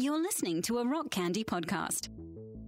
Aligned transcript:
You're 0.00 0.18
listening 0.18 0.62
to 0.62 0.78
a 0.78 0.86
Rock 0.86 1.10
Candy 1.10 1.44
podcast. 1.44 2.08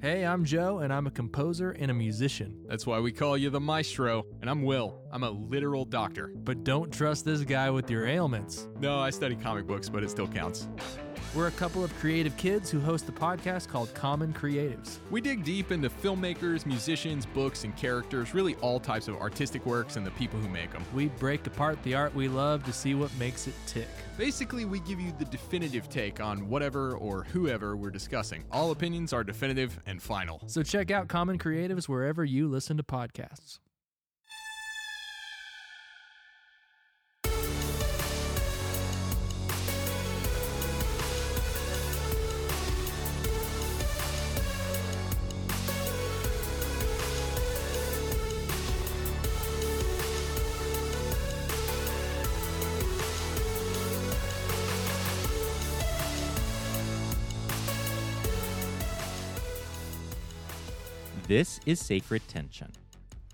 Hey, 0.02 0.26
I'm 0.26 0.44
Joe, 0.44 0.80
and 0.80 0.92
I'm 0.92 1.06
a 1.06 1.10
composer 1.10 1.70
and 1.70 1.90
a 1.90 1.94
musician. 1.94 2.62
That's 2.68 2.86
why 2.86 3.00
we 3.00 3.10
call 3.10 3.38
you 3.38 3.48
the 3.48 3.58
maestro. 3.58 4.26
And 4.42 4.50
I'm 4.50 4.60
Will. 4.62 5.00
I'm 5.10 5.22
a 5.22 5.30
literal 5.30 5.86
doctor. 5.86 6.30
But 6.36 6.62
don't 6.62 6.92
trust 6.92 7.24
this 7.24 7.40
guy 7.40 7.70
with 7.70 7.90
your 7.90 8.06
ailments. 8.06 8.68
No, 8.80 8.98
I 8.98 9.08
study 9.08 9.34
comic 9.34 9.66
books, 9.66 9.88
but 9.88 10.02
it 10.02 10.10
still 10.10 10.28
counts. 10.28 10.68
We're 11.34 11.46
a 11.46 11.52
couple 11.52 11.82
of 11.82 11.94
creative 11.98 12.36
kids 12.36 12.70
who 12.70 12.78
host 12.78 13.08
a 13.08 13.12
podcast 13.12 13.68
called 13.68 13.94
Common 13.94 14.34
Creatives. 14.34 14.98
We 15.10 15.22
dig 15.22 15.44
deep 15.44 15.72
into 15.72 15.88
filmmakers, 15.88 16.66
musicians, 16.66 17.24
books, 17.24 17.64
and 17.64 17.74
characters, 17.74 18.34
really 18.34 18.54
all 18.56 18.78
types 18.78 19.08
of 19.08 19.16
artistic 19.16 19.64
works 19.64 19.96
and 19.96 20.06
the 20.06 20.10
people 20.10 20.38
who 20.38 20.48
make 20.50 20.72
them. 20.72 20.84
We 20.92 21.06
break 21.06 21.46
apart 21.46 21.82
the 21.84 21.94
art 21.94 22.14
we 22.14 22.28
love 22.28 22.64
to 22.64 22.72
see 22.72 22.94
what 22.94 23.10
makes 23.18 23.46
it 23.46 23.54
tick. 23.66 23.88
Basically, 24.18 24.66
we 24.66 24.80
give 24.80 25.00
you 25.00 25.10
the 25.18 25.24
definitive 25.24 25.88
take 25.88 26.20
on 26.20 26.50
whatever 26.50 26.98
or 26.98 27.24
whoever 27.24 27.76
we're 27.76 27.90
discussing. 27.90 28.44
All 28.52 28.70
opinions 28.70 29.14
are 29.14 29.24
definitive 29.24 29.80
and 29.86 30.02
final. 30.02 30.42
So 30.48 30.62
check 30.62 30.90
out 30.90 31.08
Common 31.08 31.38
Creatives 31.38 31.88
wherever 31.88 32.26
you 32.26 32.46
listen 32.46 32.76
to 32.76 32.82
podcasts. 32.82 33.58
This 61.32 61.60
is 61.64 61.80
Sacred 61.80 62.20
Tension, 62.28 62.70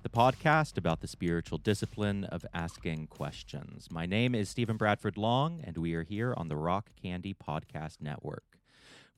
the 0.05 0.09
podcast 0.09 0.79
about 0.79 1.01
the 1.01 1.09
spiritual 1.09 1.59
discipline 1.59 2.23
of 2.23 2.47
asking 2.55 3.09
questions. 3.09 3.89
My 3.91 4.07
name 4.07 4.37
is 4.37 4.49
Stephen 4.49 4.77
Bradford 4.77 5.17
Long, 5.17 5.61
and 5.65 5.77
we 5.77 5.95
are 5.95 6.05
here 6.05 6.33
on 6.37 6.47
the 6.47 6.57
Rock 6.57 6.91
Candy 7.03 7.35
Podcast 7.35 8.01
Network. 8.01 8.45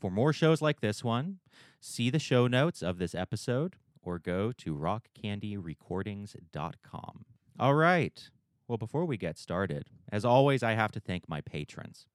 For 0.00 0.10
more 0.10 0.32
shows 0.32 0.62
like 0.62 0.80
this 0.80 1.04
one, 1.04 1.40
see 1.78 2.08
the 2.08 2.18
show 2.18 2.46
notes 2.46 2.80
of 2.80 2.96
this 2.96 3.14
episode 3.14 3.76
or 4.02 4.18
go 4.18 4.50
to 4.52 4.74
rockcandyrecordings.com. 4.74 7.24
All 7.58 7.74
right. 7.74 8.30
Well, 8.66 8.78
before 8.78 9.04
we 9.04 9.18
get 9.18 9.36
started, 9.36 9.90
as 10.10 10.24
always, 10.24 10.62
I 10.62 10.72
have 10.72 10.92
to 10.92 11.00
thank 11.00 11.28
my 11.28 11.42
patrons. 11.42 12.06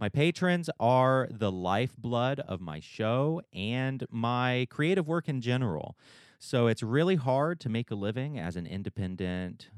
My 0.00 0.08
patrons 0.08 0.70
are 0.80 1.28
the 1.30 1.52
lifeblood 1.52 2.40
of 2.40 2.62
my 2.62 2.80
show 2.80 3.42
and 3.52 4.02
my 4.10 4.66
creative 4.70 5.06
work 5.06 5.28
in 5.28 5.42
general. 5.42 5.94
So 6.38 6.68
it's 6.68 6.82
really 6.82 7.16
hard 7.16 7.60
to 7.60 7.68
make 7.68 7.90
a 7.90 7.94
living 7.94 8.38
as 8.38 8.56
an 8.56 8.66
independent, 8.66 9.68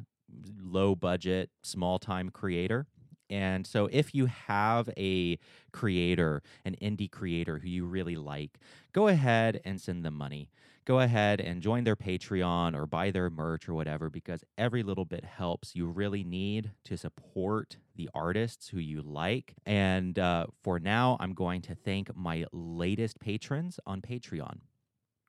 low 0.56 0.94
budget, 0.94 1.50
small 1.64 1.98
time 1.98 2.30
creator. 2.30 2.86
And 3.28 3.66
so, 3.66 3.88
if 3.90 4.14
you 4.14 4.26
have 4.26 4.90
a 4.96 5.38
creator, 5.72 6.42
an 6.66 6.76
indie 6.82 7.10
creator 7.10 7.58
who 7.58 7.68
you 7.68 7.86
really 7.86 8.14
like, 8.14 8.58
go 8.92 9.08
ahead 9.08 9.60
and 9.64 9.80
send 9.80 10.04
them 10.04 10.14
money. 10.14 10.50
Go 10.84 10.98
ahead 10.98 11.40
and 11.40 11.62
join 11.62 11.84
their 11.84 11.94
Patreon 11.94 12.74
or 12.74 12.86
buy 12.86 13.12
their 13.12 13.30
merch 13.30 13.68
or 13.68 13.74
whatever, 13.74 14.10
because 14.10 14.42
every 14.58 14.82
little 14.82 15.04
bit 15.04 15.24
helps. 15.24 15.76
You 15.76 15.86
really 15.86 16.24
need 16.24 16.72
to 16.84 16.96
support 16.96 17.76
the 17.94 18.10
artists 18.12 18.68
who 18.68 18.78
you 18.78 19.00
like. 19.00 19.54
And 19.64 20.18
uh, 20.18 20.46
for 20.64 20.80
now, 20.80 21.16
I'm 21.20 21.34
going 21.34 21.62
to 21.62 21.76
thank 21.76 22.14
my 22.16 22.46
latest 22.52 23.20
patrons 23.20 23.78
on 23.86 24.00
Patreon 24.00 24.58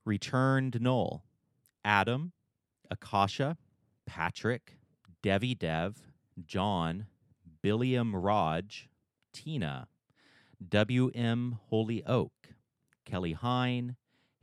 Returned 0.06 0.82
Knoll, 0.82 1.24
Adam, 1.86 2.32
Akasha, 2.90 3.56
Patrick, 4.08 4.78
Devi 5.22 5.54
Dev, 5.54 5.98
John, 6.46 7.06
Billiam 7.62 8.16
Raj, 8.16 8.90
Tina, 9.34 9.88
W.M. 10.68 11.60
Holy 11.70 12.04
Oak, 12.06 12.34
Kelly 13.06 13.34
Hine, 13.34 13.96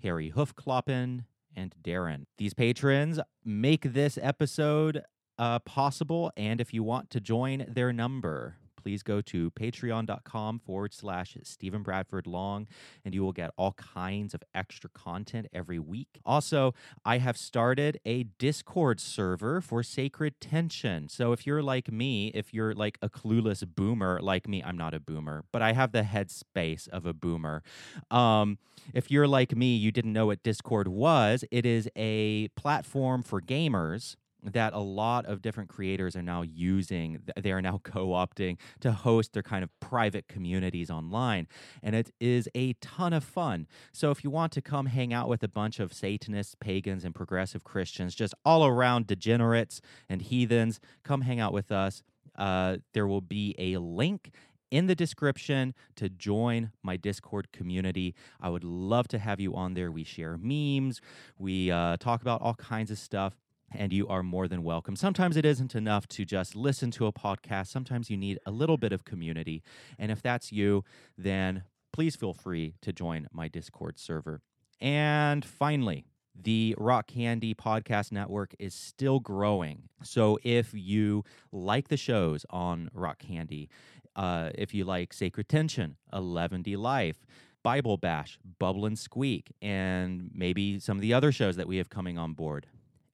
Harry 0.03 0.33
Hoofkloppen, 0.35 1.25
and 1.57 1.75
Darren. 1.83 2.25
These 2.39 2.55
patrons 2.55 3.19
make 3.45 3.93
this 3.93 4.19
episode 4.21 5.03
uh, 5.39 5.59
possible, 5.61 6.33
and 6.37 6.61
if 6.61 6.73
you 6.75 6.83
want 6.83 7.11
to 7.11 7.21
join 7.21 7.65
their 7.69 7.93
number, 7.93 8.57
please 8.83 9.03
go 9.03 9.21
to 9.21 9.51
patreon.com 9.53 10.59
forward 10.61 10.93
slash 10.93 11.37
Stephen 11.43 11.83
Bradford 11.83 12.27
Long, 12.27 12.67
and 13.05 13.15
you 13.15 13.23
will 13.23 13.33
get 13.33 13.51
all 13.57 13.73
kinds 13.73 14.35
of 14.35 14.43
extra 14.55 14.91
content 14.91 15.47
every 15.53 15.79
week. 15.79 16.21
Also, 16.25 16.75
I 17.05 17.19
have 17.19 17.37
started 17.37 18.01
a 18.05 18.25
Discord 18.39 19.01
server 19.01 19.61
for 19.61 19.83
Sacred 19.83 20.41
Tension. 20.41 21.09
So 21.09 21.33
if 21.33 21.47
you're 21.47 21.63
like 21.63 21.91
me, 21.93 22.29
if 22.35 22.55
you're 22.55 22.75
like 22.75 22.99
a 23.03 23.09
clueless 23.09 23.65
boomer 23.67 24.21
like 24.21 24.49
me, 24.49 24.63
I'm 24.63 24.77
not 24.77 24.95
a 24.95 25.01
boomer, 25.01 25.45
but 25.53 25.63
I 25.63 25.73
have 25.73 25.93
the 25.93 26.03
headspace 26.03 26.89
of 26.89 27.07
a 27.07 27.13
boomer. 27.13 27.63
Um, 28.11 28.59
if 28.95 29.11
you're 29.11 29.29
like 29.29 29.55
me, 29.55 29.77
you 29.77 29.93
didn't 29.93 30.13
know 30.13 30.27
what 30.27 30.43
Discord 30.43 30.89
was, 30.89 31.45
it 31.51 31.67
is 31.67 31.89
a 31.97 32.49
platform 32.49 33.23
for 33.23 33.41
gamers 33.41 34.17
that 34.43 34.73
a 34.73 34.79
lot 34.79 35.27
of 35.27 35.43
different 35.43 35.69
creators 35.69 36.17
are 36.17 36.23
now 36.23 36.43
using 36.43 37.21
they 37.37 37.53
are 37.53 37.63
now 37.63 37.79
co-opting 37.85 38.59
to 38.81 38.93
host 38.93 39.33
their 39.33 39.43
kind 39.43 39.63
of 39.63 39.71
private 39.81 40.29
communities 40.29 40.91
online 40.91 41.47
and 41.83 41.95
it 41.95 42.11
is 42.21 42.49
a 42.55 42.73
ton 42.75 43.13
of 43.13 43.25
fun 43.25 43.67
so 43.93 44.11
if 44.11 44.25
you 44.25 44.31
want 44.31 44.53
to 44.53 44.63
come 44.63 44.87
hang 44.87 45.13
out 45.13 45.29
with 45.29 45.43
a 45.43 45.49
bunch 45.49 45.79
of 45.81 45.93
satanists 45.93 46.55
pagans 46.61 47.05
and 47.05 47.15
progressive 47.15 47.65
christians 47.65 48.15
just 48.15 48.35
all 48.45 48.67
around 48.67 49.07
degenerates 49.07 49.81
and 50.09 50.23
heathens 50.23 50.81
come 51.03 51.23
hang 51.23 51.41
out 51.41 51.53
with 51.53 51.71
us 51.71 52.03
uh, 52.37 52.79
there 52.95 53.07
will 53.07 53.21
be 53.21 53.55
a 53.59 53.77
link 53.77 54.31
in 54.71 54.87
the 54.87 54.95
description 54.95 55.75
to 55.97 56.09
join 56.09 56.71
my 56.83 56.97
Discord 56.97 57.51
community. 57.53 58.15
I 58.41 58.49
would 58.51 58.65
love 58.65 59.09
to 59.09 59.19
have 59.19 59.41
you 59.41 59.55
on 59.55 59.75
there. 59.75 59.91
We 59.91 60.05
share 60.05 60.39
memes, 60.39 61.01
we 61.39 61.71
uh, 61.71 61.97
talk 61.99 62.23
about 62.23 62.41
all 62.41 62.55
kinds 62.55 62.91
of 62.91 62.99
stuff 62.99 63.35
and 63.75 63.93
you 63.93 64.09
are 64.09 64.23
more 64.23 64.49
than 64.49 64.63
welcome. 64.63 64.97
Sometimes 64.97 65.37
it 65.37 65.45
isn't 65.45 65.75
enough 65.75 66.07
to 66.09 66.25
just 66.25 66.57
listen 66.57 66.91
to 66.93 67.07
a 67.07 67.13
podcast. 67.13 67.69
Sometimes 67.69 68.11
you 68.11 68.17
need 68.17 68.39
a 68.47 68.51
little 68.51 68.77
bit 68.77 68.93
of 68.93 69.05
community. 69.05 69.63
And 69.99 70.11
if 70.11 70.23
that's 70.23 70.53
you, 70.53 70.85
then 71.17 71.65
please 71.93 72.17
feel 72.17 72.35
free 72.35 72.75
to 72.83 72.93
join 72.93 73.29
my 73.33 73.49
Discord 73.49 73.99
server. 73.99 74.41
And 74.81 75.45
finally, 75.45 76.07
the 76.35 76.75
Rock 76.79 77.09
Candy 77.09 77.55
Podcast 77.55 78.13
Network 78.13 78.55
is 78.59 78.75
still 78.75 79.21
growing. 79.21 79.89
So 80.03 80.39
if 80.43 80.73
you 80.73 81.25
like 81.53 81.89
the 81.89 81.97
shows 81.97 82.47
on 82.51 82.91
Rock 82.95 83.19
Candy, 83.19 83.69
uh, 84.17 84.51
if 84.55 84.75
you 84.75 84.85
like 84.85 85.13
Sacred 85.13 85.49
Tension, 85.49 85.97
11D 86.13 86.77
Life, 86.77 87.27
Bible 87.63 87.97
Bash, 87.97 88.39
Bubble 88.59 88.87
and 88.87 88.99
Squeak, 88.99 89.53
and 89.61 90.31
maybe 90.33 90.79
some 90.79 90.97
of 90.97 91.03
the 91.03 91.13
other 91.13 91.31
shows 91.31 91.57
that 91.57 91.69
we 91.69 91.77
have 91.77 91.91
coming 91.91 92.17
on 92.19 92.33
board, 92.33 92.67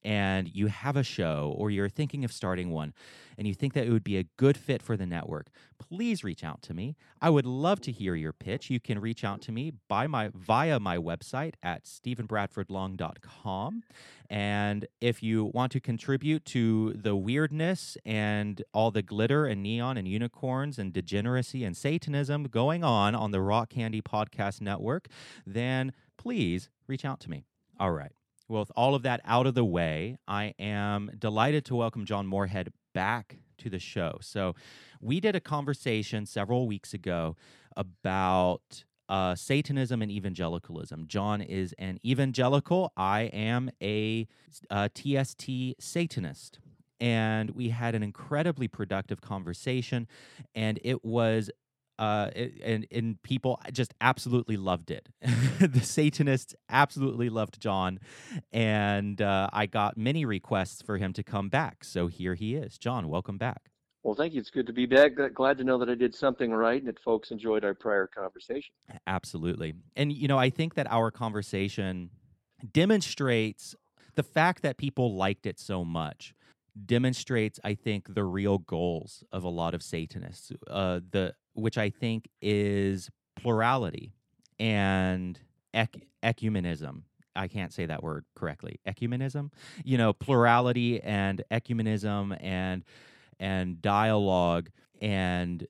and 0.07 0.49
you 0.55 0.67
have 0.67 0.95
a 0.95 1.03
show 1.03 1.53
or 1.57 1.69
you're 1.69 1.89
thinking 1.89 2.23
of 2.23 2.31
starting 2.31 2.71
one 2.71 2.93
and 3.37 3.45
you 3.45 3.53
think 3.53 3.73
that 3.73 3.85
it 3.85 3.91
would 3.91 4.05
be 4.05 4.15
a 4.15 4.23
good 4.37 4.55
fit 4.55 4.81
for 4.81 4.95
the 4.95 5.05
network, 5.05 5.47
please 5.79 6.23
reach 6.23 6.45
out 6.45 6.61
to 6.61 6.73
me. 6.73 6.95
I 7.21 7.29
would 7.29 7.45
love 7.45 7.81
to 7.81 7.91
hear 7.91 8.15
your 8.15 8.31
pitch. 8.31 8.69
You 8.69 8.79
can 8.79 9.01
reach 9.01 9.25
out 9.25 9.41
to 9.41 9.51
me 9.51 9.73
by 9.89 10.07
my 10.07 10.31
via 10.33 10.79
my 10.79 10.97
website 10.97 11.55
at 11.61 11.83
stephenbradfordlong.com. 11.83 13.83
And 14.29 14.87
if 15.01 15.21
you 15.21 15.51
want 15.53 15.73
to 15.73 15.81
contribute 15.81 16.45
to 16.45 16.93
the 16.93 17.17
weirdness 17.17 17.97
and 18.05 18.63
all 18.73 18.91
the 18.91 19.01
glitter 19.01 19.45
and 19.45 19.61
neon 19.61 19.97
and 19.97 20.07
unicorns 20.07 20.79
and 20.79 20.93
degeneracy 20.93 21.65
and 21.65 21.75
satanism 21.75 22.45
going 22.45 22.81
on 22.81 23.13
on 23.13 23.31
the 23.31 23.41
Rock 23.41 23.71
Candy 23.71 24.01
Podcast 24.01 24.61
Network, 24.61 25.09
then 25.45 25.91
please 26.17 26.69
reach 26.87 27.03
out 27.03 27.19
to 27.19 27.29
me. 27.29 27.43
All 27.77 27.91
right. 27.91 28.16
Well, 28.49 28.61
with 28.61 28.71
all 28.77 28.95
of 28.95 29.03
that 29.03 29.19
out 29.25 29.45
of 29.45 29.55
the 29.55 29.65
way, 29.65 30.17
I 30.25 30.53
am 30.57 31.11
delighted 31.19 31.65
to 31.65 31.75
welcome 31.75 32.05
John 32.05 32.25
Moorhead 32.27 32.71
back 32.93 33.39
to 33.57 33.69
the 33.69 33.79
show. 33.79 34.19
So, 34.21 34.55
we 35.01 35.19
did 35.19 35.35
a 35.35 35.41
conversation 35.41 36.25
several 36.25 36.65
weeks 36.65 36.93
ago 36.93 37.35
about 37.75 38.85
uh, 39.09 39.35
Satanism 39.35 40.01
and 40.01 40.09
evangelicalism. 40.09 41.07
John 41.07 41.41
is 41.41 41.73
an 41.77 41.99
evangelical. 42.05 42.93
I 42.95 43.23
am 43.33 43.69
a, 43.81 44.27
a 44.69 44.89
TST 44.95 45.49
Satanist. 45.79 46.59
And 46.99 47.51
we 47.51 47.69
had 47.69 47.95
an 47.95 48.01
incredibly 48.01 48.67
productive 48.67 49.21
conversation, 49.21 50.07
and 50.55 50.79
it 50.83 51.05
was 51.05 51.51
uh, 51.99 52.31
and 52.63 52.85
and 52.91 53.21
people 53.23 53.59
just 53.71 53.93
absolutely 54.01 54.57
loved 54.57 54.91
it. 54.91 55.09
the 55.59 55.81
Satanists 55.81 56.55
absolutely 56.69 57.29
loved 57.29 57.59
John, 57.59 57.99
and 58.51 59.21
uh, 59.21 59.49
I 59.53 59.65
got 59.65 59.97
many 59.97 60.25
requests 60.25 60.81
for 60.81 60.97
him 60.97 61.13
to 61.13 61.23
come 61.23 61.49
back. 61.49 61.83
So 61.83 62.07
here 62.07 62.35
he 62.35 62.55
is, 62.55 62.77
John. 62.77 63.09
Welcome 63.09 63.37
back. 63.37 63.69
Well, 64.03 64.15
thank 64.15 64.33
you. 64.33 64.39
It's 64.39 64.49
good 64.49 64.67
to 64.67 64.73
be 64.73 64.85
back. 64.85 65.11
Glad 65.33 65.57
to 65.57 65.65
know 65.65 65.77
that 65.79 65.89
I 65.89 65.95
did 65.95 66.15
something 66.15 66.51
right 66.51 66.79
and 66.79 66.87
that 66.87 66.97
folks 66.99 67.31
enjoyed 67.31 67.65
our 67.65 67.73
prior 67.73 68.07
conversation. 68.07 68.73
Absolutely. 69.05 69.73
And, 69.97 70.13
you 70.13 70.29
know, 70.29 70.37
I 70.37 70.49
think 70.49 70.75
that 70.75 70.89
our 70.89 71.11
conversation 71.11 72.11
demonstrates 72.71 73.75
the 74.15 74.23
fact 74.23 74.61
that 74.61 74.77
people 74.77 75.13
liked 75.15 75.45
it 75.45 75.59
so 75.59 75.83
much 75.83 76.33
demonstrates 76.85 77.59
i 77.63 77.73
think 77.73 78.13
the 78.13 78.23
real 78.23 78.57
goals 78.57 79.23
of 79.31 79.43
a 79.43 79.49
lot 79.49 79.73
of 79.73 79.81
satanists 79.81 80.51
uh, 80.69 80.99
the 81.11 81.33
which 81.53 81.77
i 81.77 81.89
think 81.89 82.29
is 82.41 83.09
plurality 83.35 84.13
and 84.59 85.39
ec- 85.73 86.07
ecumenism 86.23 87.03
I 87.37 87.47
can't 87.47 87.71
say 87.71 87.85
that 87.85 88.03
word 88.03 88.25
correctly. 88.35 88.79
Ecumenism, 88.87 89.51
you 89.83 89.97
know, 89.97 90.11
plurality 90.11 91.01
and 91.01 91.43
ecumenism 91.51 92.35
and 92.41 92.83
and 93.39 93.81
dialogue 93.81 94.69
and 94.99 95.67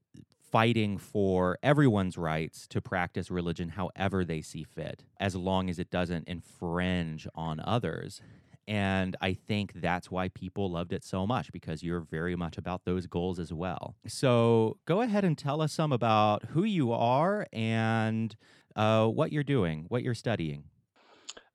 fighting 0.52 0.98
for 0.98 1.60
everyone's 1.62 2.18
rights 2.18 2.68
to 2.70 2.82
practice 2.82 3.30
religion 3.30 3.70
however 3.70 4.24
they 4.24 4.42
see 4.42 4.64
fit, 4.64 5.04
as 5.20 5.36
long 5.36 5.70
as 5.70 5.78
it 5.78 5.92
doesn't 5.92 6.28
infringe 6.28 7.28
on 7.36 7.60
others. 7.60 8.22
And 8.68 9.16
I 9.22 9.34
think 9.34 9.74
that's 9.76 10.12
why 10.12 10.28
people 10.28 10.70
loved 10.72 10.92
it 10.92 11.04
so 11.04 11.26
much 11.26 11.52
because 11.54 11.84
you're 11.84 12.02
very 12.02 12.36
much 12.36 12.58
about 12.58 12.84
those 12.84 13.08
goals 13.08 13.40
as 13.40 13.54
well. 13.54 13.96
So 14.08 14.78
go 14.86 15.02
ahead 15.02 15.24
and 15.24 15.38
tell 15.38 15.62
us 15.62 15.72
some 15.72 15.94
about 15.94 16.44
who 16.46 16.64
you 16.64 16.92
are 16.92 17.48
and 17.54 18.36
uh, 18.76 19.08
what 19.08 19.32
you're 19.32 19.44
doing, 19.44 19.86
what 19.88 20.04
you're 20.04 20.14
studying. 20.14 20.66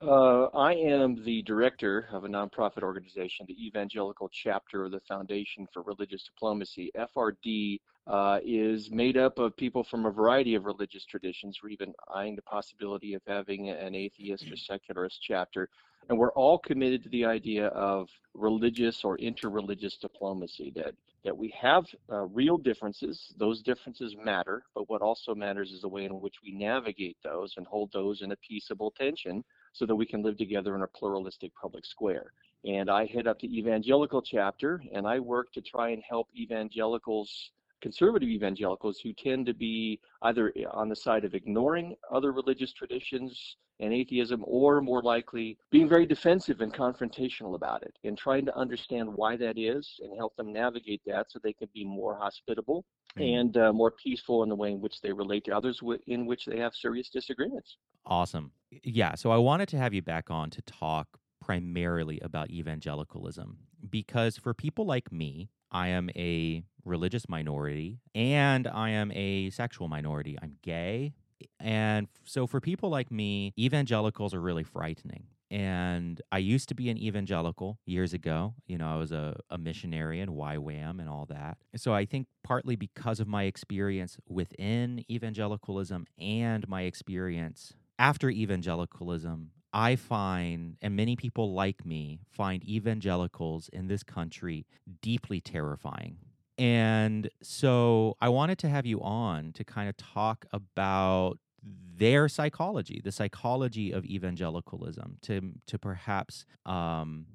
Uh, 0.00 0.46
I 0.46 0.74
am 0.74 1.22
the 1.24 1.42
director 1.42 2.08
of 2.12 2.24
a 2.24 2.28
nonprofit 2.28 2.82
organization, 2.82 3.46
the 3.46 3.66
Evangelical 3.66 4.28
Chapter 4.32 4.84
of 4.84 4.90
the 4.90 4.98
Foundation 5.00 5.68
for 5.72 5.82
Religious 5.82 6.24
Diplomacy. 6.24 6.90
FRD 6.96 7.78
uh, 8.08 8.40
is 8.44 8.90
made 8.90 9.16
up 9.16 9.38
of 9.38 9.56
people 9.56 9.84
from 9.84 10.06
a 10.06 10.10
variety 10.10 10.56
of 10.56 10.64
religious 10.64 11.04
traditions. 11.04 11.60
We're 11.62 11.68
even 11.68 11.92
eyeing 12.12 12.34
the 12.34 12.42
possibility 12.42 13.14
of 13.14 13.22
having 13.28 13.70
an 13.70 13.94
atheist 13.94 14.50
or 14.50 14.56
secularist 14.56 15.20
chapter. 15.22 15.68
And 16.08 16.18
we're 16.18 16.32
all 16.32 16.58
committed 16.58 17.02
to 17.04 17.08
the 17.08 17.24
idea 17.24 17.68
of 17.68 18.08
religious 18.34 19.04
or 19.04 19.16
interreligious 19.18 19.98
diplomacy, 20.00 20.72
that, 20.76 20.94
that 21.24 21.36
we 21.36 21.54
have 21.58 21.86
uh, 22.10 22.26
real 22.26 22.58
differences. 22.58 23.32
Those 23.38 23.62
differences 23.62 24.16
matter, 24.16 24.64
but 24.74 24.88
what 24.90 25.00
also 25.00 25.34
matters 25.34 25.70
is 25.70 25.82
the 25.82 25.88
way 25.88 26.04
in 26.04 26.20
which 26.20 26.36
we 26.44 26.52
navigate 26.52 27.16
those 27.22 27.54
and 27.56 27.66
hold 27.66 27.92
those 27.92 28.22
in 28.22 28.32
a 28.32 28.36
peaceable 28.36 28.90
tension 28.90 29.44
so 29.72 29.86
that 29.86 29.94
we 29.94 30.06
can 30.06 30.22
live 30.22 30.36
together 30.36 30.74
in 30.74 30.82
a 30.82 30.86
pluralistic 30.86 31.52
public 31.54 31.86
square. 31.86 32.32
And 32.64 32.90
I 32.90 33.06
head 33.06 33.26
up 33.26 33.40
the 33.40 33.58
evangelical 33.58 34.22
chapter, 34.22 34.82
and 34.92 35.06
I 35.06 35.18
work 35.18 35.52
to 35.52 35.60
try 35.60 35.90
and 35.90 36.02
help 36.08 36.28
evangelicals, 36.36 37.50
conservative 37.82 38.28
evangelicals, 38.28 38.98
who 39.00 39.12
tend 39.12 39.44
to 39.46 39.54
be 39.54 40.00
either 40.22 40.52
on 40.70 40.88
the 40.88 40.96
side 40.96 41.24
of 41.24 41.34
ignoring 41.34 41.94
other 42.10 42.32
religious 42.32 42.72
traditions 42.72 43.56
and 43.80 43.92
atheism, 43.92 44.44
or 44.46 44.80
more 44.80 45.02
likely 45.02 45.58
being 45.70 45.88
very 45.88 46.06
defensive 46.06 46.60
and 46.60 46.72
confrontational 46.72 47.56
about 47.56 47.82
it, 47.82 47.98
and 48.04 48.16
trying 48.16 48.46
to 48.46 48.56
understand 48.56 49.12
why 49.12 49.36
that 49.36 49.58
is 49.58 49.98
and 50.02 50.16
help 50.16 50.34
them 50.36 50.52
navigate 50.52 51.02
that 51.04 51.30
so 51.30 51.40
they 51.42 51.52
can 51.52 51.68
be 51.74 51.84
more 51.84 52.16
hospitable 52.16 52.84
mm. 53.18 53.40
and 53.40 53.56
uh, 53.56 53.72
more 53.72 53.90
peaceful 53.90 54.44
in 54.44 54.48
the 54.48 54.54
way 54.54 54.70
in 54.70 54.80
which 54.80 55.00
they 55.00 55.12
relate 55.12 55.44
to 55.44 55.52
others, 55.52 55.80
in 56.06 56.26
which 56.26 56.46
they 56.46 56.58
have 56.58 56.74
serious 56.74 57.08
disagreements. 57.08 57.76
Awesome. 58.06 58.52
Yeah. 58.84 59.14
So 59.16 59.30
I 59.30 59.36
wanted 59.36 59.68
to 59.70 59.78
have 59.78 59.92
you 59.92 60.02
back 60.02 60.30
on 60.30 60.50
to 60.50 60.62
talk 60.62 61.08
primarily 61.40 62.20
about 62.20 62.50
evangelicalism 62.50 63.58
because 63.90 64.36
for 64.36 64.54
people 64.54 64.86
like 64.86 65.10
me, 65.10 65.48
I 65.72 65.88
am 65.88 66.10
a 66.14 66.62
religious 66.84 67.28
minority 67.28 67.98
and 68.14 68.66
I 68.66 68.90
am 68.90 69.12
a 69.12 69.50
sexual 69.50 69.88
minority. 69.88 70.38
I'm 70.42 70.56
gay. 70.62 71.14
And 71.58 72.08
so 72.24 72.46
for 72.46 72.60
people 72.60 72.88
like 72.88 73.10
me, 73.10 73.52
evangelicals 73.58 74.34
are 74.34 74.40
really 74.40 74.64
frightening. 74.64 75.24
And 75.50 76.20
I 76.32 76.38
used 76.38 76.70
to 76.70 76.74
be 76.74 76.88
an 76.88 76.96
evangelical 76.96 77.78
years 77.84 78.14
ago. 78.14 78.54
You 78.66 78.78
know, 78.78 78.88
I 78.88 78.96
was 78.96 79.12
a, 79.12 79.36
a 79.50 79.58
missionary 79.58 80.20
in 80.20 80.30
YWAM 80.30 80.98
and 80.98 81.10
all 81.10 81.26
that. 81.26 81.58
So 81.76 81.92
I 81.92 82.06
think 82.06 82.26
partly 82.42 82.74
because 82.74 83.20
of 83.20 83.28
my 83.28 83.42
experience 83.44 84.16
within 84.26 85.04
evangelicalism 85.10 86.06
and 86.18 86.66
my 86.68 86.82
experience 86.82 87.74
after 87.98 88.30
evangelicalism, 88.30 89.50
I 89.74 89.96
find, 89.96 90.76
and 90.80 90.96
many 90.96 91.16
people 91.16 91.52
like 91.52 91.84
me 91.84 92.20
find 92.30 92.66
evangelicals 92.66 93.68
in 93.72 93.88
this 93.88 94.02
country 94.02 94.66
deeply 95.02 95.40
terrifying. 95.40 96.16
And 96.58 97.28
so 97.42 98.16
I 98.20 98.28
wanted 98.28 98.58
to 98.58 98.68
have 98.68 98.86
you 98.86 99.00
on 99.00 99.52
to 99.54 99.64
kind 99.64 99.88
of 99.88 99.96
talk 99.96 100.46
about 100.52 101.38
their 101.62 102.28
psychology, 102.28 103.00
the 103.02 103.12
psychology 103.12 103.92
of 103.92 104.04
evangelicalism, 104.04 105.18
to 105.22 105.52
to 105.66 105.78
perhaps 105.78 106.44
um, 106.66 107.26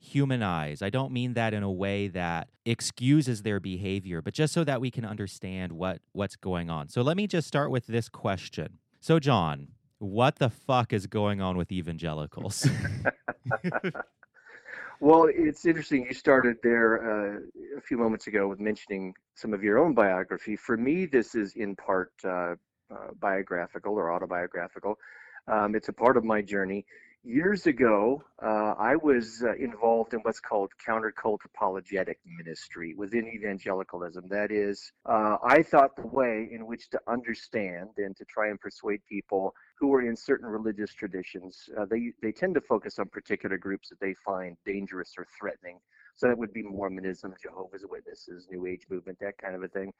humanize. 0.00 0.82
I 0.82 0.90
don't 0.90 1.12
mean 1.12 1.34
that 1.34 1.54
in 1.54 1.62
a 1.62 1.70
way 1.70 2.08
that 2.08 2.48
excuses 2.64 3.42
their 3.42 3.60
behavior, 3.60 4.22
but 4.22 4.34
just 4.34 4.52
so 4.52 4.64
that 4.64 4.80
we 4.80 4.90
can 4.90 5.04
understand 5.04 5.72
what 5.72 6.00
what's 6.12 6.36
going 6.36 6.70
on. 6.70 6.88
So 6.88 7.02
let 7.02 7.16
me 7.16 7.26
just 7.26 7.46
start 7.46 7.70
with 7.70 7.86
this 7.86 8.08
question. 8.08 8.78
So 9.00 9.18
John, 9.18 9.68
what 9.98 10.36
the 10.36 10.50
fuck 10.50 10.92
is 10.92 11.06
going 11.06 11.40
on 11.40 11.56
with 11.56 11.70
evangelicals? 11.70 12.68
well, 15.00 15.28
it's 15.28 15.66
interesting. 15.66 16.06
You 16.06 16.14
started 16.14 16.56
there 16.62 16.92
uh, 17.02 17.40
a 17.76 17.80
few 17.80 17.98
moments 17.98 18.26
ago 18.26 18.48
with 18.48 18.60
mentioning 18.60 19.14
some 19.34 19.52
of 19.52 19.62
your 19.62 19.78
own 19.78 19.94
biography. 19.94 20.56
For 20.56 20.76
me, 20.76 21.06
this 21.06 21.34
is 21.34 21.54
in 21.54 21.76
part 21.76 22.12
uh, 22.24 22.28
uh, 22.28 22.54
biographical 23.20 23.94
or 23.94 24.12
autobiographical. 24.12 24.98
Um, 25.48 25.74
it's 25.74 25.88
a 25.88 25.92
part 25.92 26.16
of 26.16 26.24
my 26.24 26.42
journey 26.42 26.86
years 27.26 27.66
ago, 27.66 28.22
uh, 28.40 28.74
I 28.78 28.94
was 28.96 29.42
uh, 29.42 29.54
involved 29.56 30.14
in 30.14 30.20
what's 30.20 30.38
called 30.38 30.70
countercult 30.86 31.38
apologetic 31.44 32.18
ministry 32.24 32.94
within 32.96 33.26
evangelicalism. 33.26 34.28
That 34.28 34.52
is, 34.52 34.92
uh, 35.04 35.36
I 35.44 35.62
thought 35.62 35.96
the 35.96 36.06
way 36.06 36.48
in 36.50 36.66
which 36.66 36.88
to 36.90 37.00
understand 37.08 37.90
and 37.98 38.16
to 38.16 38.24
try 38.24 38.48
and 38.48 38.60
persuade 38.60 39.00
people 39.08 39.54
who 39.78 39.92
are 39.92 40.02
in 40.02 40.16
certain 40.16 40.46
religious 40.46 40.92
traditions, 40.92 41.68
uh, 41.78 41.84
they, 41.84 42.12
they 42.22 42.32
tend 42.32 42.54
to 42.54 42.60
focus 42.60 42.98
on 42.98 43.08
particular 43.08 43.58
groups 43.58 43.88
that 43.88 44.00
they 44.00 44.14
find 44.24 44.56
dangerous 44.64 45.14
or 45.18 45.26
threatening. 45.38 45.78
So 46.16 46.28
that 46.28 46.38
would 46.38 46.52
be 46.52 46.62
Mormonism, 46.62 47.34
Jehovah's 47.42 47.84
Witnesses, 47.88 48.48
New 48.50 48.66
Age 48.66 48.86
movement, 48.90 49.18
that 49.20 49.36
kind 49.36 49.54
of 49.54 49.62
a 49.62 49.68
thing. 49.68 49.92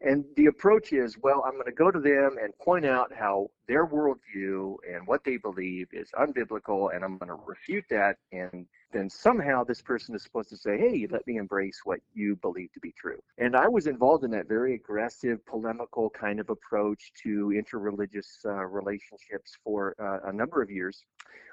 And 0.00 0.24
the 0.36 0.46
approach 0.46 0.92
is, 0.92 1.18
well, 1.22 1.44
I'm 1.46 1.52
going 1.52 1.66
to 1.66 1.72
go 1.72 1.90
to 1.90 2.00
them 2.00 2.36
and 2.42 2.56
point 2.58 2.86
out 2.86 3.12
how 3.14 3.50
their 3.68 3.86
worldview 3.86 4.76
and 4.90 5.06
what 5.06 5.22
they 5.24 5.36
believe 5.36 5.88
is 5.92 6.10
unbiblical, 6.18 6.94
and 6.94 7.04
I'm 7.04 7.18
going 7.18 7.28
to 7.28 7.38
refute 7.46 7.84
that. 7.90 8.16
And 8.32 8.66
then 8.92 9.10
somehow 9.10 9.62
this 9.62 9.82
person 9.82 10.14
is 10.14 10.22
supposed 10.22 10.48
to 10.48 10.56
say, 10.56 10.78
hey, 10.78 11.06
let 11.10 11.26
me 11.26 11.36
embrace 11.36 11.82
what 11.84 12.00
you 12.14 12.36
believe 12.36 12.72
to 12.72 12.80
be 12.80 12.92
true. 12.98 13.18
And 13.36 13.54
I 13.54 13.68
was 13.68 13.86
involved 13.86 14.24
in 14.24 14.30
that 14.30 14.48
very 14.48 14.74
aggressive, 14.74 15.44
polemical 15.44 16.08
kind 16.08 16.40
of 16.40 16.48
approach 16.48 17.12
to 17.22 17.48
interreligious 17.48 18.44
uh, 18.46 18.64
relationships 18.64 19.58
for 19.62 19.94
uh, 20.00 20.30
a 20.30 20.32
number 20.32 20.62
of 20.62 20.70
years. 20.70 21.04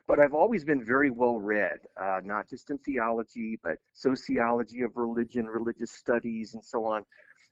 But 0.08 0.20
I've 0.20 0.34
always 0.34 0.64
been 0.64 0.86
very 0.86 1.12
well 1.12 1.38
read, 1.38 1.80
uh, 2.02 2.22
not 2.24 2.50
just 2.50 2.70
in 2.70 2.78
theology, 2.80 3.60
but 3.62 3.78
sociology 3.94 4.82
of 4.82 4.92
religion, 4.96 5.46
religious 5.48 5.92
studies, 5.92 6.54
and 6.54 6.64
so 6.64 6.86
on. 6.86 7.04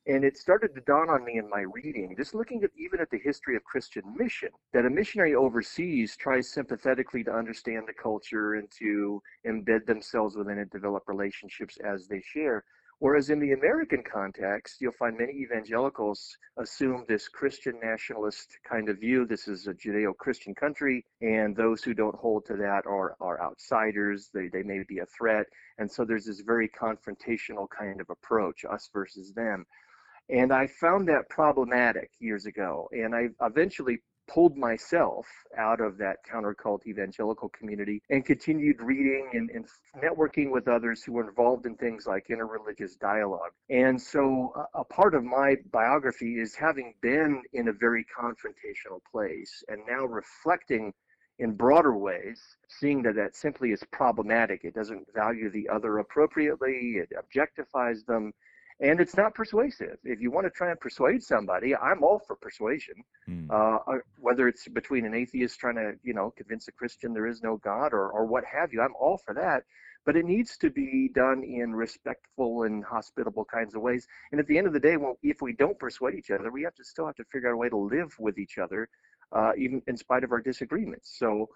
And 0.08 0.24
it 0.24 0.38
started 0.38 0.76
to 0.76 0.82
dawn 0.82 1.10
on 1.10 1.26
me 1.26 1.38
in 1.40 1.50
my 1.50 1.62
reading, 1.62 2.16
just 2.16 2.36
looking 2.36 2.64
at 2.64 2.70
even 2.78 3.00
at 3.02 3.10
the 3.10 3.18
history 3.18 3.56
of 3.56 3.64
Christian 3.64 4.04
mission, 4.16 4.50
that 4.72 4.86
a 4.86 4.90
missionary 4.90 5.34
overseas 5.34 6.16
tries 6.16 6.54
sympathetically 6.54 7.24
to 7.24 7.34
understand 7.34 7.86
the 7.88 7.94
culture 7.94 8.54
and 8.54 8.70
to 8.78 9.22
embed 9.48 9.86
themselves 9.88 10.36
within 10.38 10.60
it, 10.60 10.70
develop 10.70 11.04
relationships 11.08 11.78
as 11.84 12.08
they 12.08 12.22
share. 12.22 12.64
Whereas 13.06 13.30
in 13.30 13.38
the 13.38 13.52
American 13.52 14.02
context, 14.02 14.82
you'll 14.82 14.92
find 14.92 15.16
many 15.16 15.34
evangelicals 15.34 16.36
assume 16.58 17.06
this 17.08 17.28
Christian 17.28 17.80
nationalist 17.80 18.58
kind 18.68 18.90
of 18.90 19.00
view. 19.00 19.28
This 19.28 19.48
is 19.48 19.68
a 19.68 19.76
Judeo 19.76 20.18
Christian 20.18 20.56
country, 20.56 21.06
and 21.22 21.56
those 21.56 21.84
who 21.84 21.94
don't 21.94 22.16
hold 22.16 22.48
to 22.48 22.56
that 22.56 22.88
are, 22.88 23.16
are 23.20 23.40
outsiders. 23.44 24.32
They, 24.34 24.48
they 24.48 24.64
may 24.64 24.82
be 24.90 24.98
a 24.98 25.06
threat. 25.06 25.46
And 25.78 25.90
so 25.90 26.04
there's 26.04 26.26
this 26.26 26.40
very 26.40 26.68
confrontational 26.68 27.68
kind 27.70 28.02
of 28.02 28.10
approach, 28.10 28.66
us 28.66 28.90
versus 28.92 29.34
them. 29.34 29.68
And 30.30 30.52
I 30.52 30.66
found 30.66 31.08
that 31.08 31.30
problematic 31.30 32.10
years 32.18 32.48
ago. 32.48 32.90
And 32.92 33.14
I 33.14 33.28
eventually 33.46 34.00
pulled 34.28 34.58
myself 34.58 35.28
out 35.58 35.82
of 35.82 35.98
that 35.98 36.18
countercult 36.30 36.86
evangelical 36.86 37.50
community 37.50 38.02
and 38.10 38.26
continued 38.26 38.80
reading 38.82 39.30
and, 39.34 39.50
and, 39.52 39.66
networking 40.04 40.52
with 40.52 40.68
others 40.68 41.04
who 41.04 41.14
were 41.14 41.28
involved 41.28 41.66
in 41.66 41.76
things 41.76 42.06
like 42.06 42.28
interreligious 42.28 43.00
dialogue. 43.00 43.52
And 43.70 44.02
so 44.02 44.52
a, 44.74 44.80
a 44.80 44.84
part 44.84 45.16
of 45.16 45.24
my 45.24 45.56
biography 45.72 46.40
is 46.40 46.54
having 46.54 46.94
been 47.02 47.42
in 47.54 47.70
a 47.70 47.74
very 47.74 48.06
confrontational 48.18 49.00
place 49.10 49.64
and 49.70 49.82
now 49.88 50.06
reflecting 50.06 50.94
in 51.40 51.54
broader 51.54 51.98
ways, 51.98 52.42
seeing 52.70 53.02
that 53.04 53.16
that 53.16 53.36
simply 53.36 53.72
is 53.72 53.84
problematic. 53.92 54.64
It 54.64 54.74
doesn't 54.74 55.14
value 55.14 55.50
the 55.50 55.68
other 55.70 56.00
appropriately, 56.00 56.98
it 56.98 57.12
objectifies 57.12 58.06
them, 58.06 58.32
and 58.82 59.00
it's 59.00 59.16
not 59.16 59.34
persuasive. 59.34 59.98
If 60.04 60.20
you 60.20 60.32
want 60.32 60.46
to 60.46 60.52
try 60.52 60.70
and 60.70 60.80
persuade 60.80 61.24
somebody, 61.24 61.76
I'm 61.76 62.04
all 62.04 62.20
for 62.20 62.36
persuasion. 62.36 62.96
Hmm. 63.26 63.50
Uh, 63.50 63.78
whether 64.20 64.48
it's 64.48 64.68
between 64.68 65.06
an 65.06 65.14
atheist 65.14 65.60
trying 65.60 65.76
to, 65.76 65.94
you 66.04 66.14
know, 66.14 66.34
convince 66.36 66.68
a 66.68 66.74
Christian 66.74 67.14
there 67.14 67.28
is 67.28 67.42
no 67.42 67.58
God 67.58 67.94
or, 67.94 68.10
or 68.10 68.26
what 68.26 68.44
have 68.44 68.74
you, 68.74 68.82
I'm 68.82 68.96
all 69.00 69.18
for 69.18 69.34
that. 69.36 69.64
But 70.06 70.16
it 70.18 70.26
needs 70.26 70.58
to 70.58 70.70
be 70.70 71.10
done 71.16 71.44
in 71.44 71.74
respectful 71.74 72.64
and 72.64 72.84
hospitable 72.84 73.46
kinds 73.46 73.76
of 73.76 73.82
ways. 73.82 74.08
And 74.32 74.40
at 74.40 74.48
the 74.48 74.58
end 74.58 74.68
of 74.68 74.74
the 74.74 74.80
day, 74.80 74.98
well, 74.98 75.18
if 75.24 75.42
we 75.42 75.54
don't 75.54 75.80
persuade 75.80 76.16
each 76.16 76.30
other, 76.30 76.52
we 76.52 76.64
have 76.64 76.76
to 76.76 76.84
still 76.84 77.06
have 77.08 77.16
to 77.16 77.24
figure 77.32 77.50
out 77.50 77.54
a 77.54 77.58
way 77.58 77.70
to 77.70 77.78
live 77.78 78.14
with 78.20 78.38
each 78.38 78.58
other, 78.58 78.90
uh, 79.32 79.54
even 79.58 79.82
in 79.88 79.98
spite 79.98 80.24
of 80.24 80.32
our 80.32 80.42
disagreements. 80.42 81.16
So, 81.18 81.50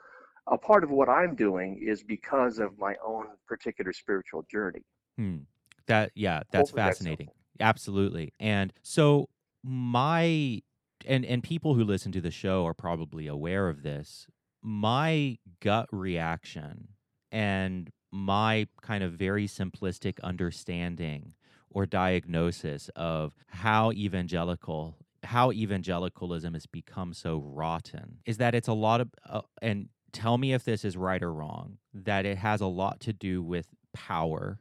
a 0.47 0.57
part 0.57 0.83
of 0.83 0.89
what 0.89 1.09
I'm 1.09 1.35
doing 1.35 1.79
is 1.85 2.01
because 2.01 2.57
of 2.57 2.79
my 2.79 2.95
own 3.05 3.27
particular 3.47 3.93
spiritual 3.93 4.47
journey. 4.49 4.83
Hmm. 5.15 5.39
That 5.89 6.11
yeah, 6.15 6.43
that's 6.51 6.69
Hopefully 6.69 6.83
fascinating. 6.83 7.29
Absolutely. 7.59 8.33
And 8.39 8.71
so 8.81 9.27
my 9.63 10.61
and 11.05 11.25
and 11.25 11.43
people 11.43 11.73
who 11.73 11.83
listen 11.83 12.11
to 12.13 12.21
the 12.21 12.31
show 12.31 12.65
are 12.65 12.73
probably 12.73 13.27
aware 13.27 13.67
of 13.67 13.83
this. 13.83 14.27
My 14.61 15.37
gut 15.61 15.87
reaction 15.91 16.89
and 17.31 17.89
my 18.11 18.67
kind 18.81 19.03
of 19.03 19.13
very 19.13 19.47
simplistic 19.47 20.19
understanding 20.23 21.33
or 21.69 21.85
diagnosis 21.85 22.89
of 22.95 23.33
how 23.47 23.91
evangelical 23.91 24.97
how 25.23 25.51
evangelicalism 25.51 26.53
has 26.53 26.65
become 26.65 27.13
so 27.13 27.39
rotten 27.39 28.19
is 28.25 28.37
that 28.37 28.55
it's 28.55 28.67
a 28.69 28.73
lot 28.73 29.01
of 29.01 29.09
uh, 29.27 29.41
and 29.61 29.89
tell 30.11 30.37
me 30.37 30.53
if 30.53 30.63
this 30.63 30.85
is 30.85 30.95
right 30.95 31.21
or 31.21 31.33
wrong 31.33 31.77
that 31.93 32.25
it 32.25 32.37
has 32.37 32.61
a 32.61 32.65
lot 32.67 32.99
to 32.99 33.13
do 33.13 33.43
with 33.43 33.67
power 33.93 34.59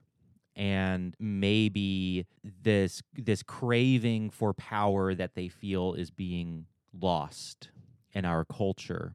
and 0.58 1.14
maybe 1.20 2.26
this 2.62 3.00
this 3.14 3.42
craving 3.44 4.28
for 4.28 4.52
power 4.52 5.14
that 5.14 5.34
they 5.34 5.48
feel 5.48 5.94
is 5.94 6.10
being 6.10 6.66
lost 7.00 7.70
in 8.12 8.24
our 8.24 8.44
culture. 8.44 9.14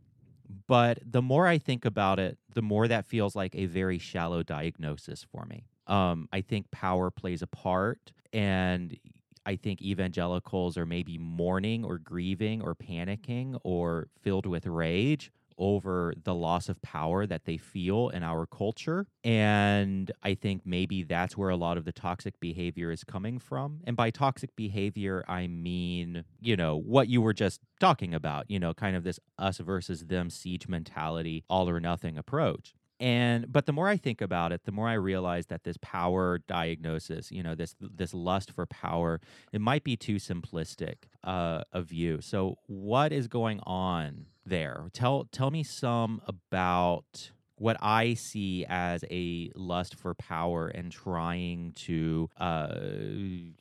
But 0.68 1.00
the 1.06 1.22
more 1.22 1.46
i 1.48 1.58
think 1.58 1.84
about 1.86 2.20
it 2.20 2.38
the 2.54 2.62
more 2.62 2.88
that 2.88 3.06
feels 3.06 3.36
like 3.36 3.54
a 3.56 3.66
very 3.66 4.00
shallow 4.00 4.42
diagnosis 4.42 5.24
for 5.24 5.46
me. 5.46 5.66
Um, 5.88 6.30
i 6.32 6.40
think 6.42 6.72
power 6.72 7.12
plays 7.12 7.42
a 7.42 7.48
part 7.48 8.14
and 8.32 8.98
i 9.46 9.58
think 9.58 9.82
evangelicals 9.82 10.78
are 10.78 10.86
maybe 10.86 11.18
mourning 11.18 11.84
or 11.84 11.98
grieving 11.98 12.62
or 12.62 12.74
panicking 12.74 13.60
or 13.66 14.08
filled 14.22 14.46
with 14.46 14.66
rage 14.66 15.30
over 15.64 16.14
the 16.22 16.36
loss 16.36 16.68
of 16.68 16.82
power 16.82 17.26
that 17.26 17.46
they 17.46 17.56
feel 17.56 18.10
in 18.10 18.22
our 18.22 18.46
culture. 18.46 19.08
And 19.24 20.12
I 20.22 20.34
think 20.34 20.64
maybe 20.66 21.04
that's 21.04 21.38
where 21.38 21.50
a 21.50 21.56
lot 21.56 21.78
of 21.78 21.86
the 21.86 21.94
toxic 21.94 22.38
behavior 22.42 22.92
is 22.92 23.06
coming 23.06 23.40
from. 23.40 23.80
And 23.86 23.96
by 23.96 24.10
toxic 24.10 24.54
behavior, 24.58 25.24
I 25.26 25.48
mean, 25.48 26.26
you 26.42 26.58
know, 26.58 26.78
what 26.78 27.08
you 27.08 27.22
were 27.22 27.34
just 27.34 27.62
talking 27.80 28.14
about, 28.14 28.52
you 28.52 28.60
know, 28.60 28.74
kind 28.74 28.98
of 28.98 29.06
this 29.06 29.22
us 29.40 29.60
versus 29.60 30.02
them 30.08 30.30
siege 30.30 30.68
mentality, 30.68 31.46
all 31.50 31.70
or 31.70 31.80
nothing 31.80 32.18
approach. 32.18 32.74
And 33.00 33.52
but 33.52 33.66
the 33.66 33.74
more 33.74 33.88
I 33.88 33.96
think 33.96 34.22
about 34.22 34.52
it, 34.52 34.66
the 34.66 34.72
more 34.74 34.90
I 34.90 34.94
realize 34.94 35.46
that 35.48 35.64
this 35.64 35.78
power 35.82 36.40
diagnosis, 36.48 37.32
you 37.32 37.42
know, 37.42 37.56
this 37.56 37.76
this 37.80 38.14
lust 38.14 38.52
for 38.52 38.66
power, 38.66 39.22
it 39.54 39.62
might 39.62 39.86
be 39.86 39.96
too 39.96 40.16
simplistic 40.18 40.96
uh, 41.24 41.64
a 41.72 41.82
view. 41.82 42.20
So 42.22 42.58
what 42.68 43.14
is 43.14 43.28
going 43.28 43.62
on 43.64 44.28
there? 44.46 44.90
Tell 44.94 45.28
tell 45.32 45.52
me 45.52 45.64
some 45.64 46.22
about 46.28 47.32
what 47.56 47.78
I 47.82 48.16
see 48.16 48.66
as 48.68 49.06
a 49.10 49.52
lust 49.56 49.96
for 49.96 50.16
power 50.16 50.68
and 50.68 50.92
trying 50.92 51.72
to, 51.74 52.30
uh, 52.38 52.76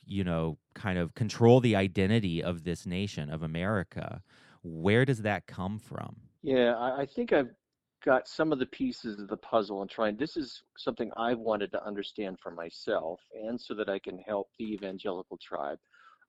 you 0.05 0.23
know, 0.23 0.57
kind 0.73 0.97
of 0.97 1.13
control 1.13 1.59
the 1.59 1.75
identity 1.75 2.43
of 2.43 2.63
this 2.63 2.85
nation 2.85 3.29
of 3.29 3.43
America. 3.43 4.21
Where 4.63 5.05
does 5.05 5.21
that 5.21 5.45
come 5.47 5.79
from? 5.79 6.15
Yeah, 6.41 6.75
I, 6.75 7.01
I 7.01 7.05
think 7.05 7.31
I've 7.31 7.51
got 8.03 8.27
some 8.27 8.51
of 8.51 8.59
the 8.59 8.65
pieces 8.65 9.19
of 9.19 9.29
the 9.29 9.37
puzzle 9.37 9.81
and 9.81 9.89
trying. 9.89 10.17
This 10.17 10.35
is 10.35 10.63
something 10.77 11.11
I've 11.15 11.39
wanted 11.39 11.71
to 11.71 11.85
understand 11.85 12.39
for 12.41 12.51
myself, 12.51 13.21
and 13.33 13.59
so 13.59 13.73
that 13.75 13.89
I 13.89 13.99
can 13.99 14.17
help 14.17 14.49
the 14.59 14.73
evangelical 14.73 15.37
tribe 15.37 15.79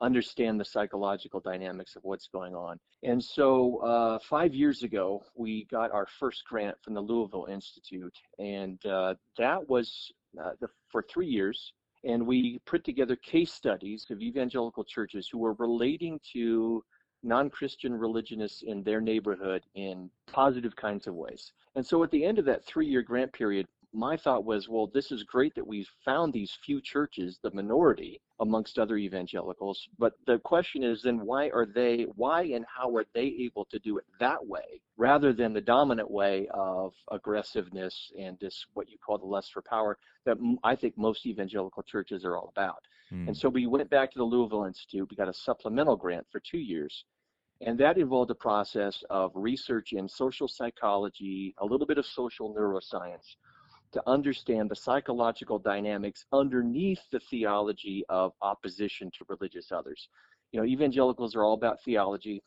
understand 0.05 0.61
the 0.61 0.65
psychological 0.65 1.41
dynamics 1.41 1.97
of 1.97 2.03
what's 2.05 2.29
going 2.29 2.55
on. 2.55 2.79
And 3.03 3.23
so, 3.23 3.79
uh, 3.79 4.19
five 4.19 4.53
years 4.55 4.83
ago, 4.83 5.25
we 5.35 5.67
got 5.71 5.91
our 5.93 6.07
first 6.21 6.45
grant 6.51 6.77
from 6.83 6.95
the 6.95 7.01
Louisville 7.01 7.49
Institute, 7.51 8.17
and 8.39 8.85
uh, 8.87 9.15
that 9.39 9.69
was 9.69 10.13
uh, 10.43 10.53
the, 10.61 10.69
for 10.91 11.03
three 11.03 11.27
years. 11.29 11.73
And 12.05 12.27
we 12.27 12.61
put 12.67 12.85
together 12.85 13.17
case 13.17 13.53
studies 13.53 14.07
of 14.11 14.21
evangelical 14.21 14.85
churches 14.85 15.27
who 15.31 15.39
were 15.39 15.55
relating 15.55 16.21
to 16.35 16.85
non-Christian 17.23 17.95
religionists 17.95 18.63
in 18.63 18.83
their 18.83 19.01
neighborhood 19.01 19.63
in 19.75 20.11
positive 20.31 20.77
kinds 20.77 21.07
of 21.07 21.15
ways. 21.15 21.53
And 21.75 21.85
so 21.85 22.05
at 22.05 22.11
the 22.11 22.23
end 22.23 22.39
of 22.39 22.45
that 22.45 22.65
three-year 22.67 23.01
grant 23.01 23.33
period, 23.33 23.67
my 23.95 24.17
thought 24.17 24.45
was, 24.45 24.69
well, 24.69 24.91
this 24.93 25.13
is 25.13 25.23
great 25.23 25.55
that 25.55 25.67
we've 25.67 25.89
found 26.05 26.33
these 26.33 26.59
few 26.65 26.81
churches, 26.81 27.39
the 27.43 27.51
minority 27.53 28.21
amongst 28.41 28.79
other 28.79 28.97
evangelicals. 28.97 29.89
But 29.99 30.15
the 30.27 30.39
question 30.41 30.83
is 30.83 31.03
then 31.03 31.25
why 31.25 31.49
are 31.51 31.67
they, 31.67 32.07
why 32.17 32.43
and 32.43 32.65
how 32.67 32.95
are 32.97 33.05
they 33.15 33.35
able 33.41 33.65
to 33.67 33.79
do 33.79 33.99
it 33.99 34.05
that 34.19 34.45
way 34.45 34.81
rather 34.97 35.33
than 35.33 35.53
the 35.53 35.61
dominant 35.61 36.11
way 36.11 36.49
of 36.53 36.93
aggressiveness 37.13 38.13
and 38.19 38.37
this, 38.41 38.67
what 38.75 38.89
you 38.89 38.99
call 38.99 39.19
the 39.19 39.27
lust 39.27 39.53
for 39.53 39.63
power 39.63 39.97
that 40.27 40.37
I 40.65 40.75
think 40.75 40.99
most 40.99 41.25
evangelical 41.25 41.83
churches 41.83 42.25
are 42.25 42.37
all 42.37 42.53
about. 42.57 42.83
Hmm. 43.11 43.29
And 43.29 43.37
so 43.37 43.49
we 43.49 43.67
went 43.67 43.91
back 43.91 44.11
to 44.13 44.19
the 44.19 44.25
Louisville 44.25 44.65
Institute. 44.65 45.09
We 45.09 45.17
got 45.17 45.29
a 45.29 45.35
supplemental 45.35 45.97
grant 45.97 46.27
for 46.33 46.41
two 46.41 46.59
years. 46.59 47.05
And 47.61 47.79
that 47.79 47.99
involved 47.99 48.31
a 48.31 48.35
process 48.35 49.03
of 49.11 49.31
research 49.35 49.93
in 49.93 50.09
social 50.09 50.49
psychology, 50.49 51.55
a 51.59 51.65
little 51.65 51.87
bit 51.87 51.99
of 51.99 52.07
social 52.07 52.53
neuroscience 52.53 53.37
to 53.95 54.03
understand 54.09 54.71
the 54.71 54.77
psychological 54.77 55.59
dynamics 55.59 56.27
underneath 56.33 57.01
the 57.13 57.21
theology 57.21 58.05
of 58.09 58.33
opposition 58.43 59.11
to 59.17 59.25
religious 59.29 59.71
others. 59.73 60.09
You 60.53 60.61
know, 60.61 60.67
evangelicals 60.67 61.35
are 61.37 61.45
all 61.45 61.55
about 61.55 61.81
theology 61.83 62.43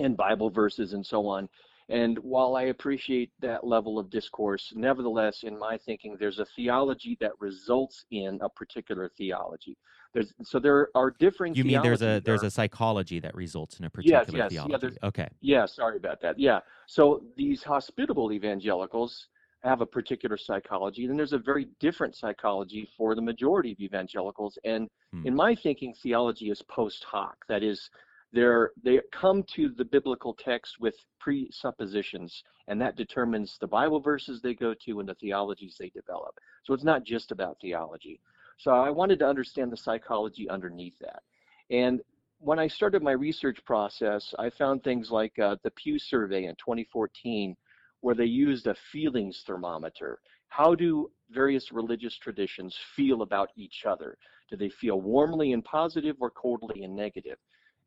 and 0.00 0.16
Bible 0.16 0.50
verses 0.50 0.92
and 0.92 1.06
so 1.06 1.26
on. 1.26 1.48
And 1.90 2.18
while 2.20 2.56
I 2.56 2.62
appreciate 2.64 3.30
that 3.40 3.64
level 3.64 3.98
of 3.98 4.10
discourse, 4.10 4.72
nevertheless, 4.74 5.44
in 5.44 5.56
my 5.58 5.78
thinking, 5.78 6.16
there's 6.18 6.38
a 6.40 6.46
theology 6.56 7.16
that 7.20 7.32
results 7.38 8.04
in 8.10 8.38
a 8.42 8.48
particular 8.48 9.10
theology. 9.16 9.76
There's 10.12 10.32
so 10.42 10.58
there 10.58 10.88
are 10.94 11.10
different. 11.18 11.56
You 11.56 11.64
mean 11.64 11.82
there's 11.82 12.02
a 12.02 12.20
there's 12.24 12.40
There- 12.40 12.48
a 12.48 12.50
psychology 12.50 13.20
that 13.20 13.34
results 13.34 13.78
in 13.78 13.84
a 13.84 13.90
particular 13.90 14.20
yes, 14.24 14.32
yeah, 14.32 14.48
theology? 14.48 14.76
there's- 14.80 14.98
okay. 15.02 15.28
Yeah, 15.40 15.66
sorry 15.66 15.98
about 15.98 16.20
that. 16.22 16.38
Yeah. 16.38 16.60
So 16.86 17.24
these 17.36 17.62
hospitable 17.62 18.32
evangelicals 18.32 19.28
have 19.64 19.80
a 19.80 19.86
particular 19.86 20.36
psychology, 20.36 21.06
and 21.06 21.18
there's 21.18 21.32
a 21.32 21.38
very 21.38 21.66
different 21.80 22.14
psychology 22.14 22.88
for 22.96 23.14
the 23.14 23.22
majority 23.22 23.72
of 23.72 23.80
evangelicals. 23.80 24.58
And 24.64 24.88
Hmm. 25.12 25.26
in 25.26 25.34
my 25.34 25.54
thinking, 25.54 25.94
theology 25.94 26.50
is 26.50 26.62
post 26.62 27.02
hoc. 27.04 27.36
That 27.48 27.62
is, 27.62 27.90
they're 28.32 28.72
they 28.82 29.00
come 29.12 29.42
to 29.54 29.70
the 29.70 29.84
biblical 29.84 30.34
text 30.34 30.80
with 30.80 30.94
presuppositions, 31.18 32.42
and 32.68 32.80
that 32.80 32.96
determines 32.96 33.56
the 33.58 33.66
Bible 33.66 34.00
verses 34.00 34.40
they 34.40 34.54
go 34.54 34.74
to 34.84 35.00
and 35.00 35.08
the 35.08 35.14
theologies 35.14 35.76
they 35.78 35.90
develop. 35.90 36.38
So 36.64 36.74
it's 36.74 36.84
not 36.84 37.04
just 37.04 37.32
about 37.32 37.58
theology. 37.60 38.20
So 38.58 38.70
I 38.70 38.90
wanted 38.90 39.18
to 39.20 39.26
understand 39.26 39.72
the 39.72 39.76
psychology 39.76 40.48
underneath 40.48 40.98
that. 41.00 41.22
And 41.70 42.02
when 42.38 42.58
I 42.58 42.68
started 42.68 43.02
my 43.02 43.12
research 43.12 43.64
process, 43.64 44.34
I 44.38 44.50
found 44.50 44.82
things 44.82 45.10
like 45.10 45.38
uh, 45.38 45.56
the 45.62 45.70
Pew 45.70 45.98
survey 45.98 46.44
in 46.44 46.54
2014, 46.56 47.56
where 48.04 48.14
they 48.14 48.26
used 48.26 48.66
a 48.66 48.74
feelings 48.92 49.42
thermometer. 49.46 50.18
How 50.48 50.74
do 50.74 51.10
various 51.30 51.72
religious 51.72 52.18
traditions 52.18 52.76
feel 52.94 53.22
about 53.22 53.48
each 53.56 53.86
other? 53.86 54.18
Do 54.50 54.58
they 54.58 54.68
feel 54.68 55.00
warmly 55.00 55.54
and 55.54 55.64
positive 55.64 56.16
or 56.20 56.30
coldly 56.30 56.82
and 56.84 56.94
negative? 56.94 57.38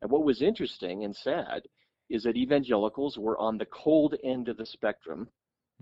And 0.02 0.10
what 0.10 0.24
was 0.24 0.42
interesting 0.42 1.04
and 1.04 1.14
sad 1.14 1.62
is 2.10 2.24
that 2.24 2.36
evangelicals 2.36 3.16
were 3.16 3.38
on 3.38 3.58
the 3.58 3.66
cold 3.66 4.16
end 4.24 4.48
of 4.48 4.56
the 4.56 4.66
spectrum 4.66 5.28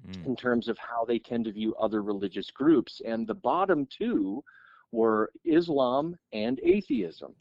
Mm. 0.07 0.26
in 0.26 0.37
terms 0.37 0.69
of 0.69 0.76
how 0.76 1.07
they 1.07 1.19
tend 1.19 1.47
to 1.47 1.52
view 1.52 1.75
other 1.76 2.02
religious 2.02 2.50
groups. 2.50 3.00
And 3.07 3.26
the 3.26 3.40
bottom 3.50 3.87
two 3.87 4.45
were 4.93 5.33
Islam 5.45 6.19
and 6.35 6.61
atheism. 6.62 7.35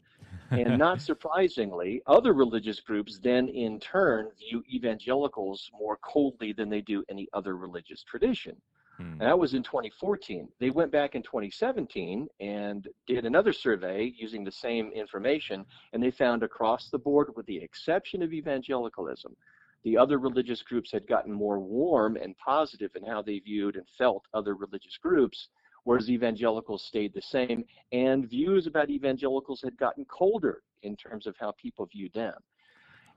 And 0.50 0.78
not 0.78 1.00
surprisingly, 1.00 2.02
other 2.06 2.32
religious 2.32 2.80
groups 2.80 3.18
then 3.18 3.48
in 3.48 3.80
turn 3.80 4.28
view 4.38 4.62
evangelicals 4.72 5.70
more 5.78 5.98
coldly 5.98 6.52
than 6.52 6.68
they 6.68 6.80
do 6.80 7.04
any 7.08 7.28
other 7.32 7.56
religious 7.56 8.02
tradition. 8.02 8.56
Hmm. 8.96 9.12
And 9.12 9.20
that 9.22 9.38
was 9.38 9.54
in 9.54 9.62
2014. 9.62 10.48
They 10.58 10.70
went 10.70 10.90
back 10.90 11.14
in 11.14 11.22
2017 11.22 12.28
and 12.40 12.88
did 13.06 13.26
another 13.26 13.52
survey 13.52 14.12
using 14.16 14.44
the 14.44 14.52
same 14.52 14.90
information, 14.92 15.64
and 15.92 16.02
they 16.02 16.10
found 16.10 16.42
across 16.42 16.88
the 16.88 16.98
board, 16.98 17.28
with 17.36 17.46
the 17.46 17.58
exception 17.58 18.22
of 18.22 18.32
evangelicalism, 18.32 19.36
the 19.84 19.96
other 19.96 20.18
religious 20.18 20.62
groups 20.62 20.90
had 20.90 21.06
gotten 21.06 21.32
more 21.32 21.60
warm 21.60 22.16
and 22.16 22.36
positive 22.38 22.90
in 22.96 23.04
how 23.04 23.22
they 23.22 23.38
viewed 23.38 23.76
and 23.76 23.86
felt 23.96 24.24
other 24.34 24.54
religious 24.54 24.96
groups, 24.98 25.48
whereas 25.86 26.10
evangelicals 26.10 26.82
stayed 26.82 27.14
the 27.14 27.22
same, 27.22 27.64
and 27.92 28.28
views 28.28 28.66
about 28.66 28.90
evangelicals 28.90 29.62
had 29.62 29.76
gotten 29.76 30.04
colder 30.06 30.64
in 30.82 30.96
terms 30.96 31.28
of 31.28 31.36
how 31.38 31.52
people 31.52 31.86
viewed 31.86 32.12
them. 32.12 32.34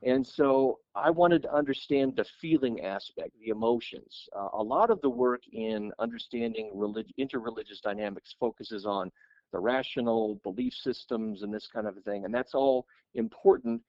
And 0.04 0.26
so 0.26 0.78
I 0.94 1.10
wanted 1.10 1.42
to 1.42 1.52
understand 1.52 2.16
the 2.16 2.26
feeling 2.40 2.82
aspect, 2.82 3.32
the 3.44 3.50
emotions. 3.50 4.30
Uh, 4.38 4.50
a 4.54 4.62
lot 4.62 4.92
of 4.92 5.02
the 5.02 5.10
work 5.10 5.42
in 5.52 5.92
understanding 5.98 6.70
relig- 6.76 7.12
interreligious 7.20 7.82
dynamics 7.82 8.36
focuses 8.40 8.86
on 8.86 9.12
the 9.52 9.58
rational 9.58 10.40
belief 10.44 10.76
systems 10.76 11.42
and 11.42 11.52
this 11.52 11.66
kind 11.66 11.88
of 11.88 11.98
thing, 12.04 12.24
and 12.24 12.34
that's 12.34 12.54
all 12.54 12.86
important. 13.16 13.82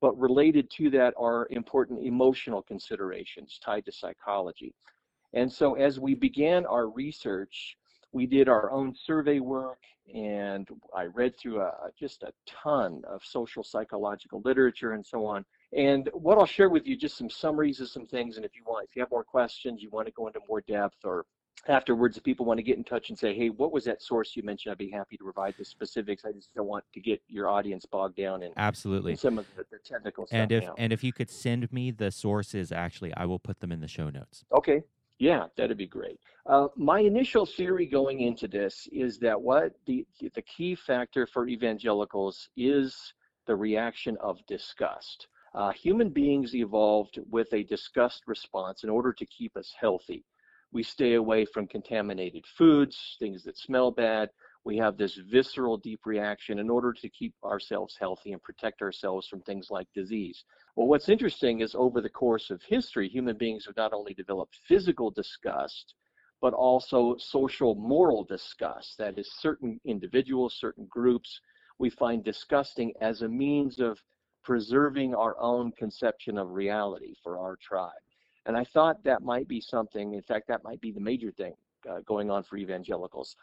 But 0.00 0.16
related 0.16 0.70
to 0.76 0.90
that 0.90 1.12
are 1.18 1.48
important 1.50 2.06
emotional 2.06 2.62
considerations 2.62 3.58
tied 3.60 3.84
to 3.86 3.90
psychology. 3.90 4.72
And 5.32 5.52
so 5.52 5.74
as 5.74 5.98
we 5.98 6.14
began 6.14 6.64
our 6.66 6.88
research, 6.88 7.76
we 8.12 8.26
did 8.26 8.48
our 8.48 8.70
own 8.70 8.94
survey 8.94 9.40
work 9.40 9.78
and 10.14 10.68
I 10.96 11.04
read 11.04 11.38
through 11.38 11.60
a, 11.60 11.72
just 11.98 12.22
a 12.22 12.32
ton 12.46 13.02
of 13.08 13.22
social 13.24 13.62
psychological 13.62 14.40
literature 14.44 14.92
and 14.92 15.04
so 15.04 15.26
on. 15.26 15.44
And 15.76 16.08
what 16.14 16.38
I'll 16.38 16.46
share 16.46 16.70
with 16.70 16.86
you, 16.86 16.96
just 16.96 17.18
some 17.18 17.28
summaries 17.28 17.80
of 17.80 17.88
some 17.88 18.06
things. 18.06 18.36
And 18.36 18.44
if 18.44 18.56
you 18.56 18.62
want, 18.66 18.88
if 18.88 18.96
you 18.96 19.02
have 19.02 19.10
more 19.10 19.24
questions, 19.24 19.82
you 19.82 19.90
want 19.90 20.06
to 20.06 20.12
go 20.12 20.26
into 20.26 20.40
more 20.48 20.62
depth 20.62 21.04
or 21.04 21.26
afterwards, 21.66 22.16
if 22.16 22.22
people 22.22 22.46
want 22.46 22.56
to 22.58 22.62
get 22.62 22.78
in 22.78 22.84
touch 22.84 23.10
and 23.10 23.18
say, 23.18 23.34
hey, 23.34 23.50
what 23.50 23.72
was 23.72 23.84
that 23.84 24.00
source 24.00 24.34
you 24.34 24.42
mentioned? 24.42 24.72
I'd 24.72 24.78
be 24.78 24.90
happy 24.90 25.16
to 25.18 25.24
provide 25.24 25.54
the 25.58 25.64
specifics. 25.64 26.24
I 26.24 26.32
just 26.32 26.54
don't 26.54 26.68
want 26.68 26.84
to 26.94 27.00
get 27.00 27.20
your 27.28 27.48
audience 27.48 27.84
bogged 27.84 28.16
down 28.16 28.42
in, 28.42 28.52
Absolutely. 28.56 29.12
in 29.12 29.18
some 29.18 29.38
of 29.38 29.46
the, 29.56 29.64
the 29.70 29.78
technical 29.84 30.26
stuff. 30.26 30.38
And 30.38 30.52
if 30.52 30.64
now. 30.64 30.74
and 30.78 30.92
if 30.92 31.04
you 31.04 31.12
could 31.12 31.30
send 31.30 31.70
me 31.70 31.90
the 31.90 32.10
sources, 32.10 32.72
actually, 32.72 33.12
I 33.14 33.26
will 33.26 33.40
put 33.40 33.60
them 33.60 33.72
in 33.72 33.80
the 33.80 33.88
show 33.88 34.08
notes. 34.08 34.44
Okay. 34.56 34.82
Yeah, 35.18 35.46
that'd 35.56 35.76
be 35.76 35.86
great. 35.86 36.20
Uh, 36.46 36.68
my 36.76 37.00
initial 37.00 37.44
theory 37.44 37.86
going 37.86 38.20
into 38.20 38.46
this 38.46 38.88
is 38.92 39.18
that 39.18 39.40
what 39.40 39.72
the 39.86 40.06
the 40.20 40.42
key 40.42 40.74
factor 40.74 41.26
for 41.26 41.48
evangelicals 41.48 42.48
is 42.56 43.14
the 43.46 43.56
reaction 43.56 44.16
of 44.20 44.38
disgust. 44.46 45.26
Uh, 45.54 45.72
human 45.72 46.10
beings 46.10 46.54
evolved 46.54 47.18
with 47.30 47.52
a 47.52 47.64
disgust 47.64 48.22
response 48.26 48.84
in 48.84 48.90
order 48.90 49.12
to 49.12 49.26
keep 49.26 49.56
us 49.56 49.74
healthy. 49.78 50.24
We 50.70 50.82
stay 50.82 51.14
away 51.14 51.46
from 51.46 51.66
contaminated 51.66 52.44
foods, 52.46 53.16
things 53.18 53.42
that 53.44 53.56
smell 53.58 53.90
bad. 53.90 54.30
We 54.64 54.76
have 54.78 54.96
this 54.96 55.14
visceral, 55.30 55.76
deep 55.78 56.00
reaction 56.04 56.58
in 56.58 56.68
order 56.68 56.92
to 56.92 57.08
keep 57.08 57.34
ourselves 57.44 57.96
healthy 57.98 58.32
and 58.32 58.42
protect 58.42 58.82
ourselves 58.82 59.26
from 59.26 59.40
things 59.42 59.68
like 59.70 59.86
disease. 59.94 60.44
Well, 60.76 60.88
what's 60.88 61.08
interesting 61.08 61.60
is 61.60 61.74
over 61.74 62.00
the 62.00 62.08
course 62.08 62.50
of 62.50 62.62
history, 62.62 63.08
human 63.08 63.36
beings 63.36 63.64
have 63.66 63.76
not 63.76 63.92
only 63.92 64.14
developed 64.14 64.58
physical 64.66 65.10
disgust, 65.10 65.94
but 66.40 66.54
also 66.54 67.16
social 67.18 67.74
moral 67.74 68.24
disgust. 68.24 68.98
That 68.98 69.18
is, 69.18 69.30
certain 69.38 69.80
individuals, 69.84 70.56
certain 70.58 70.86
groups, 70.86 71.40
we 71.78 71.90
find 71.90 72.24
disgusting 72.24 72.92
as 73.00 73.22
a 73.22 73.28
means 73.28 73.80
of 73.80 73.98
preserving 74.44 75.14
our 75.14 75.38
own 75.40 75.72
conception 75.72 76.38
of 76.38 76.50
reality 76.50 77.14
for 77.22 77.38
our 77.38 77.56
tribe. 77.56 77.92
And 78.46 78.56
I 78.56 78.64
thought 78.64 79.04
that 79.04 79.22
might 79.22 79.46
be 79.48 79.60
something, 79.60 80.14
in 80.14 80.22
fact, 80.22 80.48
that 80.48 80.64
might 80.64 80.80
be 80.80 80.90
the 80.90 81.00
major 81.00 81.30
thing 81.30 81.54
uh, 81.88 82.00
going 82.06 82.30
on 82.30 82.42
for 82.42 82.56
evangelicals. 82.56 83.36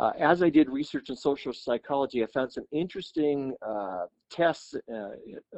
Uh, 0.00 0.12
as 0.18 0.42
I 0.42 0.48
did 0.48 0.70
research 0.70 1.10
in 1.10 1.16
social 1.16 1.52
psychology, 1.52 2.22
I 2.22 2.26
found 2.26 2.50
some 2.50 2.64
interesting 2.72 3.54
uh, 3.60 4.06
tests, 4.30 4.74
uh, 4.90 4.94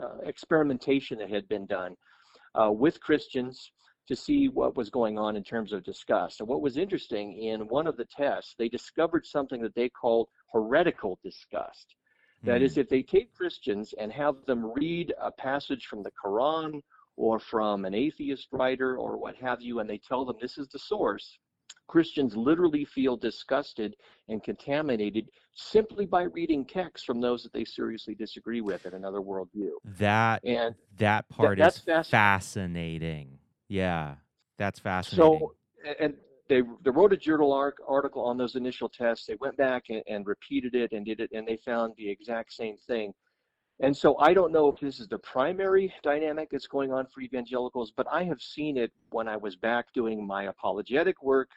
uh, 0.03 0.19
experimentation 0.25 1.17
that 1.19 1.31
had 1.31 1.49
been 1.49 1.65
done 1.65 1.97
uh, 2.61 2.73
with 2.73 3.01
Christians 3.01 3.71
to 4.09 4.17
see 4.17 4.49
what 4.49 4.77
was 4.77 4.91
going 4.91 5.17
on 5.17 5.37
in 5.37 5.45
terms 5.45 5.73
of 5.73 5.85
disgust. 5.85 6.41
And 6.41 6.49
what 6.49 6.61
was 6.61 6.77
interesting 6.77 7.41
in 7.41 7.69
one 7.69 7.87
of 7.87 7.97
the 7.97 8.05
tests, 8.05 8.57
they 8.59 8.69
discovered 8.69 9.25
something 9.25 9.63
that 9.63 9.77
they 9.77 9.89
called 9.89 10.27
heretical 10.53 11.21
disgust. 11.23 11.95
That 12.43 12.63
is, 12.63 12.77
if 12.79 12.89
they 12.89 13.05
take 13.05 13.33
Christians 13.33 13.95
and 14.01 14.13
have 14.13 14.35
them 14.49 14.73
read 14.75 15.15
a 15.23 15.31
passage 15.31 15.87
from 15.87 16.03
the 16.03 16.11
Quran 16.11 16.81
or 17.17 17.39
from 17.39 17.85
an 17.85 17.95
atheist 17.95 18.49
writer 18.51 18.97
or 18.97 19.17
what 19.17 19.37
have 19.37 19.63
you, 19.63 19.79
and 19.79 19.89
they 19.89 19.99
tell 19.99 20.25
them 20.25 20.35
this 20.41 20.59
is 20.59 20.67
the 20.67 20.81
source, 20.81 21.39
Christians 21.89 22.37
literally 22.37 22.85
feel 22.85 23.17
disgusted 23.17 23.95
and 24.29 24.43
contaminated 24.43 25.29
simply 25.55 26.07
by 26.07 26.23
reading 26.23 26.65
texts 26.65 27.05
from 27.05 27.21
those 27.21 27.43
that 27.43 27.53
they 27.53 27.65
seriously 27.65 28.15
disagree 28.15 28.61
with 28.61 28.87
in 28.87 28.95
another 28.95 29.21
worldview. 29.21 29.71
That 29.99 30.43
And 30.45 30.75
that 30.99 31.29
part 31.29 31.59
that's 31.59 31.79
is 31.79 31.85
fasc- 31.85 32.11
fascinating. 32.11 33.39
Yeah, 33.69 34.17
that's 34.59 34.79
fascinating. 34.79 35.41
so, 35.41 35.55
and 35.99 36.15
they, 36.49 36.63
they 36.83 36.91
wrote 36.91 37.13
a 37.13 37.17
journal 37.17 37.53
article 37.53 38.25
on 38.25 38.37
those 38.37 38.57
initial 38.57 38.89
tests. 38.89 39.27
They 39.27 39.37
went 39.41 39.57
back 39.57 39.85
and, 39.89 40.03
and 40.07 40.27
repeated 40.27 40.75
it 40.75 40.93
and 40.93 41.05
did 41.05 41.21
it, 41.21 41.31
and 41.33 41.47
they 41.47 41.57
found 41.57 41.95
the 41.97 42.09
exact 42.09 42.53
same 42.53 42.77
thing. 42.77 43.13
And 43.81 43.97
so 43.97 44.17
I 44.19 44.33
don't 44.33 44.53
know 44.53 44.69
if 44.69 44.79
this 44.79 45.01
is 45.01 45.09
the 45.09 45.19
primary 45.19 45.93
dynamic 46.03 46.51
that's 46.51 46.67
going 46.67 46.93
on 46.93 47.07
for 47.07 47.21
evangelicals, 47.21 47.93
but 47.97 48.07
I 48.11 48.23
have 48.25 48.41
seen 48.41 48.77
it 48.77 48.93
when 49.11 49.27
I 49.29 49.37
was 49.37 49.57
back 49.57 49.93
doing 49.93 50.25
my 50.25 50.45
apologetic 50.45 51.23
work 51.23 51.51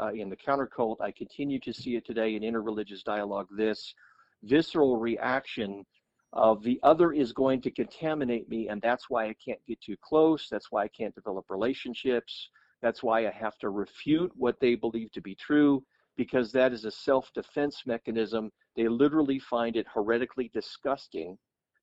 uh, 0.00 0.12
in 0.12 0.28
the 0.28 0.36
countercult. 0.36 1.00
I 1.00 1.10
continue 1.10 1.58
to 1.60 1.72
see 1.72 1.96
it 1.96 2.06
today 2.06 2.34
in 2.34 2.42
interreligious 2.42 3.02
dialogue. 3.02 3.48
This 3.50 3.94
visceral 4.42 4.96
reaction 4.98 5.84
of 6.32 6.62
the 6.62 6.78
other 6.82 7.12
is 7.12 7.32
going 7.32 7.60
to 7.62 7.70
contaminate 7.70 8.48
me, 8.48 8.68
and 8.68 8.80
that's 8.82 9.08
why 9.08 9.26
I 9.26 9.34
can't 9.44 9.64
get 9.66 9.80
too 9.80 9.96
close. 10.02 10.48
That's 10.50 10.70
why 10.70 10.84
I 10.84 10.88
can't 10.88 11.14
develop 11.14 11.46
relationships. 11.48 12.50
That's 12.82 13.02
why 13.02 13.26
I 13.26 13.30
have 13.30 13.58
to 13.58 13.70
refute 13.70 14.30
what 14.36 14.60
they 14.60 14.74
believe 14.74 15.10
to 15.12 15.20
be 15.20 15.34
true, 15.34 15.82
because 16.16 16.52
that 16.52 16.72
is 16.72 16.84
a 16.84 16.90
self 16.90 17.32
defense 17.32 17.82
mechanism. 17.86 18.52
They 18.76 18.88
literally 18.88 19.38
find 19.38 19.76
it 19.76 19.86
heretically 19.92 20.50
disgusting 20.52 21.38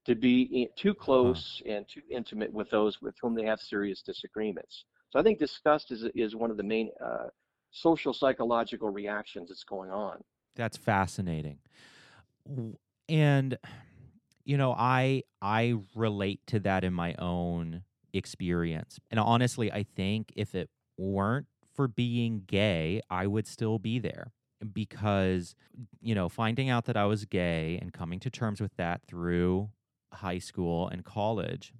to 0.05 0.15
be 0.15 0.69
too 0.77 0.93
close 0.93 1.61
and 1.65 1.87
too 1.87 2.01
intimate 2.09 2.53
with 2.53 2.69
those 2.69 3.01
with 3.01 3.15
whom 3.21 3.33
they 3.33 3.45
have 3.45 3.59
serious 3.59 4.01
disagreements. 4.03 4.85
So 5.09 5.19
I 5.19 5.23
think 5.23 5.39
disgust 5.39 5.91
is, 5.91 6.03
is 6.13 6.35
one 6.35 6.51
of 6.51 6.57
the 6.57 6.63
main 6.63 6.91
uh, 7.03 7.27
social 7.75 8.13
psychological 8.13 8.89
reactions 8.89 9.49
that's 9.49 9.65
going 9.65 9.91
on. 9.91 10.23
That's 10.55 10.77
fascinating. 10.77 11.59
And 13.09 13.57
you 14.45 14.57
know, 14.57 14.73
I 14.73 15.23
I 15.41 15.75
relate 15.93 16.39
to 16.47 16.59
that 16.61 16.83
in 16.83 16.93
my 16.93 17.15
own 17.19 17.83
experience. 18.13 18.99
And 19.11 19.19
honestly, 19.19 19.71
I 19.71 19.83
think 19.83 20.31
if 20.35 20.55
it 20.55 20.69
weren't 20.97 21.47
for 21.73 21.87
being 21.87 22.43
gay, 22.47 23.01
I 23.09 23.27
would 23.27 23.45
still 23.45 23.77
be 23.77 23.99
there 23.99 24.31
because 24.71 25.55
you 25.99 26.15
know, 26.15 26.29
finding 26.29 26.69
out 26.69 26.85
that 26.85 26.95
I 26.95 27.05
was 27.05 27.25
gay 27.25 27.77
and 27.81 27.91
coming 27.91 28.19
to 28.21 28.29
terms 28.29 28.61
with 28.61 28.75
that 28.77 29.01
through 29.05 29.69
high 30.13 30.39
school 30.39 30.87
and 30.87 31.03
college, 31.03 31.73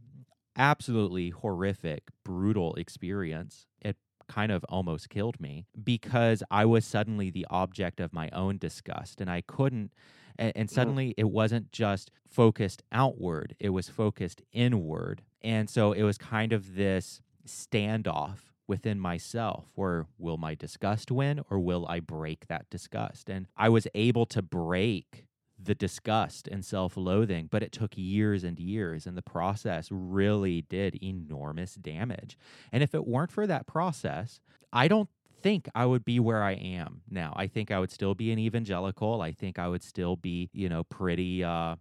absolutely 0.57 1.29
horrific, 1.29 2.03
brutal 2.25 2.73
experience. 2.75 3.67
It 3.79 3.95
kind 4.27 4.51
of 4.51 4.63
almost 4.69 5.09
killed 5.09 5.39
me 5.39 5.65
because 5.83 6.43
I 6.49 6.65
was 6.65 6.85
suddenly 6.85 7.29
the 7.29 7.45
object 7.49 7.99
of 7.99 8.13
my 8.13 8.29
own 8.31 8.57
disgust 8.57 9.21
and 9.21 9.29
I 9.29 9.41
couldn't 9.41 9.91
and, 10.37 10.51
and 10.55 10.69
suddenly 10.69 11.13
it 11.17 11.29
wasn't 11.29 11.71
just 11.71 12.11
focused 12.27 12.83
outward, 12.91 13.55
it 13.59 13.69
was 13.69 13.89
focused 13.89 14.41
inward. 14.51 15.21
And 15.41 15.69
so 15.69 15.93
it 15.93 16.03
was 16.03 16.17
kind 16.17 16.53
of 16.53 16.75
this 16.75 17.21
standoff 17.47 18.39
within 18.67 18.99
myself 18.99 19.65
where 19.75 20.07
will 20.17 20.37
my 20.37 20.55
disgust 20.55 21.11
win 21.11 21.41
or 21.49 21.59
will 21.59 21.85
I 21.87 21.99
break 21.99 22.47
that 22.47 22.69
disgust? 22.69 23.29
And 23.29 23.47
I 23.55 23.69
was 23.69 23.87
able 23.93 24.25
to 24.27 24.41
break 24.41 25.27
the 25.61 25.75
disgust 25.75 26.47
and 26.47 26.63
self 26.63 26.97
loathing, 26.97 27.47
but 27.49 27.63
it 27.63 27.71
took 27.71 27.93
years 27.95 28.43
and 28.43 28.59
years, 28.59 29.05
and 29.07 29.17
the 29.17 29.21
process 29.21 29.87
really 29.91 30.61
did 30.63 31.01
enormous 31.03 31.75
damage. 31.75 32.37
And 32.71 32.83
if 32.83 32.93
it 32.93 33.07
weren't 33.07 33.31
for 33.31 33.47
that 33.47 33.67
process, 33.67 34.39
I 34.73 34.87
don't 34.87 35.09
think 35.41 35.69
I 35.75 35.85
would 35.85 36.03
be 36.03 36.19
where 36.19 36.43
I 36.43 36.53
am 36.53 37.01
now. 37.09 37.33
I 37.35 37.47
think 37.47 37.71
I 37.71 37.79
would 37.79 37.91
still 37.91 38.15
be 38.15 38.31
an 38.31 38.39
evangelical. 38.39 39.21
I 39.21 39.31
think 39.31 39.59
I 39.59 39.67
would 39.67 39.83
still 39.83 40.15
be, 40.15 40.49
you 40.53 40.69
know, 40.69 40.83
pretty, 40.83 41.43
uh, 41.43 41.75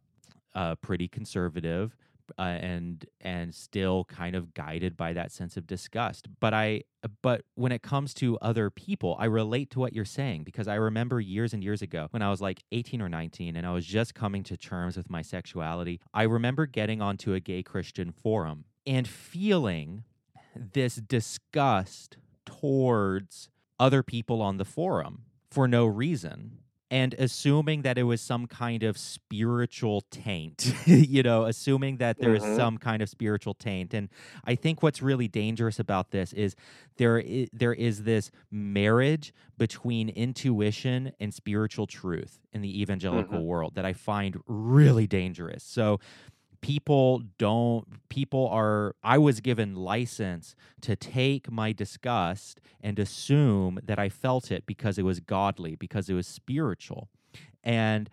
uh, 0.55 0.75
pretty 0.77 1.09
conservative. 1.09 1.97
Uh, 2.39 2.43
and 2.43 3.07
and 3.21 3.55
still 3.55 4.05
kind 4.05 4.35
of 4.35 4.55
guided 4.55 4.97
by 4.97 5.13
that 5.13 5.31
sense 5.31 5.57
of 5.57 5.67
disgust. 5.67 6.27
But 6.41 6.55
i 6.55 6.83
but 7.23 7.43
when 7.55 7.73
it 7.73 7.83
comes 7.83 8.15
to 8.15 8.39
other 8.39 8.71
people 8.71 9.17
i 9.19 9.25
relate 9.25 9.71
to 9.71 9.79
what 9.79 9.93
you're 9.93 10.05
saying 10.05 10.43
because 10.45 10.69
i 10.69 10.75
remember 10.75 11.21
years 11.21 11.53
and 11.53 11.63
years 11.63 11.83
ago 11.83 12.09
when 12.11 12.23
i 12.23 12.31
was 12.31 12.41
like 12.41 12.63
18 12.73 13.03
or 13.03 13.09
19 13.09 13.57
and 13.57 13.67
i 13.67 13.73
was 13.73 13.85
just 13.85 14.15
coming 14.15 14.43
to 14.43 14.57
terms 14.57 14.97
with 14.97 15.11
my 15.11 15.23
sexuality 15.23 16.01
i 16.13 16.23
remember 16.23 16.67
getting 16.67 17.03
onto 17.03 17.35
a 17.35 17.41
gay 17.41 17.63
christian 17.63 18.11
forum 18.11 18.65
and 18.87 19.07
feeling 19.09 20.05
this 20.73 20.97
disgust 20.97 22.17
towards 22.47 23.49
other 23.79 24.03
people 24.03 24.41
on 24.41 24.57
the 24.57 24.65
forum 24.65 25.25
for 25.51 25.67
no 25.69 25.87
reason 25.87 26.59
and 26.95 27.15
assuming 27.19 27.83
that 27.83 27.99
it 27.99 28.05
was 28.05 28.21
some 28.21 28.47
kind 28.47 28.83
of 28.85 28.97
spiritual 28.97 29.99
taint, 30.13 30.73
you 30.87 31.23
know, 31.29 31.45
assuming 31.45 31.97
that 31.99 32.21
there 32.21 32.35
is 32.39 32.45
Mhm. 32.45 32.57
some 32.61 32.79
kind 32.79 33.03
of 33.03 33.09
spiritual 33.09 33.55
taint. 33.55 33.93
And 33.95 34.09
I 34.45 34.55
think 34.55 34.81
what's 34.85 35.03
really 35.03 35.27
dangerous 35.27 35.79
about 35.81 36.13
this 36.13 36.33
is 36.33 36.55
there 36.97 37.19
is, 37.19 37.49
there 37.53 37.75
is 37.89 38.05
this 38.05 38.31
marriage 38.51 39.33
between 39.59 40.09
intuition 40.09 41.13
and 41.19 41.35
spiritual 41.35 41.87
truth 41.89 42.39
in 42.53 42.61
the 42.63 42.81
evangelical 42.83 43.41
Mhm. 43.41 43.47
world 43.53 43.75
that 43.75 43.85
I 43.85 43.93
find 43.93 44.33
really 44.47 45.09
dangerous. 45.09 45.65
So 45.65 45.99
people 46.65 47.21
don't 47.37 48.09
people 48.09 48.49
are 48.49 48.97
I 49.03 49.19
was 49.19 49.41
given 49.41 49.75
license 49.75 50.57
to 50.81 50.97
take 50.97 51.53
my 51.53 51.73
disgust 51.73 52.59
and 52.81 52.99
assume 52.99 53.79
that 53.85 53.99
I 53.99 54.09
felt 54.09 54.51
it 54.51 54.65
because 54.65 54.97
it 54.97 55.03
was 55.03 55.21
godly, 55.21 55.75
because 55.75 56.09
it 56.09 56.15
was 56.15 56.27
spiritual. 56.27 57.11
And 57.63 58.09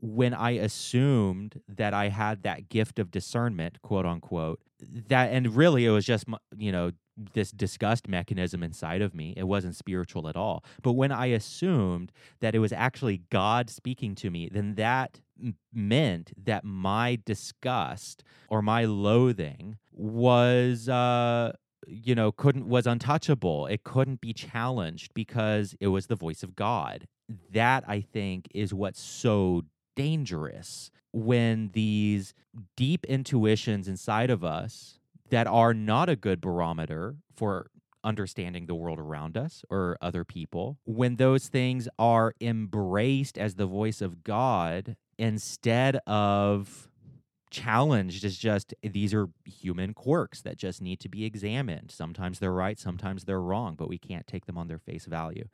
when 0.00 0.34
I 0.34 0.50
assumed 0.50 1.60
that 1.68 1.94
I 1.94 2.08
had 2.10 2.44
that 2.44 2.68
gift 2.68 3.00
of 3.00 3.10
discernment, 3.10 3.82
quote 3.82 4.06
unquote, 4.06 4.60
that 5.08 5.32
and 5.32 5.56
really 5.56 5.84
it 5.84 5.90
was 5.90 6.04
just 6.04 6.26
you 6.56 6.70
know 6.70 6.92
this 7.16 7.50
disgust 7.50 8.08
mechanism 8.08 8.62
inside 8.62 9.02
of 9.02 9.14
me. 9.14 9.34
It 9.36 9.44
wasn't 9.44 9.76
spiritual 9.76 10.28
at 10.28 10.36
all. 10.36 10.64
But 10.82 10.92
when 10.92 11.12
I 11.12 11.26
assumed 11.26 12.12
that 12.40 12.54
it 12.54 12.58
was 12.58 12.72
actually 12.72 13.22
God 13.30 13.70
speaking 13.70 14.14
to 14.16 14.30
me, 14.30 14.48
then 14.52 14.74
that 14.74 15.20
m- 15.42 15.56
meant 15.72 16.32
that 16.44 16.64
my 16.64 17.18
disgust 17.24 18.22
or 18.48 18.62
my 18.62 18.84
loathing 18.84 19.76
was 19.92 20.88
uh 20.88 21.52
you 21.86 22.14
know 22.14 22.32
couldn't 22.32 22.68
was 22.68 22.86
untouchable 22.86 23.66
it 23.66 23.84
couldn't 23.84 24.20
be 24.20 24.32
challenged 24.32 25.14
because 25.14 25.74
it 25.80 25.86
was 25.86 26.06
the 26.06 26.16
voice 26.16 26.42
of 26.42 26.56
god 26.56 27.06
that 27.50 27.84
i 27.86 28.00
think 28.00 28.48
is 28.54 28.74
what's 28.74 29.00
so 29.00 29.62
dangerous 29.94 30.90
when 31.12 31.70
these 31.72 32.34
deep 32.76 33.06
intuitions 33.06 33.88
inside 33.88 34.30
of 34.30 34.44
us 34.44 34.95
that 35.30 35.46
are 35.46 35.74
not 35.74 36.08
a 36.08 36.16
good 36.16 36.40
barometer 36.40 37.16
for 37.34 37.70
understanding 38.04 38.66
the 38.66 38.74
world 38.74 38.98
around 39.00 39.36
us 39.36 39.64
or 39.68 39.98
other 40.00 40.24
people, 40.24 40.78
when 40.84 41.16
those 41.16 41.48
things 41.48 41.88
are 41.98 42.32
embraced 42.40 43.36
as 43.36 43.56
the 43.56 43.66
voice 43.66 44.00
of 44.00 44.22
God 44.22 44.96
instead 45.18 45.96
of 46.06 46.88
challenged 47.50 48.24
as 48.24 48.36
just 48.36 48.74
these 48.82 49.14
are 49.14 49.28
human 49.44 49.94
quirks 49.94 50.42
that 50.42 50.56
just 50.56 50.82
need 50.82 51.00
to 51.00 51.08
be 51.08 51.24
examined. 51.24 51.90
Sometimes 51.90 52.38
they're 52.38 52.52
right, 52.52 52.78
sometimes 52.78 53.24
they're 53.24 53.40
wrong, 53.40 53.74
but 53.76 53.88
we 53.88 53.98
can't 53.98 54.26
take 54.26 54.46
them 54.46 54.58
on 54.58 54.68
their 54.68 54.78
face 54.78 55.06
value. 55.06 55.48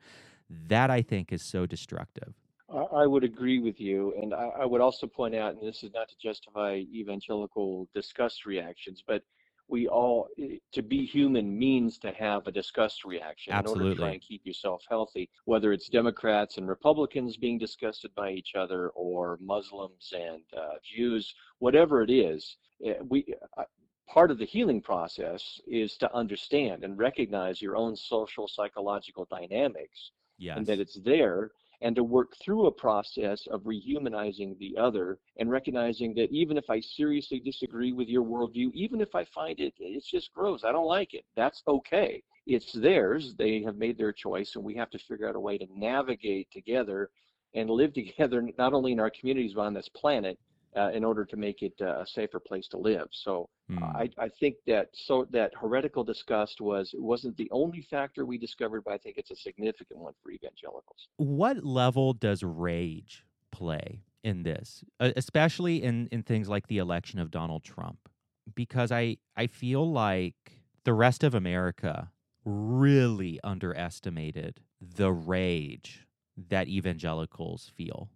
That 0.49 0.91
I 0.91 1.01
think 1.01 1.31
is 1.31 1.41
so 1.41 1.65
destructive. 1.65 2.33
I 2.69 3.05
would 3.05 3.23
agree 3.23 3.59
with 3.59 3.79
you, 3.79 4.13
and 4.21 4.33
I 4.33 4.65
would 4.65 4.81
also 4.81 5.05
point 5.05 5.35
out, 5.35 5.53
and 5.53 5.61
this 5.61 5.83
is 5.83 5.91
not 5.93 6.09
to 6.09 6.15
justify 6.21 6.83
evangelical 6.91 7.87
disgust 7.93 8.45
reactions, 8.45 9.03
but 9.05 9.23
we 9.67 9.87
all 9.87 10.27
eh, 10.39 10.57
to 10.73 10.81
be 10.81 11.05
human 11.05 11.57
means 11.57 11.97
to 11.99 12.11
have 12.11 12.47
a 12.47 12.51
disgust 12.51 13.05
reaction 13.05 13.53
in 13.53 13.65
order 13.65 13.89
to 13.89 13.95
try 13.95 14.11
and 14.11 14.21
keep 14.21 14.45
yourself 14.45 14.83
healthy. 14.89 15.29
Whether 15.45 15.73
it's 15.73 15.89
Democrats 15.89 16.57
and 16.57 16.67
Republicans 16.67 17.37
being 17.37 17.57
disgusted 17.57 18.13
by 18.15 18.31
each 18.31 18.55
other, 18.55 18.89
or 18.89 19.37
Muslims 19.41 20.13
and 20.15 20.43
uh, 20.57 20.75
Jews, 20.83 21.33
whatever 21.59 22.01
it 22.03 22.09
is, 22.11 22.57
eh, 22.85 22.95
we. 23.07 23.25
uh, 23.57 23.63
Part 24.09 24.31
of 24.31 24.37
the 24.37 24.45
healing 24.45 24.81
process 24.81 25.59
is 25.65 25.95
to 25.97 26.13
understand 26.13 26.83
and 26.83 26.97
recognize 26.99 27.61
your 27.61 27.77
own 27.77 27.95
social 27.95 28.47
psychological 28.49 29.25
dynamics 29.31 30.11
Yes. 30.37 30.57
and 30.57 30.67
that 30.67 30.79
it's 30.79 30.99
there 31.03 31.51
and 31.83 31.95
to 31.97 32.03
work 32.03 32.33
through 32.41 32.65
a 32.65 32.71
process 32.71 33.45
of 33.51 33.61
rehumanizing 33.63 34.57
the 34.57 34.75
other 34.77 35.19
and 35.37 35.51
recognizing 35.51 36.15
that 36.15 36.31
even 36.31 36.57
if 36.57 36.69
I 36.69 36.79
seriously 36.79 37.41
disagree 37.41 37.91
with 37.91 38.07
your 38.07 38.23
worldview, 38.23 38.71
even 38.73 39.01
if 39.01 39.13
I 39.13 39.25
find 39.25 39.59
it 39.59 39.73
it's 39.77 40.09
just 40.09 40.33
gross, 40.33 40.63
I 40.63 40.71
don't 40.71 40.87
like 40.87 41.13
it, 41.13 41.25
that's 41.35 41.61
okay. 41.67 42.23
It's 42.47 42.71
theirs. 42.71 43.35
They 43.37 43.61
have 43.63 43.77
made 43.77 43.97
their 43.97 44.13
choice, 44.13 44.55
and 44.55 44.63
we 44.63 44.75
have 44.75 44.89
to 44.91 44.99
figure 44.99 45.27
out 45.27 45.35
a 45.35 45.39
way 45.39 45.57
to 45.57 45.67
navigate 45.75 46.49
together 46.51 47.09
and 47.53 47.69
live 47.69 47.93
together, 47.93 48.47
not 48.57 48.73
only 48.73 48.93
in 48.93 48.99
our 48.99 49.11
communities 49.11 49.53
but 49.53 49.61
on 49.61 49.73
this 49.73 49.89
planet, 49.89 50.39
uh, 50.75 50.91
in 50.93 51.03
order 51.03 51.25
to 51.25 51.37
make 51.37 51.61
it 51.61 51.73
uh, 51.81 51.99
a 52.01 52.07
safer 52.07 52.39
place 52.39 52.67
to 52.69 52.77
live. 52.77 53.07
So 53.11 53.49
Hmm. 53.69 53.77
I, 53.83 54.09
I 54.17 54.29
think 54.39 54.55
that 54.67 54.89
so 54.93 55.25
that 55.31 55.51
heretical 55.59 56.03
disgust 56.03 56.61
was 56.61 56.93
wasn't 56.97 57.37
the 57.37 57.49
only 57.51 57.81
factor 57.81 58.25
we 58.25 58.37
discovered, 58.37 58.83
but 58.83 58.93
I 58.93 58.97
think 58.97 59.17
it's 59.17 59.31
a 59.31 59.35
significant 59.35 59.99
one 59.99 60.13
for 60.21 60.31
evangelicals. 60.31 61.07
what 61.17 61.63
level 61.63 62.13
does 62.13 62.43
rage 62.43 63.25
play 63.51 64.03
in 64.23 64.43
this 64.43 64.83
uh, 64.99 65.11
especially 65.15 65.83
in 65.83 66.07
in 66.11 66.23
things 66.23 66.49
like 66.49 66.67
the 66.67 66.77
election 66.77 67.19
of 67.19 67.29
Donald 67.29 67.63
Trump 67.63 68.09
because 68.55 68.91
i 68.91 69.15
i 69.37 69.47
feel 69.47 69.89
like 69.89 70.63
the 70.83 70.93
rest 70.93 71.23
of 71.23 71.33
america 71.33 72.11
really 72.43 73.39
underestimated 73.43 74.61
the 74.81 75.11
rage 75.11 76.05
that 76.35 76.67
evangelicals 76.67 77.71
feel 77.75 78.09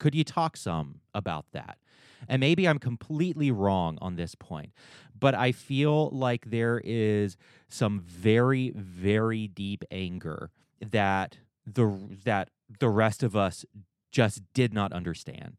could 0.00 0.14
you 0.14 0.24
talk 0.24 0.56
some 0.56 1.00
about 1.14 1.46
that 1.52 1.78
and 2.26 2.40
maybe 2.40 2.66
i'm 2.66 2.78
completely 2.78 3.50
wrong 3.50 3.98
on 4.00 4.16
this 4.16 4.34
point 4.34 4.72
but 5.18 5.34
i 5.34 5.52
feel 5.52 6.08
like 6.10 6.50
there 6.50 6.80
is 6.84 7.36
some 7.68 8.00
very 8.00 8.70
very 8.74 9.46
deep 9.46 9.84
anger 9.90 10.50
that 10.80 11.38
the 11.66 11.98
that 12.24 12.50
the 12.80 12.88
rest 12.88 13.22
of 13.22 13.36
us 13.36 13.64
just 14.10 14.42
did 14.54 14.72
not 14.72 14.92
understand. 14.92 15.56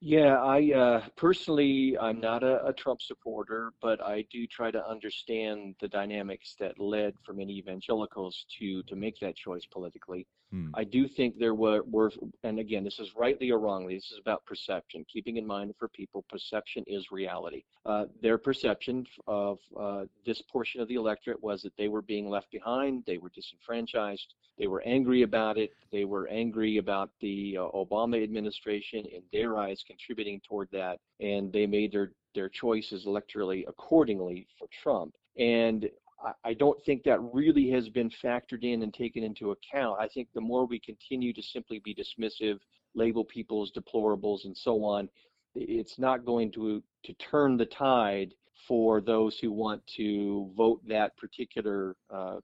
Yeah, 0.00 0.40
I 0.42 0.72
uh, 0.72 1.08
personally, 1.16 1.96
I'm 1.98 2.20
not 2.20 2.42
a, 2.42 2.64
a 2.66 2.72
Trump 2.72 3.00
supporter, 3.00 3.72
but 3.80 4.02
I 4.02 4.26
do 4.30 4.46
try 4.46 4.70
to 4.70 4.86
understand 4.86 5.74
the 5.80 5.88
dynamics 5.88 6.54
that 6.60 6.78
led 6.78 7.14
for 7.24 7.32
many 7.32 7.54
evangelicals 7.56 8.44
to 8.58 8.82
to 8.84 8.96
make 8.96 9.18
that 9.20 9.36
choice 9.36 9.64
politically. 9.64 10.26
Hmm. 10.52 10.68
I 10.74 10.84
do 10.84 11.08
think 11.08 11.38
there 11.38 11.54
were, 11.54 11.82
were, 11.84 12.12
and 12.44 12.58
again, 12.58 12.84
this 12.84 12.98
is 12.98 13.10
rightly 13.16 13.50
or 13.50 13.58
wrongly, 13.58 13.94
this 13.94 14.12
is 14.12 14.20
about 14.20 14.44
perception. 14.44 15.04
Keeping 15.12 15.36
in 15.36 15.46
mind 15.46 15.74
for 15.78 15.88
people, 15.88 16.24
perception 16.28 16.84
is 16.86 17.10
reality. 17.10 17.64
Uh, 17.84 18.04
their 18.22 18.38
perception 18.38 19.06
of 19.26 19.58
uh, 19.78 20.04
this 20.24 20.42
portion 20.42 20.80
of 20.80 20.88
the 20.88 20.94
electorate 20.94 21.42
was 21.42 21.62
that 21.62 21.76
they 21.76 21.88
were 21.88 22.02
being 22.02 22.28
left 22.28 22.50
behind, 22.52 23.02
they 23.06 23.18
were 23.18 23.30
disenfranchised, 23.34 24.34
they 24.58 24.68
were 24.68 24.82
angry 24.82 25.22
about 25.22 25.58
it, 25.58 25.72
they 25.90 26.04
were 26.04 26.28
angry 26.28 26.76
about 26.78 27.10
the 27.20 27.56
uh, 27.58 27.62
Obama 27.74 28.22
administration, 28.22 29.04
in 29.06 29.22
their 29.32 29.58
eyes, 29.58 29.82
contributing 29.86 30.40
toward 30.48 30.68
that, 30.72 30.98
and 31.20 31.52
they 31.52 31.66
made 31.66 31.92
their 31.92 32.12
their 32.34 32.48
choices 32.50 33.06
electorally 33.06 33.64
accordingly 33.66 34.46
for 34.58 34.68
Trump. 34.82 35.14
And 35.38 35.88
I- 36.44 36.54
don't 36.54 36.82
think 36.84 37.02
that 37.04 37.20
really 37.32 37.70
has 37.70 37.88
been 37.88 38.10
factored 38.10 38.64
in 38.64 38.82
and 38.82 38.92
taken 38.92 39.22
into 39.22 39.50
account. 39.50 40.00
I 40.00 40.08
think 40.08 40.28
the 40.34 40.40
more 40.40 40.64
we 40.66 40.78
continue 40.80 41.32
to 41.32 41.42
simply 41.42 41.78
be 41.80 41.94
dismissive, 41.94 42.58
label 42.94 43.24
people 43.24 43.62
as 43.62 43.70
deplorables, 43.72 44.44
and 44.44 44.56
so 44.56 44.82
on, 44.84 45.08
it's 45.54 45.98
not 45.98 46.24
going 46.24 46.50
to 46.52 46.82
to 47.04 47.12
turn 47.14 47.56
the 47.56 47.66
tide 47.66 48.34
for 48.66 49.00
those 49.00 49.38
who 49.38 49.52
want 49.52 49.86
to 49.96 50.50
vote 50.56 50.80
that 50.88 51.16
particular 51.16 51.96
uh, 52.10 52.40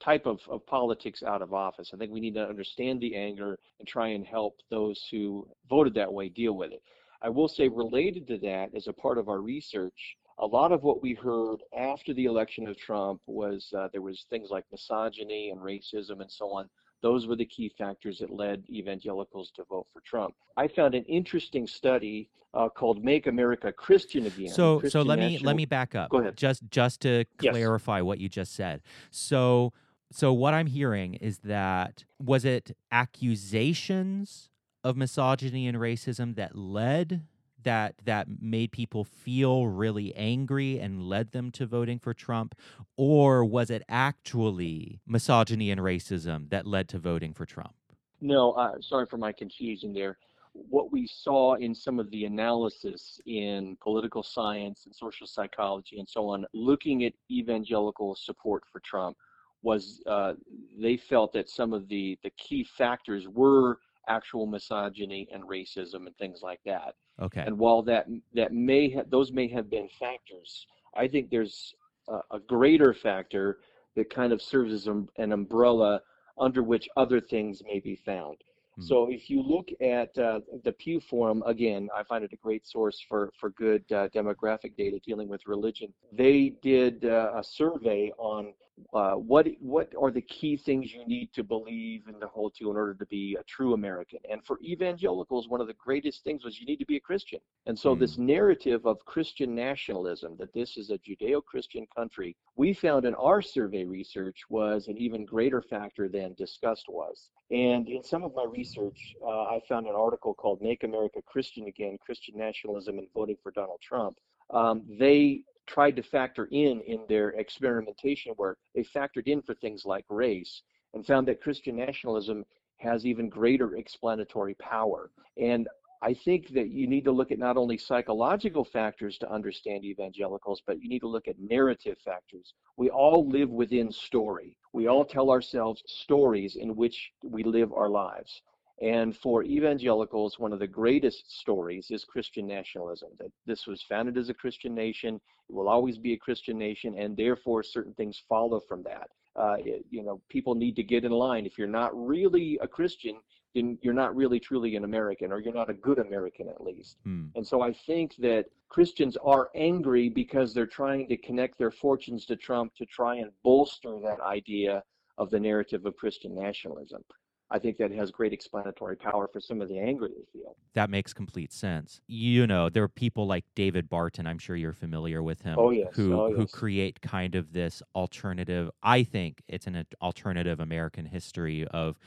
type 0.00 0.26
of, 0.26 0.40
of 0.48 0.64
politics 0.66 1.22
out 1.22 1.42
of 1.42 1.52
office. 1.52 1.90
I 1.92 1.96
think 1.96 2.12
we 2.12 2.20
need 2.20 2.34
to 2.34 2.46
understand 2.46 3.00
the 3.00 3.16
anger 3.16 3.58
and 3.78 3.88
try 3.88 4.08
and 4.08 4.24
help 4.24 4.60
those 4.70 5.04
who 5.10 5.48
voted 5.68 5.94
that 5.94 6.12
way 6.12 6.28
deal 6.28 6.52
with 6.52 6.72
it. 6.72 6.82
I 7.20 7.28
will 7.28 7.48
say, 7.48 7.66
related 7.68 8.28
to 8.28 8.38
that, 8.38 8.74
as 8.76 8.86
a 8.86 8.92
part 8.92 9.18
of 9.18 9.28
our 9.28 9.40
research, 9.40 10.16
a 10.38 10.46
lot 10.46 10.72
of 10.72 10.82
what 10.82 11.02
we 11.02 11.14
heard 11.14 11.62
after 11.76 12.14
the 12.14 12.26
election 12.26 12.68
of 12.68 12.76
Trump 12.76 13.20
was 13.26 13.72
uh, 13.76 13.88
there 13.92 14.02
was 14.02 14.26
things 14.30 14.50
like 14.50 14.64
misogyny 14.70 15.50
and 15.50 15.60
racism 15.60 16.20
and 16.20 16.30
so 16.30 16.46
on. 16.52 16.68
Those 17.02 17.26
were 17.26 17.36
the 17.36 17.46
key 17.46 17.72
factors 17.78 18.18
that 18.18 18.30
led 18.32 18.64
evangelicals 18.70 19.52
to 19.56 19.64
vote 19.64 19.86
for 19.92 20.00
Trump. 20.00 20.34
I 20.56 20.66
found 20.68 20.94
an 20.94 21.04
interesting 21.04 21.66
study 21.66 22.28
uh, 22.54 22.68
called 22.68 23.04
"Make 23.04 23.26
America 23.26 23.72
Christian 23.72 24.26
Again." 24.26 24.48
So 24.48 24.78
so 24.78 24.80
Christian 24.80 25.06
let 25.06 25.18
me 25.18 25.38
let 25.38 25.56
me 25.56 25.64
back 25.64 25.94
up. 25.94 26.10
Go 26.10 26.18
ahead. 26.18 26.36
Just 26.36 26.62
just 26.70 27.00
to 27.02 27.24
Yes. 27.40 27.52
clarify 27.52 28.00
what 28.00 28.18
you 28.18 28.28
just 28.28 28.54
said. 28.54 28.82
So 29.10 29.72
so 30.10 30.32
what 30.32 30.54
I'm 30.54 30.66
hearing 30.66 31.14
is 31.14 31.38
that 31.40 32.04
was 32.18 32.44
it 32.44 32.76
accusations 32.90 34.50
of 34.84 34.96
misogyny 34.96 35.66
and 35.66 35.76
racism 35.78 36.34
that 36.36 36.56
led 36.56 37.22
that 37.68 37.94
that 38.02 38.26
made 38.40 38.72
people 38.72 39.04
feel 39.04 39.66
really 39.66 40.14
angry 40.16 40.78
and 40.80 41.02
led 41.02 41.32
them 41.32 41.50
to 41.50 41.66
voting 41.66 41.98
for 41.98 42.14
Trump 42.14 42.54
or 42.96 43.44
was 43.44 43.68
it 43.68 43.82
actually 43.90 45.00
misogyny 45.06 45.70
and 45.70 45.78
racism 45.78 46.48
that 46.48 46.66
led 46.66 46.88
to 46.88 46.98
voting 46.98 47.34
for 47.34 47.44
Trump? 47.44 47.74
No, 48.22 48.52
uh, 48.52 48.80
sorry 48.80 49.04
for 49.04 49.18
my 49.18 49.32
confusion 49.32 49.92
there. 49.92 50.16
What 50.54 50.90
we 50.90 51.06
saw 51.06 51.56
in 51.56 51.74
some 51.74 52.00
of 52.00 52.10
the 52.10 52.24
analysis 52.24 53.20
in 53.26 53.76
political 53.82 54.22
science 54.22 54.86
and 54.86 54.94
social 54.94 55.26
psychology 55.26 55.98
and 55.98 56.08
so 56.08 56.26
on, 56.30 56.46
looking 56.54 57.04
at 57.04 57.12
evangelical 57.30 58.16
support 58.16 58.62
for 58.72 58.80
Trump, 58.80 59.14
was 59.60 60.00
uh, 60.06 60.32
they 60.80 60.96
felt 60.96 61.34
that 61.34 61.50
some 61.50 61.74
of 61.74 61.86
the, 61.88 62.18
the 62.22 62.30
key 62.30 62.64
factors 62.64 63.28
were 63.28 63.78
actual 64.08 64.46
misogyny 64.46 65.28
and 65.30 65.42
racism 65.44 66.06
and 66.06 66.16
things 66.16 66.40
like 66.42 66.60
that. 66.64 66.94
Okay. 67.20 67.42
And 67.46 67.58
while 67.58 67.82
that 67.82 68.06
that 68.34 68.52
may 68.52 68.90
have 68.90 69.10
those 69.10 69.32
may 69.32 69.48
have 69.48 69.68
been 69.68 69.88
factors, 69.98 70.66
I 70.96 71.08
think 71.08 71.30
there's 71.30 71.74
a, 72.08 72.20
a 72.32 72.38
greater 72.38 72.94
factor 72.94 73.58
that 73.96 74.10
kind 74.10 74.32
of 74.32 74.40
serves 74.40 74.72
as 74.72 74.86
an, 74.86 75.08
an 75.16 75.32
umbrella 75.32 76.00
under 76.38 76.62
which 76.62 76.88
other 76.96 77.20
things 77.20 77.62
may 77.64 77.80
be 77.80 77.96
found. 77.96 78.36
Hmm. 78.76 78.82
So 78.82 79.10
if 79.10 79.28
you 79.28 79.42
look 79.42 79.68
at 79.80 80.16
uh, 80.16 80.40
the 80.62 80.72
Pew 80.72 81.00
Forum, 81.00 81.42
again, 81.46 81.88
I 81.94 82.04
find 82.04 82.22
it 82.24 82.32
a 82.32 82.36
great 82.36 82.66
source 82.66 83.04
for, 83.08 83.32
for 83.38 83.50
good 83.50 83.84
uh, 83.90 84.08
demographic 84.08 84.76
data 84.76 85.00
dealing 85.04 85.28
with 85.28 85.46
religion. 85.46 85.92
They 86.12 86.54
did 86.62 87.04
uh, 87.04 87.32
a 87.36 87.42
survey 87.42 88.12
on 88.18 88.52
uh, 88.92 89.12
what 89.12 89.46
what 89.60 89.92
are 90.00 90.10
the 90.10 90.20
key 90.22 90.56
things 90.56 90.92
you 90.92 91.06
need 91.06 91.32
to 91.32 91.42
believe 91.42 92.06
and 92.06 92.20
to 92.20 92.26
hold 92.26 92.54
to 92.54 92.70
in 92.70 92.76
order 92.76 92.94
to 92.94 93.06
be 93.06 93.36
a 93.38 93.42
true 93.44 93.74
American. 93.74 94.18
And 94.30 94.44
for 94.44 94.58
evangelicals, 94.62 95.48
one 95.48 95.60
of 95.60 95.66
the 95.66 95.74
greatest 95.74 96.24
things 96.24 96.44
was 96.44 96.58
you 96.60 96.66
need 96.66 96.78
to 96.78 96.86
be 96.86 96.96
a 96.96 97.00
Christian. 97.00 97.40
And 97.66 97.78
so 97.78 97.94
Mm. 97.94 97.98
this 98.00 98.18
narrative 98.18 98.86
of 98.86 99.04
Christian 99.04 99.54
nationalism, 99.54 100.36
that 100.38 100.52
this 100.52 100.76
is 100.76 100.90
a 100.90 100.98
Judeo-Christian 100.98 101.86
country, 101.94 102.36
we 102.56 102.72
found 102.72 103.04
in 103.04 103.14
our 103.14 103.42
survey 103.42 103.84
research 103.84 104.44
was 104.48 104.88
an 104.88 104.96
even 104.98 105.24
greater 105.24 105.62
factor 105.62 106.08
than 106.08 106.34
discussed 106.34 106.88
was. 106.88 107.30
And 107.50 107.88
in 107.88 108.02
some 108.02 108.22
of 108.24 108.34
my 108.34 108.44
research, 108.44 109.14
uh, 109.22 109.44
I 109.44 109.60
found 109.68 109.86
an 109.86 109.94
article 109.94 110.34
called 110.34 110.60
"Make 110.60 110.84
America 110.84 111.20
Christian 111.22 111.66
Again: 111.66 111.98
Christian 111.98 112.36
Nationalism 112.36 112.98
and 112.98 113.08
Voting 113.14 113.36
for 113.42 113.50
Donald 113.52 113.80
Trump." 113.80 114.18
Um, 114.50 114.82
they 114.98 115.42
tried 115.68 115.96
to 115.96 116.02
factor 116.02 116.46
in 116.50 116.80
in 116.80 117.04
their 117.08 117.30
experimentation 117.30 118.34
work, 118.36 118.58
they 118.74 118.82
factored 118.82 119.26
in 119.26 119.42
for 119.42 119.54
things 119.54 119.84
like 119.84 120.04
race 120.08 120.62
and 120.94 121.06
found 121.06 121.28
that 121.28 121.42
Christian 121.42 121.76
nationalism 121.76 122.44
has 122.78 123.04
even 123.04 123.28
greater 123.28 123.76
explanatory 123.76 124.54
power. 124.54 125.10
And 125.36 125.68
I 126.00 126.14
think 126.14 126.50
that 126.50 126.68
you 126.68 126.86
need 126.86 127.04
to 127.04 127.12
look 127.12 127.32
at 127.32 127.38
not 127.40 127.56
only 127.56 127.76
psychological 127.76 128.64
factors 128.64 129.18
to 129.18 129.30
understand 129.30 129.84
evangelicals, 129.84 130.62
but 130.64 130.80
you 130.80 130.88
need 130.88 131.00
to 131.00 131.08
look 131.08 131.26
at 131.26 131.40
narrative 131.40 131.98
factors. 132.04 132.54
We 132.76 132.88
all 132.88 133.28
live 133.28 133.50
within 133.50 133.90
story. 133.90 134.56
We 134.72 134.86
all 134.86 135.04
tell 135.04 135.30
ourselves 135.30 135.82
stories 135.86 136.56
in 136.56 136.76
which 136.76 137.10
we 137.24 137.42
live 137.42 137.72
our 137.72 137.90
lives. 137.90 138.42
And 138.80 139.16
for 139.16 139.42
evangelicals, 139.42 140.38
one 140.38 140.52
of 140.52 140.60
the 140.60 140.66
greatest 140.66 141.36
stories 141.40 141.90
is 141.90 142.04
Christian 142.04 142.46
nationalism, 142.46 143.10
that 143.18 143.32
this 143.44 143.66
was 143.66 143.82
founded 143.82 144.16
as 144.16 144.28
a 144.28 144.34
Christian 144.34 144.74
nation, 144.74 145.20
it 145.48 145.54
will 145.54 145.68
always 145.68 145.98
be 145.98 146.12
a 146.12 146.18
Christian 146.18 146.58
nation, 146.58 146.94
and 146.96 147.16
therefore 147.16 147.62
certain 147.62 147.94
things 147.94 148.22
follow 148.28 148.60
from 148.60 148.82
that. 148.84 149.10
Uh, 149.34 149.56
it- 149.64 149.84
you 149.90 150.02
know, 150.02 150.20
people 150.28 150.54
need 150.54 150.76
to 150.76 150.82
get 150.82 151.04
in 151.04 151.10
line. 151.12 151.44
If 151.44 151.58
you're 151.58 151.66
not 151.66 151.90
really 151.94 152.58
a 152.60 152.68
Christian, 152.68 153.16
then 153.54 153.78
you're 153.82 153.94
not 153.94 154.14
really 154.14 154.38
truly 154.38 154.76
an 154.76 154.84
American, 154.84 155.32
or 155.32 155.40
you're 155.40 155.54
not 155.54 155.70
a 155.70 155.74
good 155.74 155.98
American 155.98 156.48
at 156.48 156.60
least. 156.60 156.98
Hmm. 157.02 157.26
And 157.34 157.46
so 157.46 157.60
I 157.62 157.72
think 157.72 158.14
that 158.16 158.46
Christians 158.68 159.16
are 159.16 159.50
angry 159.54 160.08
because 160.08 160.52
they're 160.52 160.66
trying 160.66 161.08
to 161.08 161.16
connect 161.16 161.58
their 161.58 161.70
fortunes 161.70 162.26
to 162.26 162.36
Trump 162.36 162.74
to 162.76 162.86
try 162.86 163.16
and 163.16 163.30
bolster 163.42 163.98
that 164.00 164.20
idea 164.20 164.84
of 165.16 165.30
the 165.30 165.40
narrative 165.40 165.86
of 165.86 165.96
Christian 165.96 166.34
nationalism. 166.34 167.02
I 167.50 167.58
think 167.58 167.78
that 167.78 167.90
has 167.92 168.10
great 168.10 168.32
explanatory 168.32 168.96
power 168.96 169.26
for 169.26 169.40
some 169.40 169.62
of 169.62 169.68
the 169.68 169.78
anger 169.78 170.08
they 170.08 170.38
feel. 170.38 170.54
That 170.74 170.90
makes 170.90 171.14
complete 171.14 171.52
sense. 171.52 172.00
You 172.06 172.46
know, 172.46 172.68
there 172.68 172.82
are 172.82 172.88
people 172.88 173.26
like 173.26 173.44
David 173.54 173.88
Barton. 173.88 174.26
I'm 174.26 174.38
sure 174.38 174.54
you're 174.54 174.74
familiar 174.74 175.22
with 175.22 175.40
him. 175.40 175.56
Oh, 175.58 175.70
yes. 175.70 175.88
Who 175.94 176.12
Oh, 176.12 176.32
who 176.34 176.46
create 176.46 177.00
kind 177.00 177.34
of 177.34 177.52
this 177.52 177.82
alternative. 177.94 178.70
I 178.82 179.02
think 179.02 179.42
it's 179.48 179.66
an 179.66 179.86
alternative 180.02 180.60
American 180.60 181.06
history 181.06 181.66
of 181.68 181.98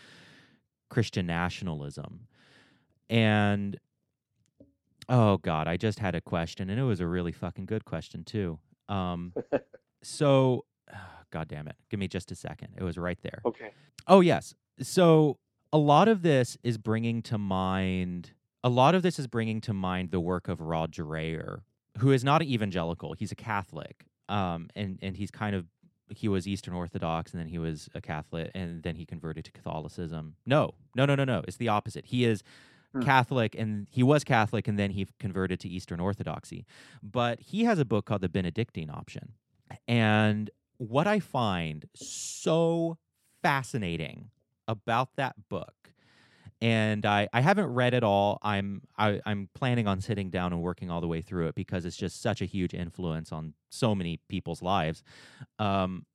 Christian 0.89 1.25
nationalism, 1.25 2.27
and 3.09 3.77
oh 5.09 5.37
god, 5.37 5.67
I 5.67 5.77
just 5.77 5.99
had 5.99 6.15
a 6.15 6.21
question, 6.21 6.69
and 6.69 6.79
it 6.79 6.83
was 6.83 6.99
a 6.99 7.07
really 7.07 7.31
fucking 7.31 7.65
good 7.65 7.85
question 7.85 8.23
too. 8.23 8.59
Um, 8.89 9.33
so, 10.03 10.65
god 11.31 11.47
damn 11.47 11.67
it, 11.67 11.75
give 11.89 11.99
me 11.99 12.07
just 12.07 12.31
a 12.31 12.35
second. 12.35 12.73
It 12.77 12.83
was 12.83 12.97
right 12.97 13.17
there. 13.23 13.41
Okay. 13.45 13.71
Oh, 14.07 14.19
yes. 14.21 14.53
So 14.81 15.37
a 15.73 15.77
lot 15.77 16.07
of 16.07 16.21
this 16.21 16.57
is 16.63 16.77
bringing 16.77 17.21
to 17.23 17.37
mind, 17.37 18.31
a 18.63 18.69
lot 18.69 18.95
of 18.95 19.03
this 19.03 19.19
is 19.19 19.27
bringing 19.27 19.61
to 19.61 19.73
mind 19.73 20.11
the 20.11 20.19
work 20.19 20.47
of 20.47 20.61
Rod 20.61 20.91
Dreher, 20.91 21.61
who 21.99 22.11
is 22.11 22.23
not 22.23 22.41
an 22.41 22.47
evangelical. 22.47 23.13
He's 23.13 23.31
a 23.31 23.35
Catholic. 23.35 24.05
Um, 24.29 24.69
and, 24.75 24.99
and 25.01 25.17
he's 25.17 25.31
kind 25.31 25.55
of, 25.55 25.65
he 26.09 26.27
was 26.27 26.47
Eastern 26.47 26.73
Orthodox 26.73 27.31
and 27.31 27.39
then 27.39 27.47
he 27.47 27.57
was 27.57 27.89
a 27.95 28.01
Catholic 28.01 28.51
and 28.53 28.83
then 28.83 28.95
he 28.95 29.05
converted 29.05 29.45
to 29.45 29.51
Catholicism. 29.51 30.35
No, 30.45 30.73
no, 30.95 31.05
no, 31.05 31.15
no, 31.15 31.23
no. 31.23 31.41
It's 31.47 31.57
the 31.57 31.69
opposite. 31.69 32.05
He 32.05 32.25
is 32.25 32.43
Hmm. 32.93 33.03
Catholic 33.03 33.55
and 33.57 33.87
he 33.89 34.03
was 34.03 34.23
Catholic 34.23 34.67
and 34.67 34.77
then 34.77 34.91
he 34.91 35.07
converted 35.19 35.59
to 35.61 35.69
Eastern 35.69 35.99
Orthodoxy. 35.99 36.65
But 37.01 37.39
he 37.39 37.63
has 37.63 37.79
a 37.79 37.85
book 37.85 38.05
called 38.05 38.21
The 38.21 38.29
Benedictine 38.29 38.89
Option. 38.89 39.33
And 39.87 40.49
what 40.77 41.07
I 41.07 41.19
find 41.19 41.85
so 41.95 42.97
fascinating 43.41 44.29
about 44.67 45.15
that 45.15 45.35
book 45.49 45.81
and 46.61 47.05
I, 47.07 47.27
I 47.33 47.41
haven't 47.41 47.73
read 47.73 47.93
it 47.93 48.03
all. 48.03 48.37
I'm 48.43 48.83
I, 48.97 49.19
I'm 49.25 49.49
planning 49.55 49.87
on 49.87 49.99
sitting 49.99 50.29
down 50.29 50.53
and 50.53 50.61
working 50.61 50.91
all 50.91 51.01
the 51.01 51.07
way 51.07 51.21
through 51.21 51.47
it 51.47 51.55
because 51.55 51.85
it's 51.85 51.97
just 51.97 52.21
such 52.21 52.41
a 52.41 52.45
huge 52.45 52.73
influence 52.73 53.31
on 53.31 53.55
so 53.69 53.95
many 53.95 54.19
people's 54.29 54.61
lives. 54.61 55.03
Um, 55.57 56.05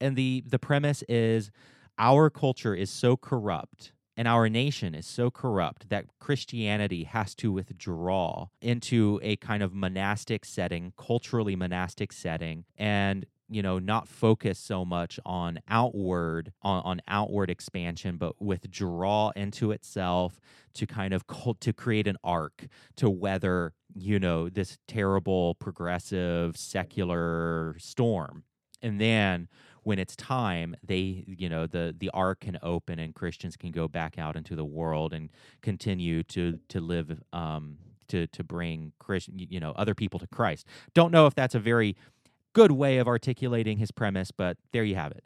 and 0.00 0.14
the 0.14 0.44
the 0.46 0.60
premise 0.60 1.02
is 1.08 1.50
our 1.98 2.30
culture 2.30 2.74
is 2.74 2.90
so 2.90 3.16
corrupt 3.16 3.92
and 4.16 4.28
our 4.28 4.48
nation 4.48 4.94
is 4.94 5.06
so 5.06 5.30
corrupt 5.30 5.88
that 5.88 6.04
Christianity 6.20 7.04
has 7.04 7.34
to 7.36 7.50
withdraw 7.50 8.46
into 8.60 9.18
a 9.22 9.36
kind 9.36 9.62
of 9.62 9.72
monastic 9.72 10.44
setting, 10.44 10.92
culturally 10.96 11.56
monastic 11.56 12.12
setting, 12.12 12.64
and 12.76 13.26
you 13.48 13.62
know 13.62 13.78
not 13.78 14.08
focus 14.08 14.58
so 14.58 14.84
much 14.84 15.18
on 15.26 15.58
outward 15.68 16.52
on, 16.62 16.82
on 16.84 17.02
outward 17.08 17.50
expansion 17.50 18.16
but 18.16 18.40
withdraw 18.40 19.30
into 19.36 19.72
itself 19.72 20.40
to 20.74 20.86
kind 20.86 21.12
of 21.12 21.26
cult, 21.26 21.60
to 21.60 21.72
create 21.72 22.06
an 22.06 22.16
ark 22.24 22.66
to 22.96 23.10
weather 23.10 23.74
you 23.94 24.18
know 24.18 24.48
this 24.48 24.78
terrible 24.88 25.54
progressive 25.56 26.56
secular 26.56 27.76
storm. 27.78 28.44
And 28.80 29.00
then 29.00 29.48
when 29.84 29.98
it's 29.98 30.16
time 30.16 30.76
they 30.84 31.24
you 31.26 31.48
know 31.48 31.66
the 31.66 31.94
the 31.98 32.10
ark 32.10 32.40
can 32.40 32.58
open 32.62 32.98
and 32.98 33.14
christians 33.14 33.56
can 33.56 33.72
go 33.72 33.88
back 33.88 34.16
out 34.18 34.36
into 34.36 34.54
the 34.54 34.64
world 34.64 35.12
and 35.12 35.28
continue 35.60 36.22
to 36.22 36.58
to 36.68 36.80
live 36.80 37.20
um 37.32 37.78
to 38.08 38.26
to 38.28 38.44
bring 38.44 38.92
christian 38.98 39.34
you 39.38 39.58
know 39.58 39.72
other 39.72 39.94
people 39.94 40.20
to 40.20 40.26
christ. 40.28 40.66
Don't 40.94 41.12
know 41.12 41.26
if 41.26 41.34
that's 41.34 41.54
a 41.54 41.58
very 41.58 41.96
good 42.52 42.72
way 42.72 42.98
of 42.98 43.08
articulating 43.08 43.78
his 43.78 43.90
premise 43.90 44.30
but 44.30 44.56
there 44.72 44.84
you 44.84 44.94
have 44.94 45.12
it 45.12 45.24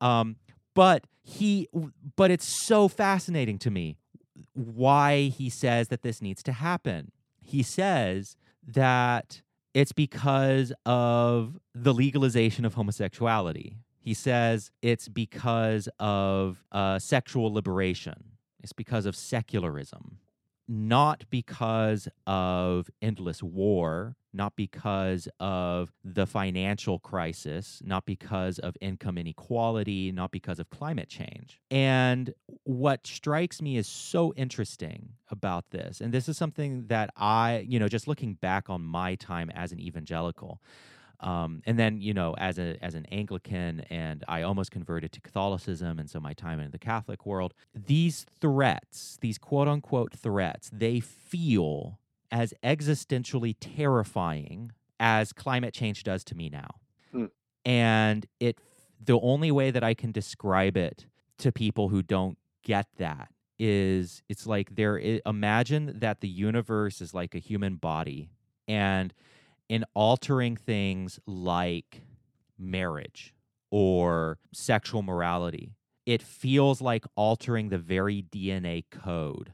um 0.00 0.36
but 0.74 1.04
he 1.22 1.68
but 2.16 2.30
it's 2.30 2.46
so 2.46 2.88
fascinating 2.88 3.58
to 3.58 3.70
me 3.70 3.96
why 4.54 5.22
he 5.22 5.50
says 5.50 5.88
that 5.88 6.02
this 6.02 6.22
needs 6.22 6.42
to 6.42 6.52
happen 6.52 7.10
he 7.40 7.62
says 7.62 8.36
that 8.66 9.42
it's 9.74 9.92
because 9.92 10.72
of 10.86 11.58
the 11.74 11.94
legalization 11.94 12.64
of 12.64 12.74
homosexuality. 12.74 13.78
He 14.00 14.12
says 14.12 14.70
it's 14.82 15.08
because 15.08 15.88
of 15.98 16.64
uh, 16.72 16.98
sexual 16.98 17.52
liberation. 17.52 18.32
It's 18.60 18.72
because 18.72 19.06
of 19.06 19.14
secularism, 19.14 20.18
not 20.66 21.24
because 21.30 22.08
of 22.26 22.90
endless 23.00 23.42
war, 23.42 24.16
not 24.38 24.54
because 24.54 25.28
of 25.40 25.92
the 26.04 26.24
financial 26.24 27.00
crisis, 27.00 27.82
not 27.84 28.06
because 28.06 28.60
of 28.60 28.76
income 28.80 29.18
inequality, 29.18 30.12
not 30.12 30.30
because 30.30 30.60
of 30.60 30.70
climate 30.70 31.08
change. 31.08 31.60
And 31.72 32.32
what 32.62 33.04
strikes 33.04 33.60
me 33.60 33.76
as 33.78 33.88
so 33.88 34.32
interesting 34.36 35.10
about 35.28 35.70
this, 35.70 36.00
and 36.00 36.14
this 36.14 36.28
is 36.28 36.38
something 36.38 36.86
that 36.86 37.10
I, 37.16 37.66
you 37.68 37.80
know, 37.80 37.88
just 37.88 38.06
looking 38.06 38.34
back 38.34 38.70
on 38.70 38.80
my 38.80 39.16
time 39.16 39.50
as 39.50 39.72
an 39.72 39.80
evangelical, 39.80 40.62
um, 41.20 41.62
and 41.66 41.76
then 41.76 42.00
you 42.00 42.14
know 42.14 42.34
as 42.38 42.60
a 42.60 42.76
as 42.80 42.94
an 42.94 43.04
Anglican, 43.06 43.80
and 43.90 44.22
I 44.28 44.42
almost 44.42 44.70
converted 44.70 45.10
to 45.12 45.20
Catholicism, 45.20 45.98
and 45.98 46.08
so 46.08 46.20
my 46.20 46.32
time 46.32 46.60
in 46.60 46.70
the 46.70 46.78
Catholic 46.78 47.26
world, 47.26 47.54
these 47.74 48.24
threats, 48.40 49.18
these 49.20 49.36
quote 49.36 49.66
unquote 49.66 50.14
threats, 50.14 50.70
they 50.72 51.00
feel 51.00 51.98
as 52.30 52.52
existentially 52.62 53.54
terrifying 53.60 54.72
as 55.00 55.32
climate 55.32 55.72
change 55.74 56.02
does 56.02 56.24
to 56.24 56.34
me 56.34 56.48
now, 56.48 56.68
Hmm. 57.12 57.26
and 57.64 58.26
it 58.40 58.58
the 59.00 59.18
only 59.20 59.50
way 59.52 59.70
that 59.70 59.84
I 59.84 59.94
can 59.94 60.10
describe 60.12 60.76
it 60.76 61.06
to 61.38 61.52
people 61.52 61.88
who 61.88 62.02
don't 62.02 62.36
get 62.62 62.86
that 62.96 63.32
is 63.60 64.22
it's 64.28 64.46
like 64.46 64.74
there 64.74 64.98
imagine 65.26 65.98
that 66.00 66.20
the 66.20 66.28
universe 66.28 67.00
is 67.00 67.14
like 67.14 67.34
a 67.34 67.38
human 67.38 67.76
body 67.76 68.28
and 68.66 69.14
in 69.68 69.84
altering 69.94 70.56
things 70.56 71.18
like 71.26 72.02
marriage 72.58 73.34
or 73.70 74.38
sexual 74.52 75.02
morality 75.02 75.72
it 76.06 76.22
feels 76.22 76.80
like 76.80 77.04
altering 77.16 77.68
the 77.68 77.78
very 77.78 78.22
DNA 78.22 78.84
code 78.90 79.52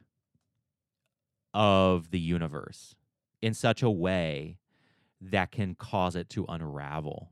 of 1.54 2.10
the 2.10 2.18
universe 2.18 2.94
in 3.40 3.54
such 3.54 3.82
a 3.82 3.90
way 3.90 4.58
that 5.20 5.50
can 5.52 5.74
cause 5.74 6.16
it 6.16 6.28
to 6.28 6.44
unravel 6.48 7.30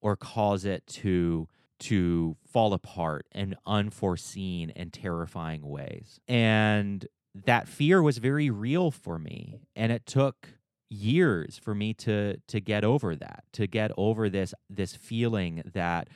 or 0.00 0.16
cause 0.16 0.64
it 0.64 0.86
to 0.86 1.46
to 1.78 2.36
fall 2.44 2.74
apart 2.74 3.26
in 3.34 3.56
unforeseen 3.66 4.70
and 4.76 4.92
terrifying 4.92 5.66
ways. 5.66 6.20
And 6.28 7.06
that 7.34 7.68
fear 7.68 8.02
was 8.02 8.18
very 8.18 8.50
real 8.50 8.90
for 8.90 9.18
me 9.18 9.62
and 9.74 9.90
it 9.90 10.04
took 10.04 10.48
years 10.90 11.58
for 11.58 11.74
me 11.74 11.94
to 11.94 12.36
to 12.48 12.60
get 12.60 12.84
over 12.84 13.14
that, 13.14 13.44
to 13.52 13.66
get 13.66 13.92
over 13.96 14.28
this 14.28 14.54
this 14.68 14.96
feeling 14.96 15.62
that 15.72 16.08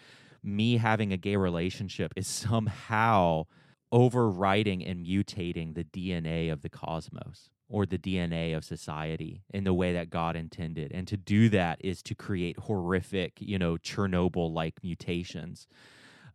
me 0.42 0.76
having 0.76 1.12
a 1.12 1.16
gay 1.16 1.37
relationship 1.37 2.12
is 2.16 2.26
somehow 2.26 3.44
overriding 3.94 4.85
and 4.85 5.07
mutating 5.07 5.74
the 5.74 5.85
DNA 5.85 6.52
of 6.52 6.62
the 6.62 6.68
cosmos 6.68 7.48
or 7.68 7.87
the 7.87 7.96
DNA 7.96 8.54
of 8.54 8.64
society 8.64 9.44
in 9.54 9.62
the 9.62 9.72
way 9.72 9.92
that 9.92 10.11
God 10.11 10.35
intended. 10.35 10.90
And 10.92 11.07
to 11.07 11.16
do 11.16 11.48
that 11.50 11.78
is 11.80 12.02
to 12.02 12.14
create 12.16 12.59
horrific, 12.59 13.35
you 13.38 13.57
know, 13.57 13.76
Chernobyl 13.76 14.52
like 14.52 14.83
mutations 14.83 15.68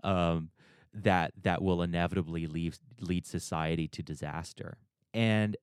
um, 0.05 0.51
that 0.93 1.33
that 1.43 1.61
will 1.61 1.81
inevitably 1.81 2.47
leave, 2.47 2.79
lead 3.01 3.27
society 3.27 3.89
to 3.89 4.01
disaster. 4.01 4.77
And 5.13 5.57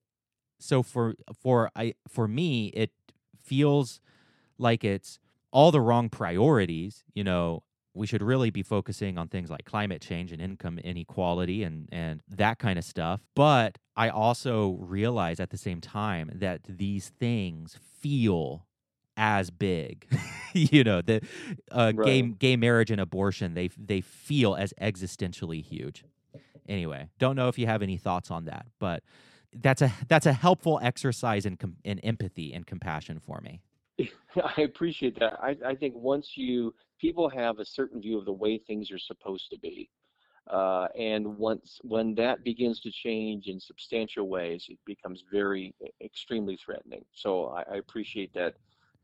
so 0.59 0.83
for 0.83 1.15
for 1.33 1.71
I 1.75 1.95
for 2.07 2.27
me, 2.27 2.67
it 2.67 2.91
feels 3.39 4.01
like 4.59 4.83
it's 4.83 5.17
all 5.51 5.71
the 5.71 5.81
wrong 5.81 6.09
priorities, 6.09 7.03
you 7.15 7.23
know, 7.23 7.63
we 7.97 8.07
should 8.07 8.21
really 8.21 8.49
be 8.49 8.63
focusing 8.63 9.17
on 9.17 9.27
things 9.27 9.49
like 9.49 9.65
climate 9.65 10.01
change 10.01 10.31
and 10.31 10.41
income 10.41 10.79
inequality 10.79 11.63
and 11.63 11.89
and 11.91 12.21
that 12.29 12.59
kind 12.59 12.77
of 12.77 12.85
stuff 12.85 13.21
but 13.35 13.77
i 13.95 14.09
also 14.09 14.77
realize 14.79 15.39
at 15.39 15.49
the 15.49 15.57
same 15.57 15.81
time 15.81 16.29
that 16.33 16.61
these 16.67 17.09
things 17.19 17.77
feel 17.99 18.65
as 19.17 19.49
big 19.49 20.07
you 20.53 20.83
know 20.83 21.01
the 21.01 21.21
uh, 21.71 21.91
right. 21.95 22.05
gay 22.05 22.21
gay 22.21 22.55
marriage 22.55 22.91
and 22.91 23.01
abortion 23.01 23.53
they 23.53 23.69
they 23.77 24.01
feel 24.01 24.55
as 24.55 24.73
existentially 24.79 25.63
huge 25.63 26.03
anyway 26.69 27.09
don't 27.17 27.35
know 27.35 27.47
if 27.47 27.57
you 27.57 27.65
have 27.65 27.81
any 27.81 27.97
thoughts 27.97 28.29
on 28.29 28.45
that 28.45 28.65
but 28.79 29.03
that's 29.55 29.81
a 29.81 29.91
that's 30.07 30.25
a 30.25 30.33
helpful 30.33 30.79
exercise 30.83 31.45
in 31.45 31.57
in 31.83 31.99
empathy 31.99 32.53
and 32.53 32.67
compassion 32.67 33.19
for 33.19 33.41
me 33.41 33.61
I 34.57 34.61
appreciate 34.61 35.19
that. 35.19 35.39
I, 35.41 35.57
I 35.65 35.75
think 35.75 35.95
once 35.95 36.33
you 36.35 36.73
people 36.99 37.29
have 37.29 37.59
a 37.59 37.65
certain 37.65 38.01
view 38.01 38.17
of 38.17 38.25
the 38.25 38.31
way 38.31 38.57
things 38.57 38.91
are 38.91 38.99
supposed 38.99 39.49
to 39.51 39.59
be. 39.59 39.89
Uh, 40.49 40.87
and 40.97 41.37
once 41.37 41.79
when 41.83 42.15
that 42.15 42.43
begins 42.43 42.79
to 42.79 42.91
change 42.91 43.47
in 43.47 43.59
substantial 43.59 44.29
ways, 44.29 44.65
it 44.69 44.79
becomes 44.85 45.23
very 45.29 45.75
extremely 46.01 46.57
threatening. 46.57 47.03
So 47.13 47.47
I, 47.47 47.63
I 47.73 47.77
appreciate 47.77 48.33
that 48.33 48.55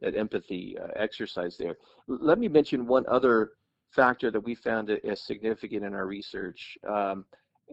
that 0.02 0.16
empathy 0.16 0.78
uh, 0.82 0.88
exercise 0.96 1.58
there. 1.58 1.78
L- 2.10 2.20
let 2.22 2.40
me 2.40 2.48
mention 2.48 2.88
one 2.88 3.06
other 3.08 3.52
factor 3.90 4.32
that 4.32 4.40
we 4.40 4.56
found 4.56 4.90
as 4.90 5.22
significant 5.22 5.84
in 5.84 5.94
our 5.94 6.08
research, 6.08 6.78
um, 6.88 7.26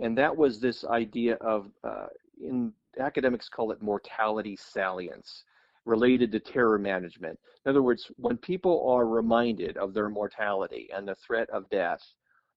and 0.02 0.18
that 0.18 0.36
was 0.36 0.60
this 0.60 0.84
idea 0.84 1.34
of 1.36 1.70
uh, 1.84 2.06
in 2.42 2.72
academics 2.98 3.48
call 3.48 3.70
it 3.70 3.80
mortality 3.80 4.56
salience 4.56 5.44
related 5.90 6.30
to 6.32 6.40
terror 6.40 6.78
management. 6.78 7.38
In 7.66 7.70
other 7.70 7.82
words, 7.82 8.10
when 8.16 8.38
people 8.38 8.88
are 8.88 9.06
reminded 9.06 9.76
of 9.76 9.92
their 9.92 10.08
mortality 10.08 10.88
and 10.94 11.06
the 11.06 11.16
threat 11.26 11.50
of 11.50 11.68
death, 11.68 12.00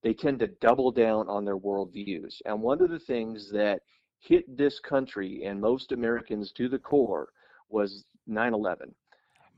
they 0.03 0.13
tend 0.13 0.39
to 0.39 0.47
double 0.61 0.91
down 0.91 1.27
on 1.27 1.43
their 1.43 1.57
worldviews. 1.57 2.41
And 2.45 2.61
one 2.61 2.81
of 2.81 2.89
the 2.89 2.99
things 2.99 3.49
that 3.51 3.81
hit 4.19 4.45
this 4.55 4.79
country 4.79 5.43
and 5.45 5.59
most 5.59 5.91
Americans 5.91 6.51
to 6.53 6.69
the 6.69 6.79
core 6.79 7.29
was 7.69 8.05
9 8.27 8.53
11. 8.53 8.93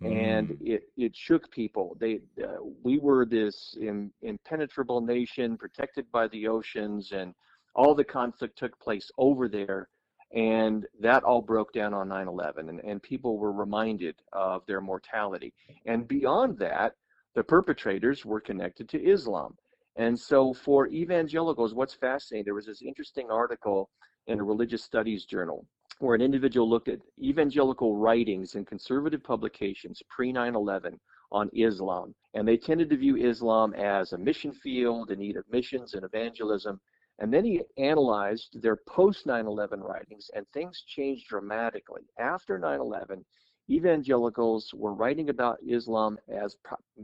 And 0.01 0.49
mm. 0.49 0.57
it, 0.61 0.83
it 0.97 1.15
shook 1.15 1.49
people. 1.51 1.95
They, 1.99 2.19
uh, 2.43 2.57
we 2.83 2.97
were 2.99 3.25
this 3.25 3.77
in, 3.79 4.11
impenetrable 4.21 5.01
nation 5.01 5.57
protected 5.57 6.11
by 6.11 6.27
the 6.27 6.47
oceans, 6.47 7.11
and 7.11 7.33
all 7.75 7.95
the 7.95 8.03
conflict 8.03 8.57
took 8.57 8.77
place 8.79 9.09
over 9.17 9.47
there 9.47 9.88
and 10.33 10.85
that 10.99 11.23
all 11.23 11.41
broke 11.41 11.71
down 11.73 11.93
on 11.93 12.09
9-11 12.09 12.69
and, 12.69 12.79
and 12.81 13.01
people 13.01 13.38
were 13.38 13.51
reminded 13.51 14.15
of 14.33 14.65
their 14.65 14.81
mortality. 14.81 15.53
And 15.85 16.07
beyond 16.07 16.57
that 16.59 16.93
the 17.35 17.43
perpetrators 17.43 18.25
were 18.25 18.39
connected 18.39 18.88
to 18.89 19.03
islam. 19.03 19.55
And 19.97 20.17
so 20.19 20.53
for 20.53 20.88
evangelicals 20.88 21.73
what's 21.73 21.93
fascinating 21.93 22.45
there 22.45 22.53
was 22.53 22.65
this 22.65 22.81
interesting 22.81 23.29
article 23.29 23.89
in 24.27 24.39
a 24.39 24.43
religious 24.43 24.83
studies 24.83 25.25
journal 25.25 25.65
where 25.99 26.15
an 26.15 26.21
individual 26.21 26.69
looked 26.69 26.89
at 26.89 26.99
evangelical 27.21 27.95
writings 27.95 28.55
and 28.55 28.67
conservative 28.67 29.23
publications 29.23 30.01
pre 30.09 30.33
9-11 30.33 30.97
on 31.31 31.49
islam 31.55 32.13
and 32.33 32.47
they 32.47 32.57
tended 32.57 32.89
to 32.89 32.97
view 32.97 33.15
islam 33.15 33.73
as 33.73 34.11
a 34.11 34.17
mission 34.17 34.51
field 34.51 35.11
in 35.11 35.19
need 35.19 35.38
of 35.38 35.45
missions 35.49 35.93
and 35.93 36.03
evangelism 36.03 36.79
and 37.19 37.34
then 37.34 37.45
he 37.45 37.62
analyzed 37.78 38.62
their 38.62 38.75
post 38.75 39.25
9 39.25 39.45
11 39.45 39.80
writings, 39.80 40.30
and 40.36 40.45
things 40.49 40.84
changed 40.88 41.28
dramatically. 41.28 42.04
After 42.19 42.60
9 42.60 42.80
11, 42.80 43.23
evangelicals 43.69 44.73
were 44.73 44.93
writing 44.93 45.30
about 45.30 45.58
Islam 45.67 46.17
as 46.28 46.58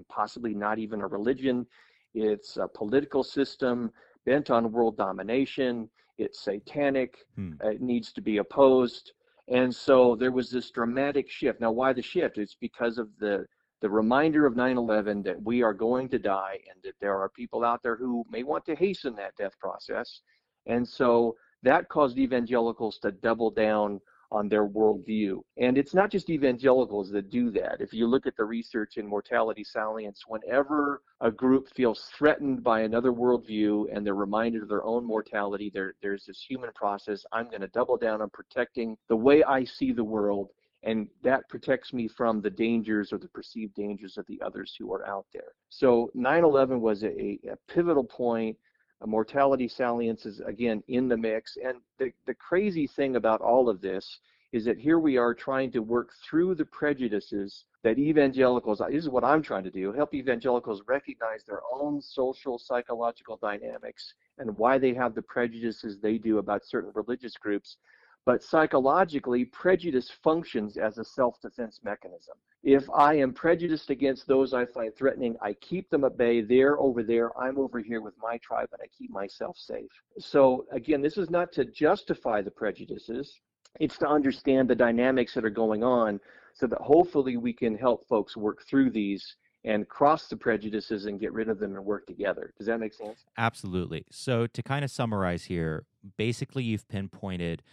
possibly 0.10 0.54
not 0.54 0.80
even 0.80 1.02
a 1.02 1.08
religion, 1.08 1.66
it's 2.14 2.58
a 2.58 2.68
political 2.68 3.24
system 3.24 3.92
bent 4.26 4.52
on 4.52 4.72
world 4.72 4.98
domination, 4.98 5.90
it's 6.18 6.42
satanic, 6.42 7.18
hmm. 7.36 7.54
it 7.64 7.82
needs 7.82 8.12
to 8.14 8.22
be 8.22 8.38
opposed. 8.38 9.14
And 9.48 9.74
so 9.74 10.16
there 10.16 10.32
was 10.32 10.50
this 10.50 10.70
dramatic 10.72 11.30
shift. 11.30 11.60
Now, 11.60 11.72
why 11.72 11.94
the 11.94 12.02
shift? 12.02 12.38
It's 12.38 12.56
because 12.56 12.98
of 12.98 13.10
the 13.20 13.46
the 13.82 13.90
reminder 13.90 14.46
of 14.46 14.56
9 14.56 14.78
11 14.78 15.24
that 15.24 15.42
we 15.44 15.64
are 15.64 15.74
going 15.74 16.08
to 16.10 16.20
die 16.20 16.60
and 16.72 16.82
that 16.84 16.96
there 17.02 17.20
are 17.20 17.30
people 17.30 17.64
out 17.64 17.82
there 17.84 17.96
who 17.96 18.24
may 18.30 18.44
want 18.44 18.66
to 18.66 18.76
hasten 18.76 19.16
that 19.16 19.36
death 19.38 19.58
process. 19.60 20.22
And 20.68 20.88
so 20.88 21.36
that 21.64 21.90
caused 21.90 22.18
evangelicals 22.18 23.00
to 23.00 23.12
double 23.12 23.50
down 23.52 24.00
on 24.32 24.48
their 24.48 24.66
worldview. 24.66 25.42
And 25.58 25.78
it's 25.78 25.94
not 25.94 26.10
just 26.10 26.30
evangelicals 26.30 27.10
that 27.12 27.30
do 27.30 27.52
that. 27.52 27.82
If 27.82 27.92
you 27.92 28.08
look 28.08 28.26
at 28.26 28.38
the 28.38 28.46
research 28.46 28.96
in 28.96 29.06
mortality 29.06 29.64
salience, 29.64 30.24
whenever 30.26 31.02
a 31.20 31.30
group 31.30 31.68
feels 31.76 32.10
threatened 32.18 32.64
by 32.64 32.82
another 32.82 33.12
worldview 33.12 33.94
and 33.94 34.06
they're 34.06 34.16
reminded 34.16 34.62
of 34.64 34.70
their 34.70 34.86
own 34.86 35.06
mortality, 35.06 35.70
there, 35.74 35.96
there's 36.02 36.26
this 36.26 36.46
human 36.48 36.72
process. 36.74 37.26
I'm 37.34 37.50
going 37.50 37.62
to 37.62 37.68
double 37.68 37.98
down 37.98 38.22
on 38.22 38.30
protecting 38.30 38.98
the 39.10 39.18
way 39.18 39.44
I 39.44 39.66
see 39.66 39.92
the 39.92 40.04
world 40.04 40.50
and 40.84 41.08
that 41.22 41.48
protects 41.50 41.94
me 41.94 42.08
from 42.08 42.42
the 42.42 42.50
dangers 42.50 43.14
or 43.14 43.18
the 43.18 43.28
perceived 43.28 43.76
dangers 43.76 44.18
of 44.18 44.26
the 44.28 44.42
others 44.42 44.76
who 44.78 44.92
are 44.94 45.06
out 45.08 45.26
there. 45.34 45.54
So 45.70 46.12
9/11 46.16 46.80
was 46.80 47.04
a, 47.04 47.40
a 47.50 47.56
pivotal 47.68 48.04
point. 48.04 48.58
A 49.02 49.08
mortality 49.08 49.68
salience 49.68 50.26
is 50.28 50.42
again 50.42 50.84
in 50.88 51.08
the 51.08 51.18
mix, 51.18 51.58
and 51.64 51.78
the 51.98 52.12
the 52.26 52.36
crazy 52.36 52.88
thing 52.88 53.16
about 53.16 53.42
all 53.42 53.70
of 53.70 53.82
this 53.82 54.20
is 54.52 54.66
that 54.66 54.78
here 54.78 55.00
we 55.00 55.18
are 55.18 55.34
trying 55.34 55.72
to 55.72 55.80
work 55.80 56.12
through 56.30 56.54
the 56.56 56.66
prejudices 56.66 57.66
that 57.84 57.98
evangelicals. 57.98 58.80
This 58.80 59.04
is 59.04 59.10
what 59.10 59.24
I'm 59.24 59.42
trying 59.42 59.64
to 59.64 59.72
do: 59.72 59.92
help 59.92 60.14
evangelicals 60.14 60.84
recognize 60.88 61.44
their 61.44 61.62
own 61.74 62.02
social 62.02 62.60
psychological 62.60 63.38
dynamics 63.38 64.14
and 64.38 64.58
why 64.58 64.78
they 64.78 64.94
have 64.94 65.16
the 65.16 65.22
prejudices 65.22 66.00
they 66.00 66.18
do 66.18 66.38
about 66.38 66.66
certain 66.66 66.92
religious 66.94 67.36
groups 67.38 67.78
but 68.26 68.44
psychologically, 68.44 69.46
prejudice 69.46 70.10
functions 70.10 70.78
as 70.78 70.98
a 70.98 71.04
self 71.04 71.42
defense 71.42 71.80
mechanism. 71.84 72.36
If 72.64 72.88
I 72.92 73.16
am 73.16 73.34
prejudiced 73.34 73.90
against 73.90 74.28
those 74.28 74.54
I 74.54 74.66
find 74.66 74.96
threatening, 74.96 75.36
I 75.42 75.54
keep 75.54 75.90
them 75.90 76.04
at 76.04 76.18
bay. 76.18 76.42
They're 76.42 76.80
over 76.80 77.02
there. 77.02 77.36
I'm 77.38 77.58
over 77.58 77.80
here 77.80 78.02
with 78.02 78.14
my 78.22 78.38
tribe, 78.38 78.70
and 78.72 78.82
I 78.84 78.88
keep 78.96 79.10
myself 79.10 79.58
safe. 79.58 79.90
So, 80.20 80.66
again, 80.72 81.02
this 81.02 81.18
is 81.18 81.32
not 81.32 81.52
to 81.54 81.66
justify 81.66 82.42
the 82.42 82.52
prejudices, 82.52 83.40
it's 83.80 83.98
to 84.00 84.08
understand 84.08 84.70
the 84.70 84.76
dynamics 84.76 85.34
that 85.34 85.46
are 85.46 85.50
going 85.50 85.84
on 85.84 86.20
so 86.54 86.68
that 86.68 86.82
hopefully 86.82 87.38
we 87.38 87.54
can 87.54 87.76
help 87.76 88.06
folks 88.08 88.38
work 88.38 88.64
through 88.68 88.92
these 88.92 89.38
and 89.64 89.88
cross 89.88 90.28
the 90.28 90.36
prejudices 90.36 91.06
and 91.06 91.20
get 91.20 91.32
rid 91.34 91.48
of 91.48 91.60
them 91.60 91.76
and 91.76 91.86
work 91.86 92.06
together. 92.08 92.54
Does 92.58 92.68
that 92.68 92.80
make 92.80 92.94
sense? 92.94 93.26
Absolutely. 93.38 94.06
So, 94.12 94.46
to 94.48 94.62
kind 94.64 94.84
of 94.84 94.92
summarize 94.92 95.46
here, 95.46 95.86
basically, 96.18 96.64
you've 96.64 96.88
pinpointed 96.88 97.64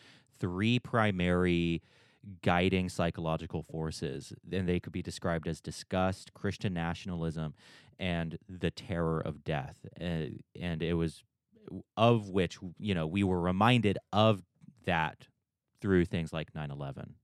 three 0.41 0.79
primary 0.79 1.83
guiding 2.43 2.89
psychological 2.89 3.63
forces, 3.63 4.33
and 4.51 4.69
they 4.69 4.81
could 4.81 4.93
be 4.93 5.03
described 5.03 5.47
as 5.47 5.61
disgust, 5.61 6.35
Christian 6.35 6.75
nationalism, 6.75 7.55
and 7.99 8.39
the 8.49 8.71
terror 8.71 9.21
of 9.21 9.45
death. 9.45 9.87
Uh, 10.01 10.27
and 10.61 10.83
it 10.83 10.95
was 10.95 11.23
of 11.97 12.31
which, 12.31 12.59
you 12.79 12.95
know, 12.95 13.07
we 13.07 13.23
were 13.23 13.41
reminded 13.41 13.99
of 14.13 14.43
that 14.85 15.27
through 15.81 16.05
things 16.05 16.33
like 16.33 16.55
9 16.55 16.71
11. 16.71 17.15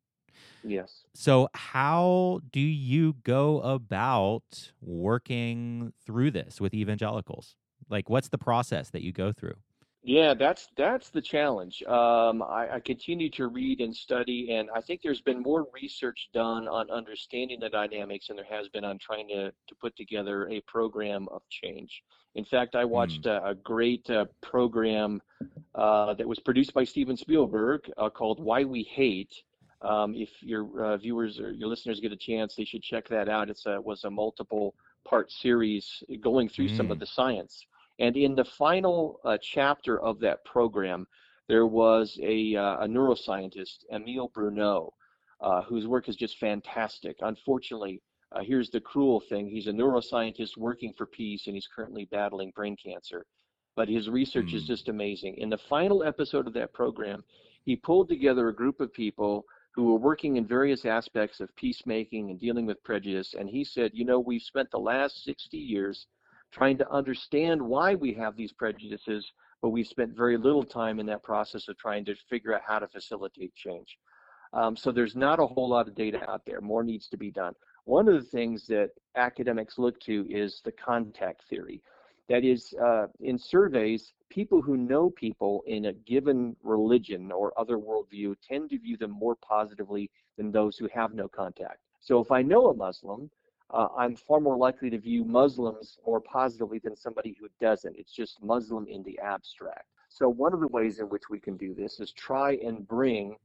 Yes. 0.62 1.04
So, 1.14 1.48
how 1.54 2.40
do 2.50 2.60
you 2.60 3.16
go 3.22 3.60
about 3.60 4.72
working 4.80 5.92
through 6.04 6.32
this 6.32 6.60
with 6.60 6.74
evangelicals? 6.74 7.56
Like, 7.88 8.08
what's 8.08 8.28
the 8.28 8.38
process 8.38 8.90
that 8.90 9.02
you 9.02 9.12
go 9.12 9.32
through? 9.32 9.54
Yeah, 10.06 10.34
that's 10.34 10.68
that's 10.76 11.08
the 11.08 11.22
challenge. 11.22 11.82
Um, 11.84 12.42
I, 12.42 12.74
I 12.74 12.80
continue 12.84 13.30
to 13.30 13.46
read 13.46 13.80
and 13.80 13.96
study, 13.96 14.52
and 14.52 14.68
I 14.74 14.82
think 14.82 15.00
there's 15.02 15.22
been 15.22 15.40
more 15.40 15.66
research 15.72 16.28
done 16.34 16.68
on 16.68 16.90
understanding 16.90 17.58
the 17.58 17.70
dynamics 17.70 18.26
than 18.26 18.36
there 18.36 18.44
has 18.50 18.68
been 18.68 18.84
on 18.84 18.98
trying 18.98 19.28
to 19.28 19.50
to 19.50 19.74
put 19.80 19.96
together 19.96 20.46
a 20.50 20.60
program 20.62 21.26
of 21.30 21.40
change. 21.48 22.02
In 22.34 22.44
fact, 22.44 22.74
I 22.74 22.84
watched 22.84 23.24
a, 23.24 23.42
a 23.46 23.54
great 23.54 24.08
uh, 24.10 24.26
program 24.42 25.22
uh, 25.74 26.12
that 26.14 26.28
was 26.28 26.38
produced 26.38 26.74
by 26.74 26.84
Steven 26.84 27.16
Spielberg 27.16 27.90
uh, 27.96 28.10
called 28.10 28.40
"Why 28.40 28.64
We 28.64 28.82
Hate." 28.82 29.42
Um, 29.80 30.14
if 30.14 30.28
your 30.42 30.84
uh, 30.84 30.96
viewers 30.98 31.38
or 31.40 31.50
your 31.52 31.68
listeners 31.68 32.00
get 32.00 32.12
a 32.12 32.16
chance, 32.16 32.54
they 32.56 32.64
should 32.66 32.82
check 32.82 33.08
that 33.08 33.30
out. 33.30 33.48
It's 33.48 33.64
a 33.64 33.80
was 33.80 34.04
a 34.04 34.10
multiple 34.10 34.74
part 35.08 35.32
series 35.32 36.02
going 36.20 36.50
through 36.50 36.68
some 36.68 36.90
of 36.90 36.98
Mm. 36.98 37.00
the 37.00 37.06
science. 37.06 37.66
And 37.98 38.16
in 38.16 38.34
the 38.34 38.44
final 38.44 39.20
uh, 39.24 39.38
chapter 39.40 40.00
of 40.00 40.18
that 40.20 40.44
program, 40.44 41.06
there 41.48 41.66
was 41.66 42.18
a, 42.22 42.56
uh, 42.56 42.84
a 42.84 42.86
neuroscientist, 42.88 43.84
Emile 43.92 44.30
Bruneau, 44.34 44.92
uh, 45.40 45.62
whose 45.62 45.86
work 45.86 46.08
is 46.08 46.16
just 46.16 46.38
fantastic. 46.38 47.16
Unfortunately, 47.20 48.00
uh, 48.32 48.40
here's 48.42 48.70
the 48.70 48.80
cruel 48.80 49.20
thing 49.20 49.46
he's 49.46 49.68
a 49.68 49.72
neuroscientist 49.72 50.56
working 50.56 50.92
for 50.96 51.06
peace, 51.06 51.46
and 51.46 51.54
he's 51.54 51.68
currently 51.68 52.06
battling 52.10 52.52
brain 52.56 52.76
cancer. 52.82 53.24
But 53.76 53.88
his 53.88 54.08
research 54.08 54.54
is 54.54 54.64
Mm. 54.64 54.68
just 54.68 54.88
amazing. 54.88 55.36
In 55.36 55.50
the 55.50 55.58
final 55.58 56.02
episode 56.02 56.46
of 56.46 56.52
that 56.54 56.72
program, 56.72 57.22
he 57.64 57.76
pulled 57.76 58.08
together 58.08 58.48
a 58.48 58.54
group 58.54 58.80
of 58.80 58.92
people 58.92 59.44
who 59.74 59.84
were 59.92 59.98
working 59.98 60.36
in 60.36 60.46
various 60.46 60.84
aspects 60.84 61.40
of 61.40 61.54
peacemaking 61.56 62.30
and 62.30 62.38
dealing 62.38 62.66
with 62.66 62.82
prejudice. 62.84 63.34
And 63.34 63.48
he 63.48 63.64
said, 63.64 63.90
You 63.94 64.04
know, 64.04 64.20
we've 64.20 64.42
spent 64.42 64.70
the 64.70 64.78
last 64.78 65.24
60 65.24 65.56
years 65.58 66.06
trying 66.54 66.78
to 66.78 66.90
understand 66.90 67.60
why 67.60 67.96
we 67.96 68.14
have 68.14 68.36
these 68.36 68.52
prejudices, 68.52 69.32
but 69.60 69.70
we've 69.70 69.88
spent 69.88 70.16
very 70.16 70.36
little 70.36 70.62
time 70.62 71.00
in 71.00 71.06
that 71.06 71.24
process 71.24 71.66
of 71.68 71.76
trying 71.76 72.04
to 72.04 72.14
figure 72.30 72.54
out 72.54 72.62
how 72.66 72.78
to 72.78 72.86
facilitate 72.86 73.52
change. 73.54 73.98
Um, 74.52 74.76
so 74.76 74.92
there's 74.92 75.16
not 75.16 75.40
a 75.40 75.46
whole 75.46 75.68
lot 75.68 75.88
of 75.88 75.96
data 75.96 76.20
out 76.30 76.42
there. 76.46 76.60
More 76.60 76.84
needs 76.84 77.08
to 77.08 77.16
be 77.16 77.32
done. 77.32 77.54
One 77.86 78.08
of 78.08 78.14
the 78.14 78.30
things 78.30 78.66
that 78.68 78.90
academics 79.16 79.78
look 79.78 79.98
to 80.02 80.26
is 80.30 80.60
the 80.64 80.70
contact 80.72 81.42
theory. 81.50 81.82
That 82.28 82.44
is, 82.44 82.72
uh, 82.80 83.08
in 83.20 83.36
surveys, 83.36 84.14
people 84.30 84.62
who 84.62 84.76
know 84.76 85.10
people 85.10 85.62
in 85.66 85.86
a 85.86 85.92
given 85.92 86.56
religion 86.62 87.32
or 87.32 87.52
other 87.58 87.78
worldview 87.78 88.36
tend 88.48 88.70
to 88.70 88.78
view 88.78 88.96
them 88.96 89.10
more 89.10 89.36
positively 89.36 90.08
than 90.38 90.52
those 90.52 90.78
who 90.78 90.88
have 90.94 91.14
no 91.14 91.26
contact. 91.28 91.78
So 92.00 92.20
if 92.20 92.30
I 92.30 92.42
know 92.42 92.68
a 92.68 92.74
Muslim, 92.74 93.28
uh, 93.74 93.88
I'm 93.98 94.14
far 94.14 94.40
more 94.40 94.56
likely 94.56 94.88
to 94.90 94.98
view 94.98 95.24
Muslims 95.24 95.98
more 96.06 96.20
positively 96.20 96.78
than 96.78 96.96
somebody 96.96 97.36
who 97.40 97.48
doesn't. 97.60 97.96
It's 97.98 98.12
just 98.12 98.42
Muslim 98.42 98.86
in 98.86 99.02
the 99.02 99.18
abstract. 99.18 99.86
So 100.08 100.28
one 100.28 100.54
of 100.54 100.60
the 100.60 100.68
ways 100.68 101.00
in 101.00 101.06
which 101.06 101.24
we 101.28 101.40
can 101.40 101.56
do 101.56 101.74
this 101.74 101.98
is 101.98 102.12
try 102.12 102.52
and 102.64 102.86
bring 102.86 103.36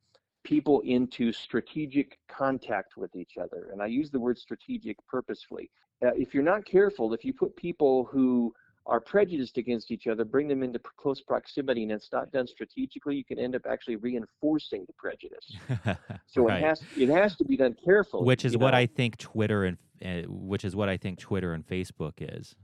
people 0.44 0.82
into 0.82 1.32
strategic 1.32 2.20
contact 2.28 2.96
with 2.96 3.16
each 3.16 3.38
other. 3.38 3.70
And 3.72 3.82
I 3.82 3.88
use 3.88 4.12
the 4.12 4.20
word 4.20 4.38
strategic 4.38 4.98
purposefully. 5.08 5.72
Uh, 6.06 6.12
if 6.16 6.34
you're 6.34 6.44
not 6.44 6.64
careful, 6.64 7.14
if 7.14 7.26
you 7.26 7.34
put 7.34 7.56
people 7.56 8.06
who 8.06 8.54
are 8.86 9.00
prejudiced 9.00 9.58
against 9.58 9.92
each 9.92 10.08
other, 10.08 10.26
bring 10.26 10.48
them 10.48 10.64
into 10.64 10.80
close 10.98 11.22
proximity, 11.22 11.84
and 11.84 11.92
it's 11.92 12.10
not 12.12 12.32
done 12.32 12.48
strategically, 12.48 13.16
you 13.16 13.24
can 13.24 13.38
end 13.40 13.56
up 13.56 13.62
actually 13.70 13.98
reinforcing 13.98 14.86
the 14.88 14.94
prejudice. 14.94 15.56
So 16.28 16.44
Right. 16.48 16.62
it 16.62 16.66
has 16.66 16.82
it 16.98 17.10
has 17.10 17.36
to 17.38 17.44
be 17.46 17.58
done 17.58 17.76
carefully. 17.84 18.26
which 18.26 18.46
is 18.46 18.56
what 18.58 18.72
know? 18.72 18.78
I 18.78 18.86
think 18.86 19.18
Twitter 19.18 19.66
and 19.66 19.78
uh, 20.04 20.28
which 20.28 20.64
is 20.64 20.76
what 20.76 20.90
I 20.90 20.98
think 20.98 21.20
Twitter 21.20 21.54
and 21.54 21.66
Facebook 21.68 22.14
is. 22.20 22.56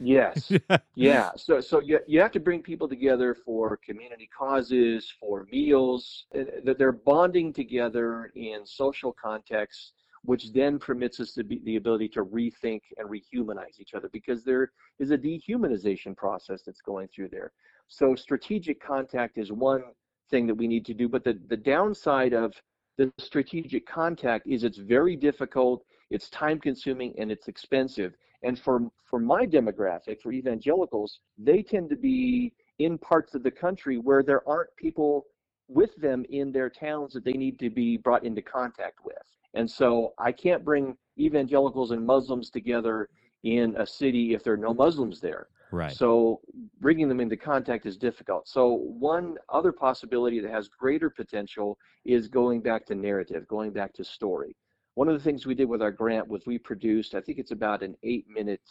Yes. 0.00 0.52
Yeah. 0.94 1.30
So 1.36 1.60
so 1.60 1.80
you 1.80 2.00
you 2.06 2.20
have 2.20 2.32
to 2.32 2.40
bring 2.40 2.62
people 2.62 2.88
together 2.88 3.34
for 3.34 3.76
community 3.76 4.28
causes, 4.36 5.12
for 5.20 5.46
meals, 5.52 6.26
uh, 6.34 6.44
that 6.64 6.78
they're 6.78 6.92
bonding 6.92 7.52
together 7.52 8.32
in 8.34 8.64
social 8.64 9.12
contexts, 9.12 9.92
which 10.26 10.52
then 10.52 10.78
permits 10.78 11.20
us 11.20 11.32
to 11.32 11.44
be, 11.44 11.60
the 11.64 11.76
ability 11.76 12.08
to 12.08 12.24
rethink 12.24 12.80
and 12.98 13.08
rehumanize 13.08 13.80
each 13.80 13.94
other 13.94 14.08
because 14.12 14.44
there 14.44 14.72
is 14.98 15.10
a 15.10 15.18
dehumanization 15.18 16.16
process 16.16 16.62
that's 16.64 16.80
going 16.80 17.08
through 17.08 17.28
there. 17.28 17.52
So 17.88 18.14
strategic 18.14 18.80
contact 18.80 19.38
is 19.38 19.52
one 19.52 19.82
thing 20.30 20.46
that 20.48 20.54
we 20.54 20.66
need 20.66 20.84
to 20.86 20.94
do, 20.94 21.08
but 21.08 21.24
the, 21.24 21.38
the 21.48 21.56
downside 21.56 22.32
of 22.32 22.52
the 22.98 23.12
strategic 23.18 23.86
contact 23.86 24.46
is 24.46 24.64
it's 24.64 24.78
very 24.78 25.16
difficult, 25.16 25.84
it's 26.10 26.28
time 26.30 26.58
consuming, 26.58 27.14
and 27.18 27.30
it's 27.30 27.48
expensive. 27.48 28.14
And 28.42 28.58
for 28.58 28.90
for 29.04 29.20
my 29.20 29.46
demographic, 29.46 30.20
for 30.20 30.32
evangelicals, 30.32 31.20
they 31.38 31.62
tend 31.62 31.88
to 31.90 31.96
be 31.96 32.52
in 32.78 32.98
parts 32.98 33.34
of 33.34 33.42
the 33.42 33.50
country 33.50 33.98
where 33.98 34.22
there 34.22 34.46
aren't 34.48 34.74
people 34.76 35.26
with 35.68 35.94
them 35.96 36.24
in 36.30 36.52
their 36.52 36.70
towns 36.70 37.12
that 37.12 37.24
they 37.24 37.32
need 37.32 37.58
to 37.58 37.70
be 37.70 37.96
brought 37.96 38.24
into 38.24 38.42
contact 38.42 38.98
with. 39.04 39.16
And 39.56 39.68
so 39.68 40.12
I 40.18 40.32
can't 40.32 40.64
bring 40.64 40.96
evangelicals 41.18 41.90
and 41.90 42.06
Muslims 42.06 42.50
together 42.50 43.08
in 43.42 43.74
a 43.78 43.86
city 43.86 44.34
if 44.34 44.44
there 44.44 44.52
are 44.52 44.58
no 44.58 44.74
Muslims 44.74 45.20
there. 45.20 45.48
Right. 45.72 45.92
So 45.92 46.40
bringing 46.80 47.08
them 47.08 47.20
into 47.20 47.36
contact 47.36 47.86
is 47.86 47.96
difficult. 47.96 48.46
So 48.46 48.64
one 48.72 49.36
other 49.48 49.72
possibility 49.72 50.38
that 50.40 50.50
has 50.50 50.68
greater 50.68 51.10
potential 51.10 51.76
is 52.04 52.28
going 52.28 52.60
back 52.60 52.86
to 52.86 52.94
narrative, 52.94 53.48
going 53.48 53.72
back 53.72 53.92
to 53.94 54.04
story. 54.04 54.54
One 54.94 55.08
of 55.08 55.14
the 55.14 55.24
things 55.24 55.44
we 55.44 55.54
did 55.54 55.68
with 55.68 55.82
our 55.82 55.90
grant 55.90 56.28
was 56.28 56.46
we 56.46 56.58
produced, 56.58 57.14
I 57.14 57.20
think 57.20 57.38
it's 57.38 57.50
about 57.50 57.82
an 57.82 57.96
eight-minute 58.02 58.62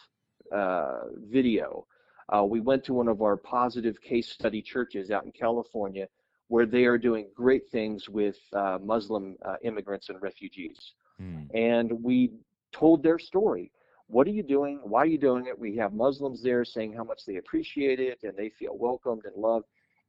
uh, 0.53 1.01
video. 1.29 1.85
Uh, 2.33 2.43
we 2.43 2.59
went 2.59 2.83
to 2.85 2.93
one 2.93 3.07
of 3.07 3.21
our 3.21 3.37
positive 3.37 4.01
case 4.01 4.29
study 4.29 4.61
churches 4.61 5.11
out 5.11 5.25
in 5.25 5.31
California, 5.31 6.07
where 6.47 6.65
they 6.65 6.85
are 6.85 6.97
doing 6.97 7.27
great 7.35 7.67
things 7.69 8.07
with 8.09 8.37
uh, 8.53 8.77
Muslim 8.83 9.35
uh, 9.43 9.55
immigrants 9.63 10.09
and 10.09 10.21
refugees 10.21 10.93
Mm. 11.21 11.47
and 11.53 12.03
we 12.03 12.31
told 12.71 13.01
their 13.01 13.17
story. 13.17 13.71
What 14.07 14.27
are 14.27 14.31
you 14.31 14.43
doing? 14.43 14.81
Why 14.83 15.03
are 15.03 15.05
you 15.05 15.17
doing 15.17 15.47
it? 15.47 15.57
We 15.57 15.75
have 15.77 15.93
Muslims 15.93 16.43
there 16.43 16.65
saying 16.65 16.93
how 16.93 17.03
much 17.03 17.25
they 17.25 17.37
appreciate 17.37 17.99
it 17.99 18.19
and 18.23 18.35
they 18.35 18.49
feel 18.49 18.77
welcomed 18.77 19.23
and 19.25 19.35
loved. 19.35 19.65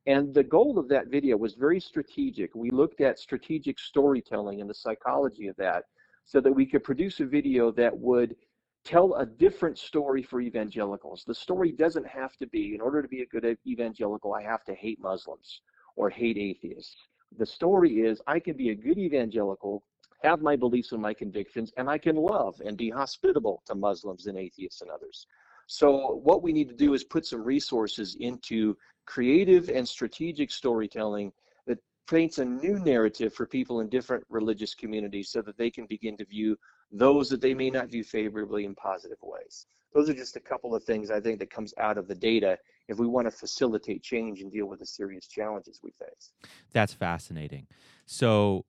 And 0.06 0.34
the 0.34 0.42
goal 0.42 0.78
of 0.78 0.88
that 0.88 1.06
video 1.08 1.36
was 1.36 1.54
very 1.54 1.80
strategic. 1.80 2.54
We 2.54 2.70
looked 2.70 3.00
at 3.00 3.18
strategic 3.18 3.78
storytelling 3.78 4.60
and 4.60 4.68
the 4.68 4.74
psychology 4.74 5.46
of 5.48 5.56
that 5.56 5.84
so 6.24 6.40
that 6.40 6.52
we 6.52 6.66
could 6.66 6.84
produce 6.84 7.20
a 7.20 7.24
video 7.24 7.70
that 7.72 7.96
would 7.96 8.36
tell 8.84 9.14
a 9.14 9.26
different 9.26 9.78
story 9.78 10.22
for 10.22 10.40
evangelicals. 10.40 11.24
The 11.26 11.34
story 11.34 11.72
doesn't 11.72 12.06
have 12.06 12.36
to 12.36 12.46
be, 12.46 12.74
in 12.74 12.80
order 12.80 13.02
to 13.02 13.08
be 13.08 13.22
a 13.22 13.26
good 13.26 13.56
evangelical, 13.66 14.34
I 14.34 14.42
have 14.42 14.64
to 14.64 14.74
hate 14.74 15.00
Muslims 15.00 15.60
or 15.96 16.10
hate 16.10 16.38
atheists. 16.38 16.96
The 17.38 17.46
story 17.46 18.00
is, 18.00 18.20
I 18.26 18.38
can 18.38 18.56
be 18.56 18.70
a 18.70 18.74
good 18.74 18.98
evangelical 18.98 19.82
have 20.22 20.42
my 20.42 20.56
beliefs 20.56 20.92
and 20.92 21.00
my 21.00 21.14
convictions, 21.14 21.72
and 21.76 21.88
I 21.88 21.98
can 21.98 22.16
love 22.16 22.60
and 22.64 22.76
be 22.76 22.90
hospitable 22.90 23.62
to 23.66 23.74
Muslims 23.74 24.26
and 24.26 24.38
atheists 24.38 24.80
and 24.80 24.90
others. 24.90 25.26
So, 25.66 26.20
what 26.22 26.42
we 26.42 26.52
need 26.52 26.68
to 26.68 26.74
do 26.74 26.94
is 26.94 27.04
put 27.04 27.26
some 27.26 27.42
resources 27.42 28.16
into 28.20 28.76
creative 29.04 29.68
and 29.68 29.86
strategic 29.86 30.50
storytelling 30.50 31.32
that 31.66 31.78
paints 32.08 32.38
a 32.38 32.44
new 32.44 32.78
narrative 32.78 33.34
for 33.34 33.46
people 33.46 33.80
in 33.80 33.88
different 33.88 34.24
religious 34.28 34.74
communities 34.74 35.30
so 35.30 35.42
that 35.42 35.58
they 35.58 35.70
can 35.70 35.86
begin 35.86 36.16
to 36.18 36.24
view 36.24 36.56
those 36.92 37.28
that 37.28 37.40
they 37.40 37.54
may 37.54 37.70
not 37.70 37.88
view 37.88 38.04
favorably 38.04 38.64
in 38.64 38.74
positive 38.74 39.18
ways. 39.22 39.66
Those 39.92 40.10
are 40.10 40.14
just 40.14 40.36
a 40.36 40.40
couple 40.40 40.74
of 40.74 40.84
things 40.84 41.10
I 41.10 41.20
think 41.20 41.38
that 41.38 41.50
comes 41.50 41.72
out 41.78 41.96
of 41.96 42.06
the 42.06 42.14
data 42.14 42.58
if 42.88 42.98
we 42.98 43.06
want 43.06 43.26
to 43.26 43.30
facilitate 43.30 44.02
change 44.02 44.40
and 44.40 44.52
deal 44.52 44.66
with 44.66 44.80
the 44.80 44.86
serious 44.86 45.26
challenges 45.26 45.80
we 45.82 45.90
face. 45.90 46.32
That's 46.72 46.92
fascinating. 46.92 47.66
So, 48.04 48.64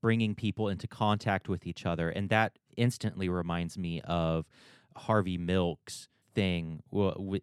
bringing 0.00 0.34
people 0.34 0.68
into 0.68 0.86
contact 0.86 1.48
with 1.48 1.66
each 1.66 1.86
other, 1.86 2.10
and 2.10 2.28
that 2.28 2.58
instantly 2.76 3.28
reminds 3.28 3.78
me 3.78 4.00
of 4.02 4.46
Harvey 4.96 5.38
Milk's 5.38 6.08
thing 6.34 6.82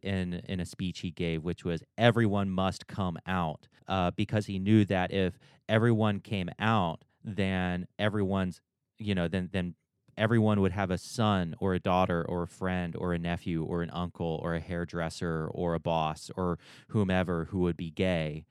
in 0.01 0.33
in 0.33 0.59
a 0.59 0.65
speech 0.65 0.99
he 0.99 1.11
gave, 1.11 1.43
which 1.43 1.65
was 1.65 1.83
everyone 1.97 2.49
must 2.49 2.87
come 2.87 3.17
out, 3.25 3.67
uh, 3.87 4.11
because 4.11 4.45
he 4.45 4.59
knew 4.59 4.85
that 4.85 5.11
if 5.11 5.39
everyone 5.67 6.19
came 6.19 6.49
out, 6.59 7.03
then 7.23 7.87
everyone's, 7.97 8.61
you 8.97 9.15
know, 9.15 9.27
then 9.27 9.49
then 9.51 9.75
everyone 10.17 10.61
would 10.61 10.71
have 10.71 10.91
a 10.91 10.97
son 10.97 11.55
or 11.59 11.73
a 11.73 11.79
daughter 11.79 12.25
or 12.27 12.43
a 12.43 12.47
friend 12.47 12.95
or 12.97 13.13
a 13.13 13.19
nephew 13.19 13.63
or 13.63 13.81
an 13.81 13.89
uncle 13.91 14.39
or 14.43 14.55
a 14.55 14.59
hairdresser 14.59 15.49
or 15.51 15.73
a 15.73 15.79
boss 15.79 16.31
or 16.35 16.57
whomever 16.89 17.45
who 17.45 17.59
would 17.59 17.77
be 17.77 17.91
gay 17.91 18.45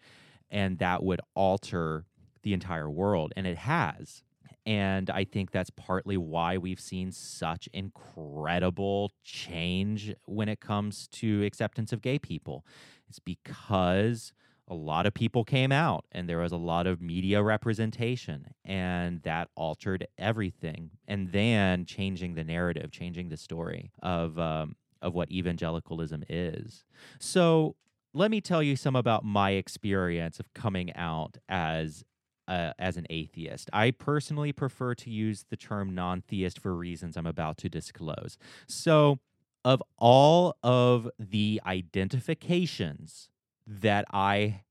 and 0.51 0.79
that 0.79 1.03
would 1.03 1.21
alter 1.35 2.05
the 2.43 2.53
entire 2.53 2.91
world 2.91 3.33
and 3.37 3.47
it 3.47 3.59
has. 3.59 4.23
And 4.67 5.11
i 5.11 5.25
think 5.25 5.51
that's 5.51 5.71
partly 5.71 6.17
why 6.17 6.57
we've 6.57 6.81
seen 6.81 7.13
such 7.13 7.69
incredible 7.73 9.11
change 9.23 10.15
when 10.27 10.49
it 10.49 10.61
comes 10.61 11.09
to 11.09 11.45
acceptance 11.45 11.93
of 11.93 12.01
gay 12.03 12.19
people. 12.19 12.65
It's 13.09 13.19
because 13.19 14.33
a 14.69 14.75
lot 14.75 15.07
of 15.07 15.13
people 15.13 15.45
came 15.45 15.73
out 15.73 16.07
and 16.13 16.29
there 16.29 16.39
was 16.39 16.53
a 16.53 16.57
lot 16.57 16.87
of 16.87 17.01
media 17.01 17.43
representation 17.43 18.47
and 18.65 19.23
that 19.23 19.49
altered 19.57 20.07
everything 20.19 20.91
and 21.07 21.33
then 21.33 21.85
changing 21.85 22.35
the 22.35 22.45
narrative 22.45 22.91
changing 22.91 23.29
the 23.29 23.37
story 23.37 23.91
of 24.03 24.39
um, 24.39 24.77
of 25.03 25.15
what 25.15 25.31
evangelicalism 25.31 26.25
is. 26.29 26.85
So 27.19 27.77
let 28.15 28.31
me 28.31 28.41
tell 28.41 28.63
you 28.63 28.75
some 28.75 28.97
about 28.97 29.25
my 29.25 29.51
experience 29.51 30.41
of 30.41 30.53
coming 30.55 30.95
out 30.95 31.37
as 31.49 32.05
uh, 32.47 32.73
as 32.79 32.97
an 32.97 33.07
atheist. 33.11 33.71
I 33.73 33.91
personally 33.91 34.53
prefer 34.53 34.95
to 34.97 35.11
use 35.11 35.47
the 35.49 35.57
term 35.57 35.95
non-theist 35.95 36.59
for 36.59 36.75
reasons 36.75 37.17
I'm 37.17 37.27
about 37.27 37.57
to 37.59 37.69
disclose. 37.69 38.37
So, 38.67 39.19
of 39.65 39.83
all 39.97 40.57
of 40.63 41.09
the 41.19 41.61
identifications 41.65 43.31
that 43.67 44.05
I 44.13 44.63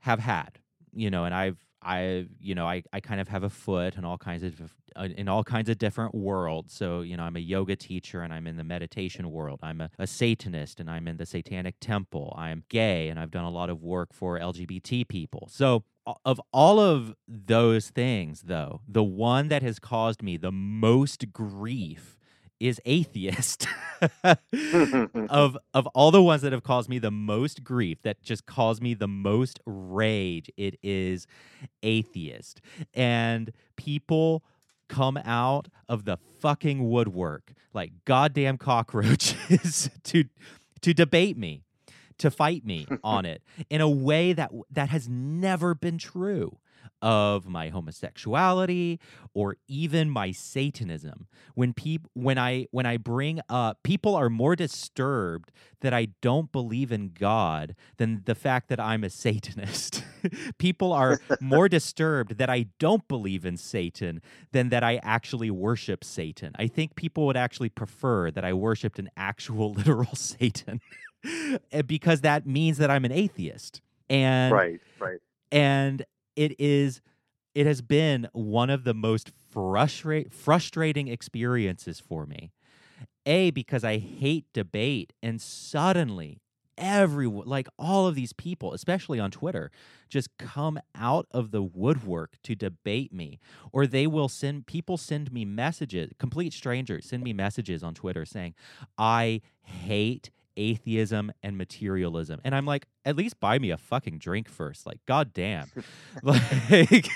have 0.00 0.18
had, 0.18 0.58
you 0.92 1.10
know, 1.10 1.24
and 1.24 1.34
I've 1.34 1.58
I 1.84 2.26
you 2.40 2.54
know 2.54 2.66
I, 2.66 2.82
I 2.92 3.00
kind 3.00 3.20
of 3.20 3.28
have 3.28 3.42
a 3.42 3.50
foot 3.50 3.96
in 3.96 4.04
all 4.04 4.18
kinds 4.18 4.42
of 4.42 4.74
uh, 4.94 5.08
in 5.16 5.28
all 5.28 5.42
kinds 5.42 5.68
of 5.68 5.78
different 5.78 6.14
worlds. 6.14 6.72
So 6.74 7.00
you 7.00 7.16
know 7.16 7.24
I'm 7.24 7.36
a 7.36 7.40
yoga 7.40 7.76
teacher 7.76 8.22
and 8.22 8.32
I'm 8.32 8.46
in 8.46 8.56
the 8.56 8.64
meditation 8.64 9.30
world. 9.30 9.60
I'm 9.62 9.80
a, 9.80 9.90
a 9.98 10.06
Satanist 10.06 10.80
and 10.80 10.88
I'm 10.90 11.08
in 11.08 11.16
the 11.16 11.26
Satanic 11.26 11.76
Temple. 11.80 12.34
I'm 12.38 12.64
gay 12.68 13.08
and 13.08 13.18
I've 13.18 13.30
done 13.30 13.44
a 13.44 13.50
lot 13.50 13.70
of 13.70 13.82
work 13.82 14.12
for 14.12 14.38
LGBT 14.38 15.08
people. 15.08 15.48
So 15.50 15.84
of 16.24 16.40
all 16.52 16.80
of 16.80 17.14
those 17.28 17.90
things, 17.90 18.42
though, 18.42 18.80
the 18.88 19.04
one 19.04 19.48
that 19.48 19.62
has 19.62 19.78
caused 19.78 20.22
me 20.22 20.36
the 20.36 20.52
most 20.52 21.32
grief 21.32 22.18
is 22.62 22.80
atheist. 22.84 23.66
of 25.28 25.58
of 25.74 25.86
all 25.88 26.10
the 26.10 26.22
ones 26.22 26.42
that 26.42 26.52
have 26.52 26.62
caused 26.62 26.88
me 26.88 26.98
the 26.98 27.10
most 27.10 27.64
grief, 27.64 27.98
that 28.02 28.22
just 28.22 28.46
caused 28.46 28.82
me 28.82 28.94
the 28.94 29.08
most 29.08 29.60
rage, 29.66 30.48
it 30.56 30.78
is 30.82 31.26
atheist. 31.82 32.60
And 32.94 33.52
people 33.76 34.44
come 34.88 35.18
out 35.24 35.68
of 35.88 36.04
the 36.04 36.18
fucking 36.40 36.88
woodwork 36.88 37.52
like 37.74 37.92
goddamn 38.04 38.58
cockroaches 38.58 39.90
to 40.04 40.24
to 40.82 40.94
debate 40.94 41.36
me, 41.36 41.62
to 42.18 42.30
fight 42.30 42.64
me 42.64 42.86
on 43.02 43.24
it 43.24 43.42
in 43.70 43.80
a 43.80 43.88
way 43.88 44.32
that 44.32 44.52
that 44.70 44.88
has 44.88 45.08
never 45.08 45.74
been 45.74 45.98
true 45.98 46.58
of 47.02 47.48
my 47.48 47.68
homosexuality 47.68 49.00
or 49.34 49.56
even 49.66 50.08
my 50.08 50.30
satanism. 50.30 51.26
When 51.54 51.72
people 51.72 52.10
when 52.14 52.38
i 52.38 52.66
when 52.70 52.86
i 52.86 52.96
bring 52.96 53.40
up 53.48 53.82
people 53.82 54.14
are 54.14 54.30
more 54.30 54.54
disturbed 54.54 55.50
that 55.80 55.92
i 55.92 56.08
don't 56.20 56.52
believe 56.52 56.92
in 56.92 57.08
god 57.08 57.74
than 57.96 58.22
the 58.24 58.34
fact 58.34 58.68
that 58.68 58.80
i'm 58.80 59.04
a 59.04 59.10
satanist. 59.10 60.04
People 60.58 60.92
are 60.92 61.18
more 61.40 61.68
disturbed 61.78 62.38
that 62.38 62.48
i 62.48 62.66
don't 62.78 63.06
believe 63.08 63.44
in 63.44 63.56
satan 63.56 64.22
than 64.52 64.68
that 64.68 64.84
i 64.84 65.00
actually 65.02 65.50
worship 65.50 66.04
satan. 66.04 66.52
I 66.56 66.68
think 66.68 66.94
people 66.94 67.26
would 67.26 67.36
actually 67.36 67.70
prefer 67.70 68.30
that 68.30 68.44
i 68.44 68.52
worshiped 68.52 68.98
an 69.00 69.10
actual 69.16 69.72
literal 69.78 70.14
satan 70.14 70.80
eh, 71.72 71.82
because 71.82 72.20
that 72.20 72.46
means 72.46 72.78
that 72.78 72.90
i'm 72.90 73.04
an 73.04 73.12
atheist. 73.12 73.80
And 74.08 74.52
right 74.52 74.80
right. 75.00 75.18
and 75.50 76.04
it 76.36 76.58
is 76.58 77.00
it 77.54 77.66
has 77.66 77.82
been 77.82 78.28
one 78.32 78.70
of 78.70 78.84
the 78.84 78.94
most 78.94 79.30
frustrate 79.50 80.32
frustrating 80.32 81.08
experiences 81.08 82.00
for 82.00 82.26
me. 82.26 82.52
A 83.26 83.50
because 83.50 83.84
I 83.84 83.98
hate 83.98 84.46
debate 84.52 85.12
and 85.22 85.40
suddenly 85.40 86.40
everyone 86.78 87.46
like 87.46 87.68
all 87.78 88.06
of 88.06 88.14
these 88.14 88.32
people 88.32 88.72
especially 88.72 89.20
on 89.20 89.30
Twitter 89.30 89.70
just 90.08 90.36
come 90.38 90.80
out 90.94 91.26
of 91.30 91.50
the 91.50 91.62
woodwork 91.62 92.36
to 92.42 92.54
debate 92.54 93.12
me 93.12 93.38
or 93.72 93.86
they 93.86 94.06
will 94.06 94.28
send 94.28 94.66
people 94.66 94.96
send 94.96 95.30
me 95.30 95.44
messages 95.44 96.10
complete 96.18 96.52
strangers 96.52 97.04
send 97.06 97.22
me 97.22 97.32
messages 97.32 97.82
on 97.82 97.94
Twitter 97.94 98.24
saying 98.24 98.54
I 98.96 99.42
hate 99.60 100.30
atheism 100.56 101.32
and 101.42 101.56
materialism. 101.56 102.40
And 102.44 102.54
I'm 102.54 102.66
like, 102.66 102.86
at 103.04 103.16
least 103.16 103.40
buy 103.40 103.58
me 103.58 103.70
a 103.70 103.76
fucking 103.76 104.18
drink 104.18 104.48
first. 104.48 104.86
Like, 104.86 105.00
goddamn. 105.06 105.70
like, 106.22 107.08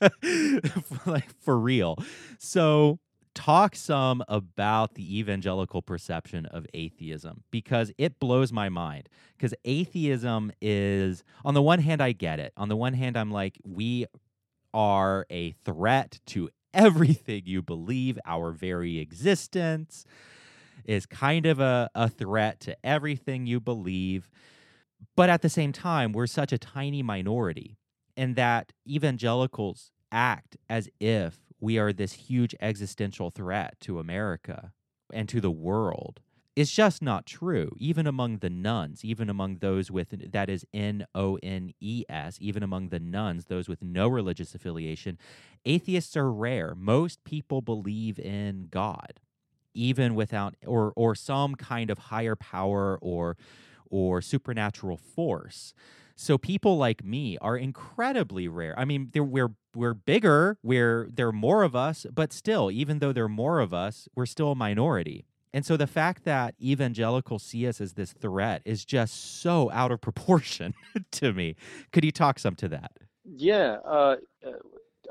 like 1.06 1.28
for 1.40 1.58
real. 1.58 1.98
So 2.38 2.98
talk 3.34 3.74
some 3.74 4.22
about 4.28 4.94
the 4.94 5.18
evangelical 5.18 5.82
perception 5.82 6.46
of 6.46 6.66
atheism 6.74 7.44
because 7.50 7.92
it 7.98 8.18
blows 8.18 8.52
my 8.52 8.68
mind. 8.68 9.08
Because 9.36 9.54
atheism 9.64 10.52
is, 10.60 11.24
on 11.44 11.54
the 11.54 11.62
one 11.62 11.80
hand, 11.80 12.02
I 12.02 12.12
get 12.12 12.38
it. 12.38 12.52
On 12.56 12.68
the 12.68 12.76
one 12.76 12.94
hand, 12.94 13.16
I'm 13.16 13.30
like, 13.30 13.58
we 13.64 14.06
are 14.74 15.26
a 15.30 15.52
threat 15.64 16.20
to 16.26 16.50
everything 16.74 17.42
you 17.44 17.62
believe, 17.62 18.18
our 18.24 18.52
very 18.52 18.98
existence 18.98 20.04
is 20.84 21.06
kind 21.06 21.46
of 21.46 21.60
a, 21.60 21.90
a 21.94 22.08
threat 22.08 22.60
to 22.60 22.76
everything 22.84 23.46
you 23.46 23.60
believe. 23.60 24.28
But 25.16 25.30
at 25.30 25.42
the 25.42 25.48
same 25.48 25.72
time, 25.72 26.12
we're 26.12 26.26
such 26.26 26.52
a 26.52 26.58
tiny 26.58 27.02
minority, 27.02 27.78
and 28.16 28.36
that 28.36 28.72
evangelicals 28.88 29.90
act 30.10 30.56
as 30.68 30.88
if 31.00 31.38
we 31.60 31.78
are 31.78 31.92
this 31.92 32.12
huge 32.12 32.54
existential 32.60 33.30
threat 33.30 33.78
to 33.80 33.98
America 33.98 34.72
and 35.12 35.28
to 35.28 35.40
the 35.40 35.50
world. 35.50 36.20
It's 36.54 36.70
just 36.70 37.00
not 37.00 37.24
true. 37.24 37.70
Even 37.78 38.06
among 38.06 38.38
the 38.38 38.50
nones, 38.50 39.04
even 39.04 39.30
among 39.30 39.56
those 39.56 39.90
with 39.90 40.32
that 40.32 40.50
is 40.50 40.66
N 40.74 41.06
O 41.14 41.38
N 41.42 41.72
E 41.80 42.04
S, 42.10 42.36
even 42.40 42.62
among 42.62 42.90
the 42.90 43.00
nones, 43.00 43.46
those 43.46 43.68
with 43.68 43.82
no 43.82 44.06
religious 44.06 44.54
affiliation, 44.54 45.16
atheists 45.64 46.14
are 46.14 46.30
rare. 46.30 46.74
Most 46.76 47.24
people 47.24 47.62
believe 47.62 48.18
in 48.18 48.68
God 48.70 49.20
even 49.74 50.14
without 50.14 50.54
or 50.66 50.92
or 50.96 51.14
some 51.14 51.54
kind 51.54 51.90
of 51.90 51.98
higher 51.98 52.36
power 52.36 52.98
or 53.00 53.36
or 53.90 54.22
supernatural 54.22 54.96
force. 54.96 55.74
So 56.16 56.38
people 56.38 56.76
like 56.76 57.04
me 57.04 57.38
are 57.38 57.56
incredibly 57.56 58.48
rare. 58.48 58.78
I 58.78 58.84
mean, 58.84 59.10
we're 59.14 59.54
we're 59.74 59.94
bigger, 59.94 60.58
we're 60.62 61.08
there 61.12 61.28
are 61.28 61.32
more 61.32 61.62
of 61.62 61.74
us, 61.74 62.06
but 62.12 62.32
still, 62.32 62.70
even 62.70 62.98
though 62.98 63.12
there 63.12 63.24
are 63.24 63.28
more 63.28 63.60
of 63.60 63.72
us, 63.72 64.08
we're 64.14 64.26
still 64.26 64.52
a 64.52 64.54
minority. 64.54 65.26
And 65.54 65.66
so 65.66 65.76
the 65.76 65.86
fact 65.86 66.24
that 66.24 66.54
evangelicals 66.62 67.42
see 67.42 67.66
us 67.66 67.80
as 67.80 67.92
this 67.92 68.12
threat 68.12 68.62
is 68.64 68.84
just 68.84 69.42
so 69.42 69.70
out 69.70 69.92
of 69.92 70.00
proportion 70.08 70.74
to 71.12 71.32
me. 71.32 71.56
Could 71.92 72.04
you 72.04 72.12
talk 72.12 72.38
some 72.38 72.54
to 72.56 72.68
that? 72.68 72.92
Yeah, 73.24 73.76
uh, 73.84 74.16
uh 74.46 74.50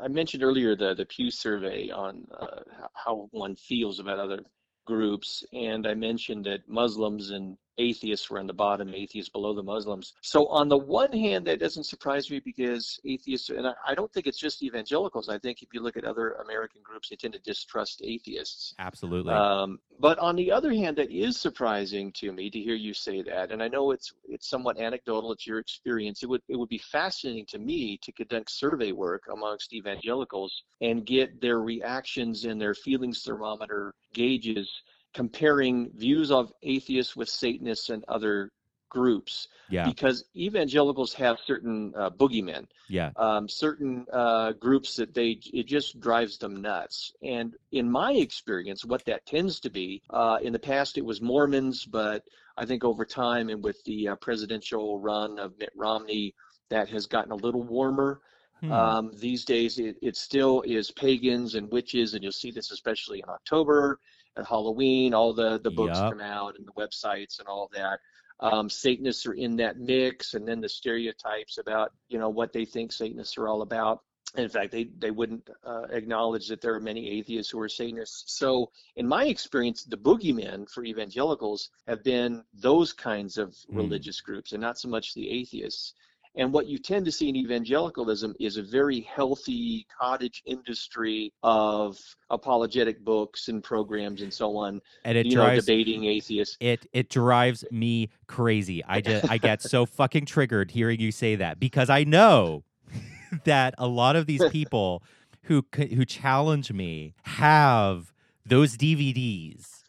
I 0.04 0.08
mentioned 0.08 0.44
earlier 0.44 0.76
the 0.76 0.94
the 0.94 1.06
Pew 1.06 1.30
survey 1.30 1.90
on 1.90 2.26
uh, 2.40 2.62
how 2.94 3.28
one 3.32 3.56
feels 3.56 4.00
about 4.00 4.20
other 4.20 4.40
groups, 4.88 5.44
and 5.54 5.86
I 5.86 5.94
mentioned 5.94 6.46
that 6.46 6.68
Muslims 6.68 7.30
and 7.30 7.58
atheists 7.78 8.30
were 8.30 8.40
on 8.40 8.48
the 8.48 8.54
bottom, 8.54 8.94
atheists 8.94 9.30
below 9.30 9.54
the 9.54 9.64
Muslims. 9.64 10.14
So 10.22 10.48
on 10.48 10.70
the 10.70 10.78
one 10.78 11.12
hand, 11.12 11.46
that 11.48 11.60
doesn't 11.60 11.86
surprise 11.86 12.30
me 12.30 12.40
because 12.44 13.00
atheists, 13.06 13.50
and 13.50 13.68
I, 13.68 13.74
I 13.88 13.96
don't 13.96 14.12
think 14.14 14.28
it's 14.28 14.40
just 14.40 14.64
evangelicals. 14.64 15.30
I 15.30 15.38
think 15.40 15.62
if 15.62 15.70
you 15.74 15.82
look 15.82 15.98
at 15.98 16.06
other 16.06 16.34
American 16.44 16.82
groups, 16.84 17.10
they 17.10 17.16
tend 17.16 17.34
to 17.34 17.40
distrust 17.40 18.02
atheists. 18.04 18.74
Absolutely. 18.80 19.34
Um, 19.34 19.80
but 20.00 20.20
on 20.20 20.36
the 20.36 20.52
other 20.52 20.74
hand, 20.74 20.98
that 20.98 21.12
is 21.12 21.40
surprising 21.40 22.12
to 22.14 22.32
me 22.32 22.50
to 22.50 22.60
hear 22.60 22.76
you 22.76 22.94
say 22.94 23.22
that. 23.24 23.52
And 23.52 23.62
I 23.62 23.68
know 23.68 23.92
it's 23.92 24.14
it's 24.28 24.50
somewhat 24.50 24.80
anecdotal. 24.80 25.32
It's 25.32 25.48
your 25.48 25.60
experience. 25.60 26.24
It 26.24 26.30
would 26.30 26.42
it 26.50 26.58
would 26.58 26.70
be 26.70 26.80
fascinating 26.80 27.46
to 27.50 27.60
me 27.60 28.00
to 28.04 28.12
conduct 28.12 28.52
survey 28.52 28.92
work 28.92 29.24
amongst 29.32 29.74
evangelicals 29.74 30.64
and 30.82 31.06
get 31.06 31.42
their 31.42 31.60
reactions 31.60 32.46
and 32.46 32.60
their 32.60 32.74
feelings 32.74 33.22
thermometer 33.24 33.94
gauges 34.14 34.70
comparing 35.14 35.92
views 35.96 36.32
of 36.32 36.52
atheists 36.64 37.16
with 37.16 37.30
Satanists 37.30 37.90
and 37.90 38.04
other 38.08 38.52
groups. 38.92 39.48
Yeah. 39.70 39.86
Because 39.86 40.26
evangelicals 40.36 41.14
have 41.14 41.40
certain 41.40 41.94
uh, 41.98 42.10
boogeymen. 42.10 42.68
Yeah. 42.90 43.12
Um, 43.16 43.48
certain 43.48 44.06
uh, 44.12 44.52
groups 44.52 44.96
that 44.98 45.14
they 45.14 45.40
it 45.54 45.66
just 45.66 46.00
drives 46.00 46.38
them 46.38 46.62
nuts. 46.62 47.14
And 47.24 47.56
in 47.72 47.90
my 47.90 48.12
experience, 48.12 48.86
what 48.86 49.06
that 49.06 49.26
tends 49.26 49.60
to 49.62 49.70
be, 49.70 50.04
uh, 50.10 50.40
in 50.44 50.54
the 50.54 50.60
past 50.60 50.98
it 50.98 51.06
was 51.06 51.22
Mormons, 51.22 51.86
but 51.86 52.24
I 52.58 52.66
think 52.66 52.84
over 52.84 53.06
time 53.06 53.50
and 53.50 53.64
with 53.64 53.82
the 53.86 54.10
uh, 54.10 54.16
presidential 54.18 55.00
run 55.00 55.40
of 55.40 55.58
Mitt 55.58 55.72
Romney, 55.76 56.36
that 56.70 56.90
has 56.90 57.06
gotten 57.06 57.32
a 57.32 57.36
little 57.36 57.64
warmer. 57.64 58.20
Hmm. 58.60 58.72
Um, 58.72 59.12
these 59.16 59.44
days, 59.46 59.80
it, 59.80 59.96
it 60.02 60.16
still 60.16 60.62
is 60.62 60.92
pagans 60.92 61.56
and 61.56 61.72
witches, 61.72 62.14
and 62.14 62.22
you'll 62.22 62.32
see 62.32 62.52
this 62.52 62.72
especially 62.72 63.20
in 63.20 63.30
October 63.30 64.00
at 64.38 64.48
Halloween, 64.48 65.14
all 65.14 65.34
the 65.34 65.60
the 65.60 65.72
books 65.72 65.98
yep. 65.98 66.12
come 66.12 66.22
out 66.22 66.58
and 66.58 66.68
the 66.68 66.72
websites 66.74 67.40
and 67.40 67.48
all 67.48 67.70
that. 67.74 68.00
Um, 68.40 68.70
Satanists 68.70 69.26
are 69.28 69.34
in 69.34 69.56
that 69.58 69.78
mix, 69.78 70.34
and 70.34 70.48
then 70.48 70.62
the 70.62 70.70
stereotypes 70.70 71.58
about 71.58 71.92
you 72.10 72.18
know 72.18 72.30
what 72.30 72.54
they 72.54 72.66
think 72.66 72.92
Satanists 72.92 73.38
are 73.38 73.48
all 73.48 73.62
about. 73.62 74.02
In 74.36 74.50
fact, 74.50 74.72
they 74.72 74.86
they 74.98 75.12
wouldn't 75.12 75.50
uh, 75.64 75.88
acknowledge 75.92 76.48
that 76.48 76.62
there 76.62 76.74
are 76.74 76.80
many 76.80 77.10
atheists 77.20 77.52
who 77.52 77.60
are 77.60 77.70
Satanists. 77.70 78.38
So, 78.38 78.72
in 78.96 79.08
my 79.08 79.26
experience, 79.26 79.84
the 79.84 79.98
boogeymen 79.98 80.70
for 80.70 80.84
evangelicals 80.86 81.70
have 81.88 82.04
been 82.04 82.44
those 82.54 82.94
kinds 82.94 83.38
of 83.38 83.50
mm. 83.50 83.76
religious 83.76 84.22
groups, 84.22 84.54
and 84.54 84.62
not 84.62 84.80
so 84.80 84.88
much 84.88 85.14
the 85.14 85.30
atheists. 85.30 85.94
And 86.36 86.54
what 86.54 86.68
you 86.68 86.78
tend 86.78 87.06
to 87.06 87.12
see 87.12 87.28
in 87.28 87.36
evangelicalism 87.36 88.36
is 88.40 88.58
a 88.58 88.64
very 88.64 89.02
healthy 89.02 89.86
cottage 90.00 90.42
industry 90.46 91.34
of 91.44 91.98
apologetic 92.30 93.04
books 93.04 93.50
and 93.50 93.62
programs 93.64 94.22
and 94.22 94.34
so 94.34 94.56
on. 94.56 94.82
And 95.04 95.18
it 95.18 95.26
you 95.26 95.36
know, 95.36 95.44
drives 95.44 95.66
debating 95.66 96.06
atheists. 96.06 96.58
it 96.60 96.88
it 96.94 97.10
drives 97.10 97.66
me 97.72 98.10
crazy. 98.28 98.84
I 98.86 99.02
just 99.02 99.30
I 99.30 99.38
get 99.38 99.62
so 99.62 99.86
fucking 99.98 100.26
triggered 100.26 100.72
hearing 100.72 101.00
you 101.02 101.12
say 101.12 101.36
that 101.36 101.60
because 101.60 101.90
I 101.90 102.06
know 102.06 102.64
that 103.44 103.76
a 103.78 103.88
lot 103.88 104.16
of 104.16 104.26
these 104.26 104.44
people 104.50 105.04
who 105.44 105.66
who 105.76 106.06
challenge 106.06 106.72
me 106.72 107.14
have 107.24 108.14
those 108.46 108.78
DVDs 108.78 109.84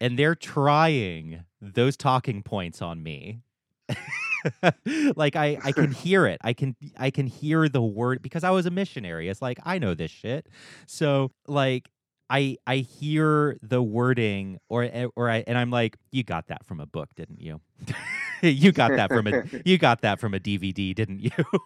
and 0.00 0.18
they're 0.18 0.34
trying 0.34 1.44
those 1.60 1.96
talking 1.96 2.42
points 2.42 2.82
on 2.82 3.02
me. 3.02 3.40
like 5.16 5.36
I 5.36 5.58
I 5.62 5.72
can 5.72 5.90
hear 6.04 6.26
it. 6.26 6.40
I 6.42 6.52
can 6.52 6.76
I 6.96 7.10
can 7.10 7.26
hear 7.26 7.68
the 7.68 7.82
word 7.82 8.22
because 8.22 8.44
I 8.44 8.50
was 8.50 8.66
a 8.66 8.70
missionary. 8.70 9.28
It's 9.28 9.42
like 9.42 9.58
I 9.64 9.78
know 9.78 9.94
this 9.94 10.10
shit. 10.10 10.48
So 10.86 11.32
like 11.46 11.88
I 12.30 12.56
I 12.66 12.78
hear 12.78 13.58
the 13.62 13.82
wording 13.82 14.58
or 14.68 14.84
eh, 14.84 15.06
or 15.16 15.30
I 15.30 15.44
and 15.46 15.58
I'm 15.58 15.70
like 15.70 15.96
you 16.12 16.22
got 16.22 16.48
that 16.48 16.64
from 16.64 16.80
a 16.80 16.86
book, 16.86 17.10
didn't 17.16 17.40
you? 17.40 17.60
you 18.50 18.72
got 18.72 18.94
that 18.94 19.10
from 19.12 19.26
a 19.26 19.34
you 19.64 19.78
got 19.78 20.02
that 20.02 20.20
from 20.20 20.34
a 20.34 20.40
DVD, 20.40 20.94
didn't 20.94 21.20
you? 21.20 21.30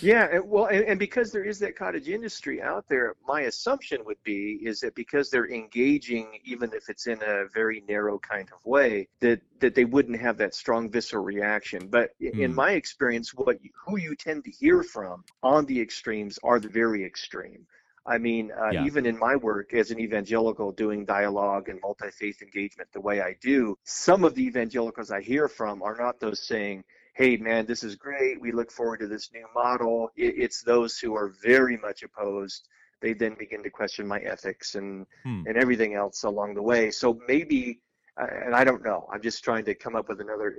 Yeah, 0.00 0.40
well, 0.40 0.66
and, 0.66 0.84
and 0.84 0.98
because 0.98 1.32
there 1.32 1.44
is 1.44 1.58
that 1.60 1.76
cottage 1.76 2.08
industry 2.08 2.60
out 2.60 2.84
there, 2.88 3.14
my 3.26 3.42
assumption 3.42 4.04
would 4.04 4.22
be 4.22 4.58
is 4.62 4.80
that 4.80 4.94
because 4.94 5.30
they're 5.30 5.48
engaging, 5.50 6.38
even 6.44 6.72
if 6.74 6.90
it's 6.90 7.06
in 7.06 7.22
a 7.22 7.46
very 7.54 7.82
narrow 7.88 8.18
kind 8.18 8.48
of 8.52 8.64
way, 8.66 9.08
that 9.20 9.40
that 9.60 9.74
they 9.74 9.84
wouldn't 9.86 10.20
have 10.20 10.36
that 10.38 10.54
strong 10.54 10.90
visceral 10.90 11.24
reaction. 11.24 11.88
But 11.88 12.10
i- 12.22 12.34
in 12.36 12.52
Hmm. 12.52 12.54
my 12.54 12.72
experience, 12.72 13.32
what 13.32 13.64
you, 13.64 13.70
who 13.86 13.96
you 13.98 14.14
tend 14.14 14.44
to 14.44 14.50
hear 14.50 14.82
from 14.82 15.24
on 15.42 15.64
the 15.66 15.80
extremes 15.80 16.38
are 16.42 16.60
the 16.60 16.68
very 16.68 17.02
extreme. 17.04 17.66
I 18.06 18.18
mean, 18.18 18.52
uh, 18.52 18.70
Yeah. 18.70 18.84
even 18.84 19.06
in 19.06 19.18
my 19.18 19.36
work 19.36 19.72
as 19.72 19.90
an 19.90 19.98
evangelical 19.98 20.72
doing 20.72 21.04
dialogue 21.04 21.68
and 21.68 21.80
multi 21.80 22.10
faith 22.10 22.42
engagement 22.42 22.90
the 22.92 23.00
way 23.00 23.20
I 23.20 23.34
do, 23.40 23.78
some 23.84 24.24
of 24.24 24.34
the 24.34 24.44
evangelicals 24.44 25.10
I 25.10 25.20
hear 25.22 25.48
from 25.48 25.82
are 25.82 25.96
not 25.96 26.20
those 26.20 26.46
saying, 26.46 26.84
hey, 27.14 27.36
man, 27.36 27.64
this 27.64 27.82
is 27.82 27.94
great. 27.96 28.40
We 28.40 28.52
look 28.52 28.70
forward 28.70 29.00
to 29.00 29.06
this 29.06 29.30
new 29.32 29.46
model. 29.54 30.10
It, 30.16 30.34
it's 30.36 30.62
those 30.62 30.98
who 30.98 31.14
are 31.14 31.28
very 31.42 31.76
much 31.76 32.02
opposed. 32.02 32.68
They 33.00 33.12
then 33.12 33.34
begin 33.38 33.62
to 33.62 33.70
question 33.70 34.06
my 34.06 34.18
ethics 34.20 34.74
and, 34.74 35.06
Hmm. 35.22 35.44
and 35.46 35.56
everything 35.56 35.94
else 35.94 36.24
along 36.24 36.54
the 36.54 36.62
way. 36.62 36.90
So 36.90 37.20
maybe, 37.28 37.80
uh, 38.20 38.26
and 38.44 38.54
I 38.54 38.64
don't 38.64 38.84
know, 38.84 39.08
I'm 39.12 39.22
just 39.22 39.44
trying 39.44 39.64
to 39.66 39.74
come 39.74 39.96
up 39.96 40.08
with 40.08 40.20
another, 40.20 40.56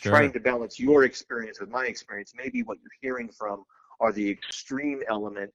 trying 0.00 0.32
to 0.32 0.40
balance 0.40 0.78
your 0.78 1.04
experience 1.04 1.58
with 1.60 1.70
my 1.70 1.86
experience. 1.86 2.32
Maybe 2.36 2.62
what 2.62 2.78
you're 2.82 2.98
hearing 3.00 3.30
from 3.30 3.64
are 4.00 4.12
the 4.12 4.28
extreme 4.28 5.02
element 5.08 5.52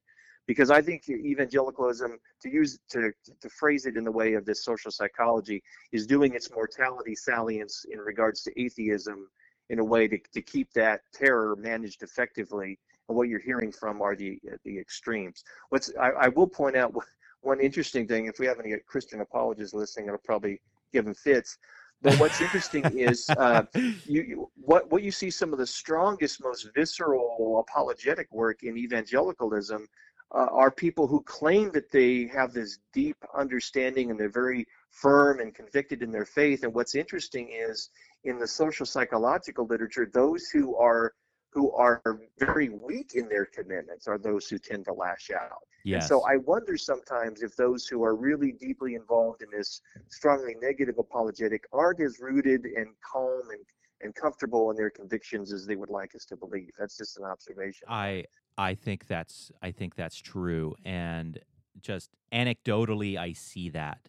because 0.50 0.72
I 0.72 0.82
think 0.82 1.08
evangelicalism, 1.08 2.18
to 2.42 2.50
use 2.50 2.80
to 2.90 3.12
to 3.40 3.50
phrase 3.50 3.86
it 3.86 3.96
in 3.98 4.04
the 4.04 4.12
way 4.12 4.34
of 4.34 4.46
this 4.46 4.66
social 4.66 4.90
psychology, 4.90 5.62
is 5.92 6.08
doing 6.08 6.34
its 6.34 6.50
mortality 6.50 7.14
salience 7.14 7.86
in 7.92 8.00
regards 8.00 8.42
to 8.46 8.60
atheism 8.60 9.28
in 9.70 9.78
a 9.78 9.86
way 9.86 10.08
to, 10.08 10.18
to 10.34 10.42
keep 10.42 10.74
that 10.74 11.02
terror 11.14 11.56
managed 11.56 12.02
effectively. 12.02 12.80
And 13.08 13.16
what 13.16 13.30
you're 13.30 13.48
hearing 13.52 13.72
from 13.72 14.02
are 14.02 14.16
the 14.16 14.42
the 14.66 14.80
extremes. 14.80 15.44
What's 15.70 15.92
I, 16.02 16.10
I 16.26 16.28
will 16.30 16.48
point 16.48 16.76
out 16.76 16.96
one 17.42 17.60
interesting 17.60 18.08
thing. 18.08 18.26
If 18.26 18.40
we 18.40 18.48
have 18.48 18.60
any 18.60 18.76
Christian 18.88 19.22
apologists 19.22 19.76
listening, 19.76 20.08
it'll 20.08 20.18
probably 20.18 20.60
give 20.92 21.06
them 21.06 21.14
fits. 21.14 21.60
But 22.02 22.18
what's 22.18 22.40
interesting 22.40 22.86
is 22.98 23.30
uh, 23.38 23.64
you, 23.76 24.22
you 24.30 24.52
what 24.56 24.90
what 24.92 25.04
you 25.04 25.12
see 25.12 25.30
some 25.30 25.54
of 25.54 25.60
the 25.60 25.68
strongest, 25.68 26.42
most 26.42 26.70
visceral 26.74 27.64
apologetic 27.68 28.28
work 28.32 28.64
in 28.64 28.78
evangelicalism 28.78 29.88
uh, 30.32 30.48
are 30.52 30.70
people 30.70 31.08
who 31.08 31.22
claim 31.22 31.72
that 31.72 31.92
they 31.92 32.28
have 32.28 32.54
this 32.54 32.80
deep 32.94 33.18
understanding 33.36 34.12
and 34.12 34.20
they're 34.20 34.30
very 34.30 34.68
firm 34.92 35.40
and 35.40 35.56
convicted 35.56 36.02
in 36.04 36.12
their 36.12 36.26
faith. 36.26 36.64
And 36.64 36.74
what's 36.74 36.96
interesting 36.96 37.50
is 37.52 37.90
in 38.24 38.38
the 38.38 38.48
social 38.48 38.86
psychological 38.86 39.66
literature, 39.66 40.10
those 40.12 40.50
who 40.50 40.76
are 40.76 41.14
who 41.52 41.72
are 41.72 42.02
very 42.38 42.70
weak 42.70 43.14
in 43.16 43.28
their 43.28 43.46
commitments 43.46 44.08
are 44.08 44.20
those 44.20 44.48
who 44.48 44.60
tend 44.60 44.86
to 44.86 44.94
lash 44.94 45.32
out. 45.32 45.58
yes. 45.84 46.04
And 46.04 46.08
so 46.08 46.22
I 46.22 46.38
wonder 46.38 46.78
sometimes 46.78 47.42
if 47.42 47.56
those 47.56 47.88
who 47.88 48.04
are 48.04 48.16
really 48.16 48.52
deeply 48.52 48.94
involved 48.94 49.42
in 49.42 49.50
this 49.50 49.82
strongly 50.10 50.56
negative 50.62 51.00
apologetic 51.00 51.64
aren't 51.74 52.02
as 52.02 52.20
rooted 52.20 52.66
and 52.66 52.90
calm 53.02 53.42
and, 53.52 53.66
and 54.02 54.14
comfortable 54.14 54.70
in 54.70 54.78
their 54.78 54.92
convictions 54.92 55.52
as 55.52 55.66
they 55.66 55.76
would 55.76 55.90
like 55.90 56.14
us 56.14 56.26
to 56.26 56.38
believe. 56.38 56.70
That's 56.78 56.98
just 56.98 57.18
an 57.18 57.26
observation. 57.26 57.88
I 57.90 58.26
I 58.60 58.76
think 58.76 59.08
that's 59.08 59.52
I 59.62 59.72
think 59.72 59.96
that's 59.96 60.18
true, 60.20 60.76
and 60.84 61.40
just 61.82 62.10
anecdotally, 62.34 63.18
I 63.18 63.32
see 63.32 63.70
that 63.70 64.00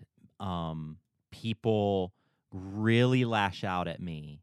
um, 0.40 0.98
people 1.30 2.12
really 2.53 3.24
lash 3.24 3.62
out 3.62 3.86
at 3.86 4.01
me, 4.01 4.42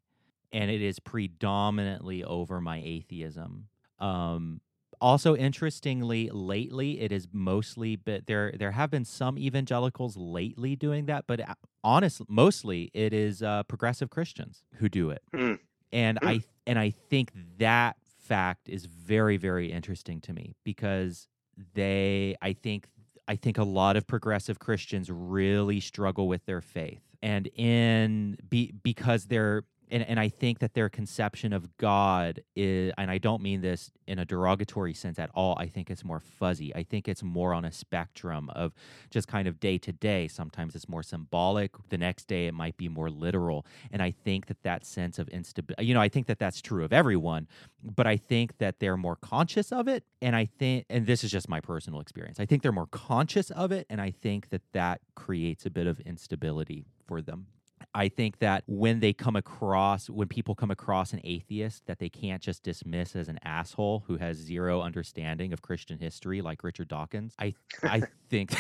and 0.53 0.71
it 0.71 0.81
is 0.81 0.99
predominantly 0.99 2.23
over 2.23 2.61
my 2.61 2.81
atheism. 2.83 3.67
Um, 3.99 4.61
also, 5.01 5.35
interestingly, 5.35 6.29
lately 6.31 7.01
it 7.01 7.11
is 7.11 7.27
mostly, 7.33 7.97
but 7.97 8.27
there 8.27 8.53
there 8.57 8.71
have 8.71 8.89
been 8.89 9.03
some 9.05 9.37
evangelicals 9.37 10.15
lately 10.15 10.77
doing 10.77 11.05
that, 11.07 11.25
but 11.27 11.41
honestly, 11.83 12.25
mostly 12.29 12.89
it 12.93 13.11
is 13.13 13.43
uh, 13.43 13.63
progressive 13.63 14.09
Christians 14.09 14.63
who 14.75 14.87
do 14.87 15.09
it, 15.09 15.21
Mm. 15.33 15.59
and 15.91 16.17
I 16.21 16.43
and 16.65 16.79
I 16.79 16.91
think 17.09 17.31
that 17.59 17.97
fact 18.27 18.69
is 18.69 18.85
very 18.85 19.37
very 19.37 19.71
interesting 19.71 20.19
to 20.21 20.33
me 20.33 20.55
because 20.63 21.27
they 21.73 22.35
I 22.41 22.53
think 22.53 22.87
I 23.27 23.35
think 23.35 23.57
a 23.57 23.63
lot 23.63 23.97
of 23.97 24.07
progressive 24.07 24.59
Christians 24.59 25.09
really 25.11 25.79
struggle 25.79 26.27
with 26.27 26.45
their 26.45 26.61
faith. 26.61 27.01
And 27.21 27.47
in 27.55 28.37
be 28.47 28.73
because 28.83 29.25
they're 29.25 29.63
and, 29.89 30.03
and 30.03 30.19
I 30.19 30.29
think 30.29 30.59
that 30.59 30.73
their 30.73 30.89
conception 30.89 31.53
of 31.53 31.77
God 31.77 32.41
is, 32.55 32.91
and 32.97 33.09
I 33.09 33.17
don't 33.17 33.41
mean 33.41 33.61
this 33.61 33.91
in 34.05 34.19
a 34.19 34.25
derogatory 34.25 34.93
sense 34.93 35.19
at 35.19 35.29
all. 35.33 35.55
I 35.57 35.67
think 35.67 35.89
it's 35.89 36.03
more 36.03 36.19
fuzzy. 36.19 36.75
I 36.75 36.83
think 36.83 37.07
it's 37.07 37.23
more 37.23 37.53
on 37.53 37.65
a 37.65 37.71
spectrum 37.71 38.49
of 38.51 38.73
just 39.09 39.27
kind 39.27 39.47
of 39.47 39.59
day 39.59 39.77
to 39.79 39.91
day. 39.93 40.27
Sometimes 40.27 40.75
it's 40.75 40.89
more 40.89 41.03
symbolic. 41.03 41.71
The 41.89 41.97
next 41.97 42.27
day 42.27 42.47
it 42.47 42.53
might 42.53 42.77
be 42.77 42.89
more 42.89 43.09
literal. 43.09 43.65
And 43.91 44.01
I 44.01 44.11
think 44.11 44.47
that 44.47 44.63
that 44.63 44.85
sense 44.85 45.19
of 45.19 45.27
instability, 45.29 45.85
you 45.85 45.93
know, 45.93 46.01
I 46.01 46.09
think 46.09 46.27
that 46.27 46.39
that's 46.39 46.61
true 46.61 46.83
of 46.83 46.91
everyone, 46.91 47.47
but 47.83 48.07
I 48.07 48.17
think 48.17 48.57
that 48.57 48.79
they're 48.79 48.97
more 48.97 49.15
conscious 49.15 49.71
of 49.71 49.87
it. 49.87 50.03
And 50.21 50.35
I 50.35 50.45
think, 50.45 50.85
and 50.89 51.05
this 51.05 51.23
is 51.23 51.31
just 51.31 51.47
my 51.47 51.59
personal 51.59 51.99
experience, 52.01 52.39
I 52.39 52.45
think 52.45 52.61
they're 52.61 52.71
more 52.71 52.87
conscious 52.87 53.51
of 53.51 53.71
it. 53.71 53.85
And 53.89 54.01
I 54.01 54.11
think 54.11 54.49
that 54.49 54.61
that 54.73 55.01
creates 55.15 55.65
a 55.65 55.69
bit 55.69 55.87
of 55.87 55.99
instability 56.01 56.85
for 57.05 57.21
them. 57.21 57.47
I 57.93 58.09
think 58.09 58.39
that 58.39 58.63
when 58.67 58.99
they 58.99 59.13
come 59.13 59.35
across, 59.35 60.09
when 60.09 60.27
people 60.27 60.55
come 60.55 60.71
across 60.71 61.13
an 61.13 61.21
atheist 61.23 61.85
that 61.87 61.99
they 61.99 62.09
can't 62.09 62.41
just 62.41 62.63
dismiss 62.63 63.15
as 63.15 63.27
an 63.27 63.39
asshole 63.43 64.03
who 64.07 64.17
has 64.17 64.37
zero 64.37 64.81
understanding 64.81 65.53
of 65.53 65.61
Christian 65.61 65.99
history, 65.99 66.41
like 66.41 66.63
Richard 66.63 66.87
Dawkins, 66.87 67.33
I 67.39 67.53
I 67.83 68.03
think, 68.29 68.53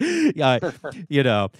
yeah, 0.00 0.58
you 1.08 1.22
know, 1.22 1.50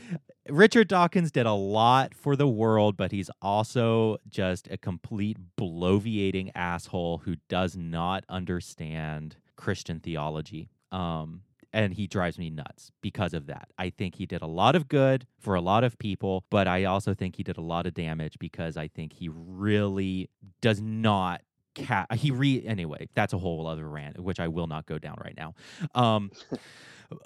Richard 0.49 0.89
Dawkins 0.89 1.31
did 1.31 1.47
a 1.47 1.53
lot 1.53 2.15
for 2.15 2.37
the 2.37 2.49
world, 2.49 2.97
but 2.97 3.13
he's 3.13 3.31
also 3.43 4.19
just 4.29 4.69
a 4.71 4.77
complete 4.79 5.37
bloviating 5.57 6.51
asshole 6.55 7.19
who 7.19 7.37
does 7.49 7.77
not 7.77 8.25
understand 8.29 9.37
Christian 9.57 10.01
theology. 10.01 10.71
Um, 10.91 11.43
and 11.73 11.93
he 11.95 12.07
drives 12.07 12.39
me 12.39 12.51
nuts 12.51 12.91
because 13.03 13.35
of 13.35 13.47
that. 13.47 13.69
I 13.79 13.91
think 13.91 14.15
he 14.15 14.27
did 14.27 14.43
a 14.43 14.47
lot 14.47 14.75
of 14.75 14.89
good 14.89 15.27
for 15.39 15.55
a 15.55 15.61
lot 15.61 15.85
of 15.85 15.99
people, 15.99 16.45
but 16.51 16.67
I 16.67 16.85
also 16.85 17.15
think 17.15 17.37
he 17.37 17.43
did 17.43 17.57
a 17.59 17.63
lot 17.63 17.87
of 17.87 17.95
damage 17.95 18.39
because 18.39 18.77
I 18.77 18.89
think 18.89 19.13
he 19.13 19.29
really 19.29 20.31
does 20.61 20.81
not 20.81 21.43
ca- 21.75 22.07
he 22.15 22.31
re 22.31 22.65
anyway, 22.67 23.09
that's 23.15 23.33
a 23.33 23.39
whole 23.39 23.67
other 23.67 23.89
rant 23.89 24.19
which 24.21 24.41
I 24.41 24.49
will 24.49 24.67
not 24.67 24.87
go 24.87 24.99
down 24.99 25.17
right 25.23 25.37
now. 25.37 25.55
Um 25.95 26.31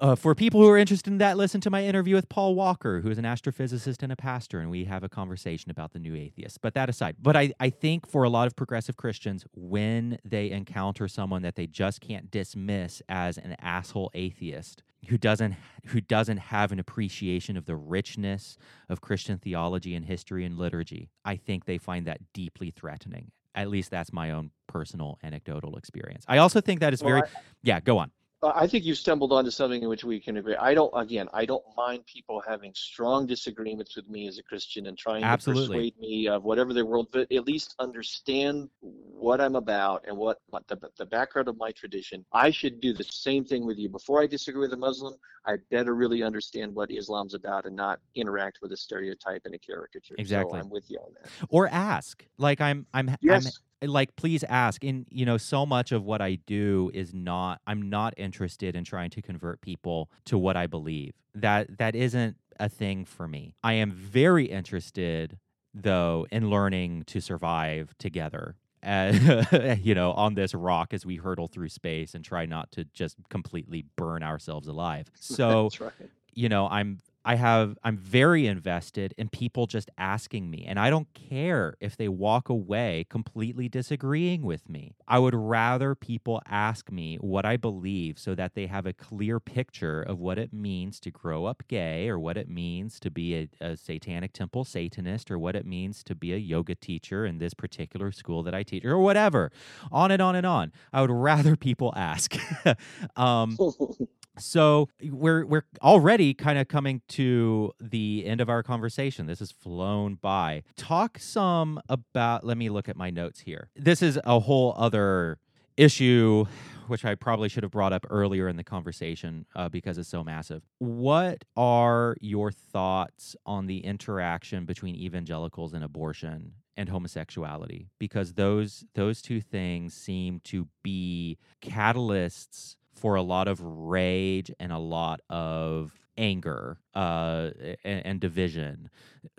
uh, 0.01 0.14
for 0.14 0.35
people 0.35 0.61
who 0.61 0.68
are 0.68 0.78
interested 0.78 1.11
in 1.11 1.18
that, 1.18 1.37
listen 1.37 1.61
to 1.62 1.70
my 1.70 1.85
interview 1.85 2.14
with 2.14 2.28
Paul 2.28 2.55
Wallace, 2.55 2.72
who 2.83 3.11
is 3.11 3.18
an 3.18 3.24
astrophysicist 3.24 4.03
and 4.03 4.12
a 4.12 4.16
pastor, 4.16 4.61
and 4.61 4.70
we 4.70 4.85
have 4.85 5.03
a 5.03 5.09
conversation 5.09 5.70
about 5.70 5.93
the 5.93 5.99
new 5.99 6.14
atheist. 6.14 6.61
But 6.61 6.74
that 6.74 6.89
aside, 6.89 7.16
but 7.20 7.37
I, 7.37 7.53
I 7.59 7.70
think 7.70 8.09
for 8.09 8.22
a 8.22 8.28
lot 8.28 8.47
of 8.47 8.57
progressive 8.57 8.97
Christians, 8.97 9.45
when 9.55 10.18
they 10.24 10.51
encounter 10.51 11.09
someone 11.09 11.43
that 11.43 11.57
they 11.57 11.66
just 11.66 12.01
can't 12.01 12.30
dismiss 12.30 13.03
as 13.09 13.39
an 13.39 13.57
asshole 13.61 14.11
atheist, 14.14 14.83
who 15.09 15.18
doesn't 15.18 15.57
who 15.87 16.01
doesn't 16.01 16.37
have 16.37 16.70
an 16.70 16.78
appreciation 16.78 17.57
of 17.57 17.66
the 17.66 17.74
richness 17.74 18.57
of 18.89 19.01
Christian 19.01 19.37
theology 19.39 19.95
and 19.97 20.05
history 20.05 20.45
and 20.45 20.57
liturgy, 20.57 21.11
I 21.24 21.37
think 21.37 21.64
they 21.64 21.78
find 21.78 22.07
that 22.07 22.20
deeply 22.33 22.70
threatening. 22.70 23.33
At 23.55 23.68
least 23.68 23.91
that's 23.91 24.12
my 24.12 24.30
own 24.30 24.53
personal 24.68 25.18
anecdotal 25.22 25.76
experience. 25.76 26.24
I 26.28 26.39
also 26.39 26.61
think 26.61 26.80
that 26.80 26.93
is 26.93 27.03
very 27.03 27.20
Well, 27.20 27.30
yeah, 27.62 27.80
go 27.80 27.99
on. 27.99 28.12
I 28.43 28.66
think 28.66 28.84
you've 28.84 28.99
stumbled 28.99 29.32
onto 29.32 29.51
something 29.51 29.82
in 29.82 29.88
which 29.88 30.03
we 30.03 30.18
can 30.18 30.36
agree. 30.36 30.57
I 30.57 30.74
don't, 30.74 30.93
again, 30.97 31.28
I 31.32 31.45
don't 31.45 31.62
mind 31.76 32.05
people 32.07 32.43
having 32.47 32.72
strong 32.74 33.24
disagreements 33.26 33.95
with 33.95 34.09
me 34.09 34.26
as 34.26 34.38
a 34.38 34.43
Christian 34.43 34.86
and 34.88 34.99
trying 34.99 35.22
Absolutely. 35.22 35.62
to 35.62 35.70
persuade 35.93 35.99
me 35.99 36.26
of 36.28 36.43
whatever 36.43 36.72
their 36.74 36.84
world, 36.84 37.07
but 37.12 37.30
at 37.30 37.47
least 37.47 37.76
understand 37.78 38.68
what 38.80 39.40
I'm 39.40 39.55
about 39.55 40.05
and 40.09 40.16
what, 40.16 40.38
what 40.51 40.66
the, 40.66 40.76
the 40.99 41.07
background 41.07 41.47
of 41.47 41.57
my 41.57 41.70
tradition, 41.70 42.24
I 42.32 42.51
should 42.51 42.80
do 42.80 42.93
the 42.93 43.05
same 43.05 43.45
thing 43.45 43.64
with 43.64 43.78
you. 43.78 43.88
Before 43.88 44.20
I 44.20 44.26
disagree 44.26 44.62
with 44.62 44.72
a 44.72 44.76
Muslim, 44.76 45.14
I 45.47 45.57
better 45.70 45.95
really 45.95 46.24
understand 46.24 46.74
what 46.74 46.90
Islam's 46.90 47.34
about 47.34 47.64
and 47.64 47.76
not 47.76 48.01
interact 48.16 48.59
with 48.61 48.72
a 48.72 48.76
stereotype 48.76 49.43
and 49.45 49.55
a 49.55 49.59
caricature. 49.59 50.16
Exactly. 50.18 50.59
So 50.59 50.64
I'm 50.64 50.70
with 50.70 50.90
you 50.90 50.99
on 50.99 51.12
that. 51.22 51.30
or 51.49 51.68
ask 51.68 52.26
like 52.38 52.61
i'm 52.61 52.86
i'm 52.95 53.14
Yes. 53.20 53.47
i'm 53.47 53.53
like 53.83 54.14
please 54.16 54.45
ask 54.45 54.85
and 54.85 55.07
you 55.11 55.24
know 55.24 55.37
so 55.37 55.66
much 55.66 55.93
of 55.93 56.05
what 56.05 56.20
i 56.20 56.37
do 56.47 56.91
is 56.95 57.12
not 57.12 57.61
i'm 57.66 57.91
not 57.91 58.14
interested 58.16 58.76
in 58.76 58.85
trying 58.85 59.11
to 59.11 59.22
convert 59.22 59.61
people 59.61 60.11
to 60.24 60.39
what 60.39 60.57
i 60.57 60.66
believe. 60.66 61.14
That 61.35 61.78
that 61.78 61.95
isn't 61.95 62.37
a 62.61 62.68
thing 62.68 63.05
for 63.05 63.26
me. 63.26 63.55
I 63.62 63.74
am 63.74 63.91
very 63.91 64.45
interested 64.47 65.39
though 65.74 66.26
in 66.30 66.51
learning 66.51 67.05
to 67.07 67.20
survive 67.20 67.95
together 67.99 68.57
uh, 68.85 69.76
you 69.80 69.95
know 69.95 70.12
on 70.12 70.35
this 70.35 70.55
rock 70.55 70.93
as 70.93 71.07
we 71.07 71.16
hurtle 71.16 71.49
through 71.49 71.68
space 71.68 72.14
and 72.14 72.24
try 72.24 72.47
not 72.47 72.70
to 72.72 72.85
just 72.93 73.16
completely 73.30 73.85
burn 73.97 74.22
ourselves 74.22 74.68
alive. 74.68 75.11
So 75.20 75.70
right. 75.80 75.93
you 76.35 76.49
know 76.49 76.68
i'm 76.70 77.01
i 77.24 77.34
have 77.36 77.78
i'm 77.84 77.96
very 77.96 78.46
invested 78.46 79.14
in 79.18 79.28
people 79.28 79.66
just 79.66 79.90
asking 79.98 80.50
me 80.50 80.64
and 80.66 80.78
i 80.78 80.90
don't 80.90 81.08
care 81.14 81.76
if 81.80 81.96
they 81.96 82.08
walk 82.08 82.48
away 82.48 83.06
completely 83.08 83.68
disagreeing 83.68 84.42
with 84.42 84.68
me. 84.68 84.94
I 85.08 85.18
would 85.18 85.34
rather 85.34 85.94
people 85.94 86.40
ask 86.48 86.90
me 86.90 87.16
what 87.16 87.44
i 87.44 87.56
believe 87.56 88.18
so 88.18 88.34
that 88.34 88.54
they 88.54 88.66
have 88.66 88.86
a 88.86 88.92
clear 88.92 89.40
picture 89.40 90.02
of 90.02 90.18
what 90.18 90.38
it 90.38 90.52
means 90.52 91.00
to 91.00 91.10
grow 91.10 91.46
up 91.46 91.62
gay 91.68 92.08
or 92.08 92.18
what 92.18 92.36
it 92.36 92.48
means 92.48 92.98
to 93.00 93.10
be 93.10 93.34
a, 93.36 93.48
a 93.60 93.76
satanic 93.76 94.32
temple 94.32 94.64
satanist 94.64 95.30
or 95.30 95.38
what 95.38 95.56
it 95.56 95.66
means 95.66 96.02
to 96.04 96.14
be 96.14 96.32
a 96.32 96.36
yoga 96.36 96.74
teacher 96.74 97.26
in 97.26 97.38
this 97.38 97.54
particular 97.54 98.12
school 98.12 98.42
that 98.42 98.54
i 98.54 98.62
teach 98.62 98.84
or 98.84 98.98
whatever. 98.98 99.50
On 99.90 100.10
and 100.10 100.22
on 100.22 100.34
and 100.34 100.46
on. 100.46 100.72
I 100.92 101.00
would 101.00 101.10
rather 101.30 101.56
people 101.56 101.92
ask. 101.96 102.36
Um 103.16 103.56
so 104.39 104.89
we're 105.03 105.45
we're 105.45 105.64
already 105.83 106.35
kind 106.35 106.59
of 106.59 106.68
coming 106.68 107.03
to 107.09 107.72
the 107.80 108.24
end 108.26 108.41
of 108.41 108.49
our 108.49 108.62
conversation. 108.62 109.26
This 109.26 109.41
has 109.41 109.53
flown 109.53 110.14
by. 110.14 110.62
Talk 110.76 111.18
some 111.18 111.80
about 111.89 112.45
let 112.45 112.57
me 112.57 112.68
look 112.68 112.89
at 112.89 112.97
my 112.97 113.11
notes 113.11 113.41
here. 113.41 113.70
This 113.76 114.03
is 114.03 114.18
a 114.24 114.41
whole 114.41 114.74
other 114.76 115.39
issue 115.76 116.47
which 116.89 117.05
I 117.05 117.14
probably 117.14 117.49
should 117.49 117.62
have 117.62 117.72
brought 117.72 117.93
up 117.93 118.07
earlier 118.11 118.49
in 118.49 118.57
the 118.57 118.64
conversation 118.64 119.47
uh, 119.55 119.68
because 119.68 119.99
it's 119.99 120.09
so 120.09 120.24
massive. 120.24 120.62
What 120.78 121.45
are 121.57 122.16
your 122.20 122.51
thoughts 122.51 123.37
on 123.47 123.66
the 123.66 123.78
interaction 123.78 124.64
between 124.64 124.97
evangelicals 124.97 125.72
and 125.72 125.85
abortion 125.85 126.53
and 126.76 126.89
homosexuality? 126.89 127.89
Because 127.99 128.35
those 128.35 128.85
those 128.95 129.22
two 129.22 129.41
things 129.41 129.95
seem 129.95 130.41
to 130.45 130.68
be 130.83 131.39
catalysts 131.62 132.76
for 133.03 133.16
a 133.16 133.22
lot 133.22 133.48
of 133.48 133.61
rage 133.61 134.50
and 134.61 134.70
a 134.70 134.78
lot 134.78 135.20
of 135.28 135.98
anger 136.16 136.78
uh, 136.94 137.50
and, 137.84 138.07
and 138.07 138.20
division. 138.20 138.88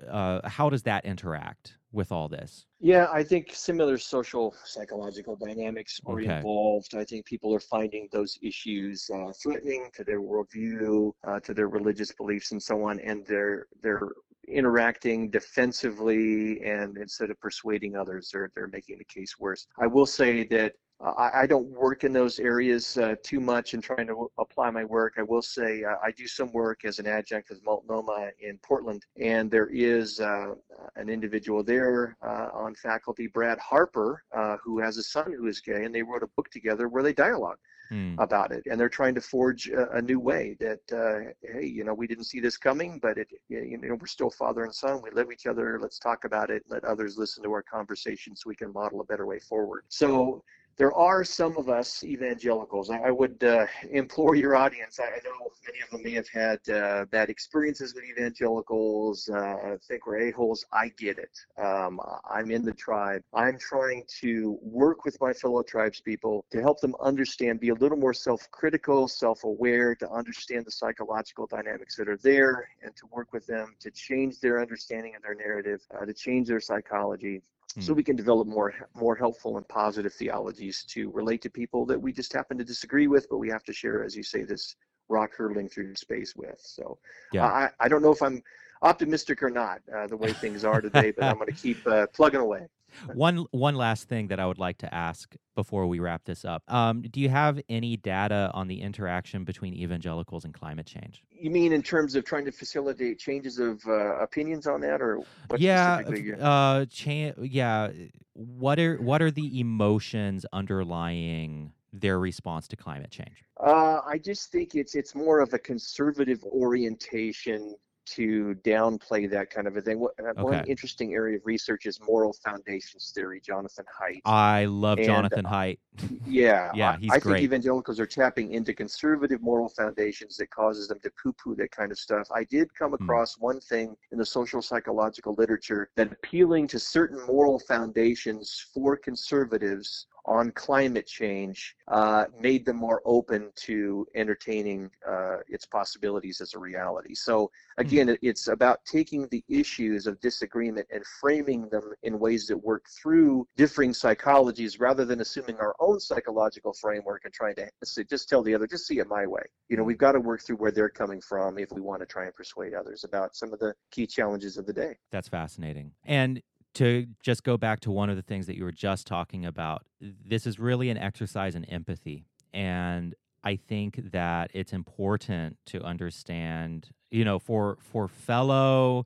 Uh, 0.09 0.41
how 0.49 0.69
does 0.69 0.83
that 0.83 1.05
interact 1.05 1.77
with 1.93 2.11
all 2.11 2.27
this? 2.27 2.65
Yeah, 2.81 3.07
I 3.19 3.23
think 3.23 3.51
similar 3.53 3.97
social 3.97 4.53
psychological 4.65 5.37
dynamics 5.37 6.01
are 6.05 6.19
Okay. 6.19 6.35
involved. 6.35 6.93
I 7.03 7.05
think 7.05 7.25
people 7.25 7.55
are 7.55 7.61
finding 7.77 8.09
those 8.11 8.37
issues 8.41 9.09
uh, 9.15 9.31
threatening 9.41 9.89
to 9.93 10.03
their 10.03 10.19
worldview, 10.19 11.13
uh, 11.25 11.39
to 11.45 11.53
their 11.53 11.69
religious 11.69 12.11
beliefs, 12.11 12.51
and 12.51 12.61
so 12.61 12.75
on, 12.89 12.99
and 12.99 13.25
they're 13.25 13.67
they're 13.81 14.09
interacting 14.49 15.29
defensively, 15.29 16.61
and 16.63 16.97
instead 16.97 17.29
of 17.31 17.39
persuading 17.39 17.95
others, 17.95 18.29
they're 18.31 18.51
they're 18.55 18.67
making 18.79 18.97
the 18.97 19.05
case 19.05 19.33
worse. 19.39 19.67
I 19.79 19.87
will 19.87 20.09
say 20.19 20.43
that. 20.47 20.73
I, 21.03 21.41
I 21.41 21.47
don't 21.47 21.67
work 21.69 22.03
in 22.03 22.13
those 22.13 22.39
areas 22.39 22.97
uh, 22.97 23.15
too 23.23 23.39
much 23.39 23.73
in 23.73 23.81
trying 23.81 24.07
to 24.07 24.31
apply 24.37 24.69
my 24.71 24.85
work. 24.85 25.15
I 25.17 25.23
will 25.23 25.41
say 25.41 25.83
uh, 25.83 25.95
I 26.03 26.11
do 26.11 26.27
some 26.27 26.51
work 26.51 26.85
as 26.85 26.99
an 26.99 27.07
adjunct 27.07 27.49
with 27.49 27.63
Multnomah 27.65 28.31
in 28.41 28.57
Portland, 28.59 29.05
and 29.19 29.51
there 29.51 29.67
is 29.67 30.19
uh, 30.19 30.55
an 30.95 31.09
individual 31.09 31.63
there 31.63 32.15
uh, 32.21 32.49
on 32.53 32.75
faculty, 32.75 33.27
Brad 33.27 33.59
Harper, 33.59 34.23
uh, 34.35 34.57
who 34.63 34.79
has 34.79 34.97
a 34.97 35.03
son 35.03 35.33
who 35.33 35.47
is 35.47 35.59
gay, 35.59 35.83
and 35.83 35.93
they 35.93 36.03
wrote 36.03 36.23
a 36.23 36.27
book 36.35 36.49
together 36.49 36.87
where 36.87 37.03
they 37.03 37.13
dialogue 37.13 37.57
Hmm. 37.89 38.15
about 38.17 38.51
it, 38.51 38.63
and 38.65 38.79
they're 38.79 38.89
trying 38.89 39.13
to 39.13 39.21
forge 39.21 39.67
a, 39.69 39.91
a 39.91 40.01
new 40.01 40.19
way. 40.19 40.55
That 40.59 40.79
uh, 40.91 41.33
hey, 41.41 41.65
you 41.65 41.83
know, 41.83 41.93
we 41.93 42.07
didn't 42.07 42.23
see 42.23 42.39
this 42.39 42.57
coming, 42.57 42.97
but 42.99 43.17
it, 43.17 43.27
you 43.49 43.77
know, 43.77 43.95
we're 43.99 44.07
still 44.07 44.29
father 44.31 44.63
and 44.63 44.73
son. 44.73 45.01
We 45.03 45.11
love 45.11 45.31
each 45.31 45.45
other. 45.47 45.77
Let's 45.81 45.99
talk 45.99 46.23
about 46.23 46.49
it. 46.49 46.63
Let 46.69 46.85
others 46.85 47.17
listen 47.17 47.43
to 47.43 47.51
our 47.51 47.61
conversation 47.61 48.35
so 48.35 48.47
we 48.47 48.55
can 48.55 48.71
model 48.71 49.01
a 49.01 49.03
better 49.03 49.25
way 49.27 49.39
forward. 49.39 49.83
So 49.89 50.43
there 50.75 50.93
are 50.93 51.23
some 51.23 51.55
of 51.57 51.69
us 51.69 52.03
evangelicals. 52.03 52.89
I, 52.89 52.97
I 52.97 53.11
would 53.11 53.43
uh, 53.43 53.65
implore 53.91 54.35
your 54.35 54.55
audience. 54.55 54.99
I, 54.99 55.05
I 55.05 55.19
know 55.23 55.51
many 55.65 55.79
of 55.81 55.89
them 55.91 56.03
may 56.03 56.11
have 56.11 56.27
had 56.27 56.67
uh, 56.69 57.05
bad 57.05 57.29
experiences 57.29 57.93
with 57.93 58.03
evangelicals, 58.03 59.29
uh, 59.29 59.77
think 59.87 60.05
we're 60.05 60.29
a-holes. 60.29 60.65
I 60.73 60.89
get 60.97 61.17
it. 61.17 61.37
Um, 61.61 61.99
I'm 62.29 62.51
in 62.51 62.63
the 62.63 62.73
tribe. 62.73 63.21
I'm 63.33 63.57
trying 63.57 64.03
to 64.21 64.57
work 64.61 65.05
with 65.05 65.19
my 65.21 65.33
fellow 65.33 65.63
tribespeople 65.63 66.43
to 66.51 66.61
help 66.61 66.81
them 66.81 66.95
understand, 67.01 67.59
be 67.59 67.69
a 67.69 67.75
little 67.75 67.97
more 67.97 68.13
self-critical, 68.13 69.07
self-aware, 69.07 69.95
to 69.95 70.09
understand 70.11 70.65
the 70.65 70.71
psychological 70.71 71.47
dynamics 71.47 71.95
that 71.97 72.09
are 72.09 72.17
there, 72.17 72.67
and 72.83 72.95
to 72.95 73.05
work 73.11 73.31
with 73.33 73.45
them 73.45 73.75
to 73.79 73.91
change 73.91 74.39
their 74.39 74.61
understanding 74.61 75.15
of 75.15 75.21
their 75.21 75.35
narrative, 75.35 75.81
uh, 75.99 76.05
to 76.05 76.13
change 76.13 76.47
their 76.47 76.59
psychology, 76.59 77.41
so 77.79 77.91
Hmm. 77.91 77.97
we 77.97 78.03
can 78.03 78.15
develop 78.15 78.47
more 78.47 78.73
more 78.95 79.15
helpful 79.15 79.57
and 79.57 79.67
positive 79.67 80.13
theologies 80.13 80.83
to 80.89 81.09
relate 81.11 81.41
to 81.41 81.49
people 81.49 81.85
that 81.87 82.01
we 82.01 82.11
just 82.13 82.33
happen 82.33 82.57
to 82.57 82.63
disagree 82.63 83.07
with, 83.07 83.27
but 83.29 83.37
we 83.37 83.49
have 83.49 83.63
to 83.65 83.73
share, 83.73 84.03
as 84.03 84.15
you 84.15 84.23
say, 84.23 84.43
this 84.43 84.75
rock 85.09 85.31
hurtling 85.35 85.69
through 85.69 85.95
space 85.95 86.35
with. 86.35 86.59
So 86.59 86.97
Yeah. 87.31 87.45
I, 87.45 87.69
I 87.79 87.87
don't 87.87 88.01
know 88.01 88.11
if 88.11 88.21
I'm 88.21 88.41
optimistic 88.81 89.41
or 89.41 89.49
not 89.49 89.79
uh, 89.95 90.07
the 90.07 90.17
way 90.17 90.33
things 90.33 90.63
are 90.63 90.81
today, 90.81 91.11
but 91.11 91.27
I'm 91.27 91.35
going 91.35 91.47
to 91.47 91.53
keep 91.53 91.85
uh, 91.87 92.07
plugging 92.13 92.41
away. 92.41 92.67
One 93.13 93.45
one 93.51 93.75
last 93.75 94.07
thing 94.07 94.27
that 94.27 94.39
I 94.39 94.45
would 94.45 94.59
like 94.59 94.77
to 94.79 94.93
ask 94.93 95.35
before 95.55 95.87
we 95.87 95.99
wrap 95.99 96.23
this 96.25 96.45
up. 96.45 96.63
Um, 96.67 97.01
do 97.01 97.19
you 97.19 97.29
have 97.29 97.61
any 97.69 97.97
data 97.97 98.51
on 98.53 98.67
the 98.67 98.81
interaction 98.81 99.43
between 99.43 99.73
evangelicals 99.73 100.45
and 100.45 100.53
climate 100.53 100.85
change? 100.85 101.23
You 101.31 101.51
mean 101.51 101.73
in 101.73 101.83
terms 101.83 102.15
of 102.15 102.23
trying 102.23 102.45
to 102.45 102.51
facilitate 102.51 103.19
changes 103.19 103.59
of 103.59 103.81
uh, 103.87 104.17
opinions 104.17 104.67
on 104.67 104.81
that, 104.81 105.01
or 105.01 105.19
what 105.47 105.59
yeah, 105.59 106.01
uh, 106.39 106.85
cha- 106.85 107.33
yeah. 107.41 107.91
What 108.33 108.79
are 108.79 108.97
what 108.97 109.21
are 109.21 109.31
the 109.31 109.59
emotions 109.59 110.45
underlying 110.53 111.71
their 111.91 112.19
response 112.19 112.67
to 112.69 112.75
climate 112.75 113.11
change? 113.11 113.43
Uh, 113.59 114.01
I 114.05 114.17
just 114.17 114.51
think 114.51 114.75
it's 114.75 114.95
it's 114.95 115.13
more 115.13 115.39
of 115.39 115.53
a 115.53 115.59
conservative 115.59 116.43
orientation 116.43 117.75
to 118.05 118.55
downplay 118.63 119.29
that 119.29 119.49
kind 119.49 119.67
of 119.67 119.77
a 119.77 119.81
thing. 119.81 119.99
What, 119.99 120.13
uh, 120.19 120.33
One 120.43 120.55
Okay. 120.55 120.69
interesting 120.69 121.13
area 121.13 121.37
of 121.37 121.45
research 121.45 121.85
is 121.85 121.99
moral 122.01 122.33
foundations 122.43 123.11
theory, 123.15 123.39
Jonathan 123.39 123.85
Haidt. 123.99 124.21
I 124.25 124.65
love 124.65 124.97
And, 124.99 125.05
Jonathan 125.05 125.45
Haidt. 125.45 125.79
yeah, 126.25 126.71
yeah, 126.73 126.91
I- 126.91 126.97
he's 126.97 127.11
I 127.13 127.19
great. 127.19 127.33
think 127.35 127.43
evangelicals 127.45 127.99
are 127.99 128.05
tapping 128.05 128.51
into 128.53 128.73
conservative 128.73 129.41
moral 129.41 129.69
foundations 129.69 130.37
that 130.37 130.49
causes 130.49 130.87
them 130.87 130.99
to 131.01 131.11
poo-poo 131.21 131.55
that 131.55 131.71
kind 131.71 131.91
of 131.91 131.97
stuff. 131.99 132.27
I 132.33 132.43
did 132.45 132.73
come 132.75 132.89
Hmm. 132.89 132.95
across 133.03 133.37
one 133.37 133.59
thing 133.61 133.95
in 134.11 134.17
the 134.17 134.25
social 134.25 134.61
psychological 134.61 135.33
literature 135.35 135.89
that 135.95 136.11
appealing 136.11 136.67
to 136.67 136.79
certain 136.79 137.21
moral 137.25 137.59
foundations 137.59 138.65
for 138.73 138.97
conservatives 138.97 140.07
on 140.25 140.51
climate 140.51 141.05
change 141.07 141.75
uh, 141.89 142.25
made 142.39 142.65
them 142.65 142.77
more 142.77 143.01
open 143.05 143.51
to 143.55 144.07
entertaining 144.15 144.89
uh, 145.07 145.37
its 145.47 145.65
possibilities 145.65 146.41
as 146.41 146.53
a 146.53 146.59
reality. 146.59 147.13
So 147.13 147.51
again, 147.77 148.09
it- 148.09 148.19
it's 148.21 148.47
about 148.47 148.83
taking 148.85 149.27
the 149.29 149.43
issues 149.47 150.07
of 150.07 150.19
disagreement 150.21 150.87
and 150.91 151.05
framing 151.19 151.69
them 151.69 151.93
in 152.03 152.19
ways 152.19 152.47
that 152.47 152.57
work 152.57 152.85
through 152.89 153.47
differing 153.57 153.91
psychologies 153.91 154.79
rather 154.79 155.05
than 155.05 155.21
assuming 155.21 155.57
our 155.57 155.75
own 155.79 155.99
psychological 155.99 156.73
framework 156.73 157.25
and 157.25 157.33
trying 157.33 157.55
to 157.55 157.69
just 158.05 158.29
tell 158.29 158.43
the 158.43 158.55
other, 158.55 158.67
just 158.67 158.87
see 158.87 158.99
it 158.99 159.07
my 159.07 159.25
way. 159.27 159.43
You 159.69 159.77
know, 159.77 159.83
we've 159.83 159.97
got 159.97 160.13
to 160.13 160.19
work 160.19 160.41
through 160.41 160.57
where 160.57 160.71
they're 160.71 160.89
coming 160.89 161.21
from 161.21 161.57
if 161.57 161.71
we 161.71 161.81
want 161.81 162.01
to 162.01 162.05
try 162.05 162.25
and 162.25 162.33
persuade 162.33 162.73
others 162.73 163.03
about 163.03 163.35
some 163.35 163.53
of 163.53 163.59
the 163.59 163.73
key 163.91 164.07
challenges 164.07 164.57
of 164.57 164.65
the 164.65 164.73
day. 164.73 164.97
That's 165.11 165.27
fascinating. 165.27 165.91
And 166.05 166.41
to 166.75 167.07
just 167.21 167.43
go 167.43 167.57
back 167.57 167.79
to 167.81 167.91
one 167.91 168.09
of 168.09 168.15
the 168.15 168.21
things 168.21 168.47
that 168.47 168.57
you 168.57 168.63
were 168.63 168.71
just 168.71 169.05
talking 169.07 169.45
about, 169.45 169.85
this 169.99 170.47
is 170.47 170.59
really 170.59 170.89
an 170.89 170.97
exercise 170.97 171.55
in 171.55 171.65
empathy. 171.65 172.25
And 172.53 173.15
I 173.43 173.55
think 173.55 174.11
that 174.11 174.51
it's 174.53 174.73
important 174.73 175.57
to 175.67 175.81
understand, 175.83 176.89
you 177.11 177.25
know, 177.25 177.39
for 177.39 177.77
for 177.81 178.07
fellow 178.07 179.05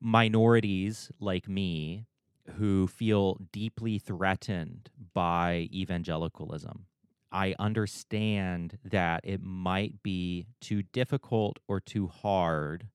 minorities 0.00 1.10
like 1.20 1.48
me 1.48 2.06
who 2.56 2.86
feel 2.86 3.38
deeply 3.52 3.98
threatened 3.98 4.88
by 5.14 5.68
evangelicalism. 5.72 6.86
I 7.30 7.54
understand 7.58 8.78
that 8.84 9.20
it 9.22 9.40
might 9.42 10.02
be 10.02 10.46
too 10.60 10.82
difficult 10.82 11.58
or 11.68 11.78
too 11.78 12.08
hard, 12.08 12.88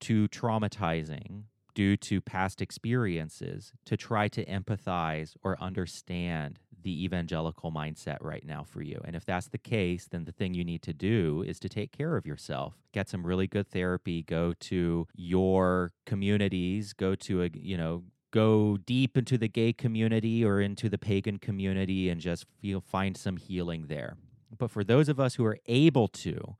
too 0.00 0.28
traumatizing 0.28 1.44
due 1.74 1.96
to 1.96 2.20
past 2.20 2.60
experiences 2.60 3.72
to 3.84 3.96
try 3.96 4.28
to 4.28 4.44
empathize 4.44 5.34
or 5.42 5.60
understand 5.60 6.58
the 6.82 7.04
evangelical 7.04 7.72
mindset 7.72 8.18
right 8.20 8.46
now 8.46 8.62
for 8.62 8.82
you. 8.82 9.00
And 9.04 9.16
if 9.16 9.24
that's 9.24 9.48
the 9.48 9.58
case, 9.58 10.06
then 10.10 10.24
the 10.24 10.32
thing 10.32 10.54
you 10.54 10.64
need 10.64 10.82
to 10.82 10.92
do 10.92 11.42
is 11.46 11.58
to 11.60 11.68
take 11.68 11.92
care 11.92 12.16
of 12.16 12.26
yourself. 12.26 12.74
Get 12.92 13.08
some 13.08 13.26
really 13.26 13.46
good 13.46 13.68
therapy, 13.70 14.22
go 14.22 14.52
to 14.60 15.08
your 15.16 15.92
communities, 16.04 16.92
go 16.92 17.14
to 17.14 17.44
a, 17.44 17.50
you 17.54 17.76
know, 17.76 18.04
go 18.30 18.76
deep 18.76 19.16
into 19.16 19.38
the 19.38 19.48
gay 19.48 19.72
community 19.72 20.44
or 20.44 20.60
into 20.60 20.88
the 20.88 20.98
pagan 20.98 21.38
community 21.38 22.10
and 22.10 22.20
just 22.20 22.44
feel 22.60 22.80
find 22.80 23.16
some 23.16 23.36
healing 23.36 23.86
there. 23.88 24.16
But 24.56 24.70
for 24.70 24.84
those 24.84 25.08
of 25.08 25.18
us 25.18 25.36
who 25.36 25.44
are 25.44 25.58
able 25.66 26.08
to, 26.08 26.56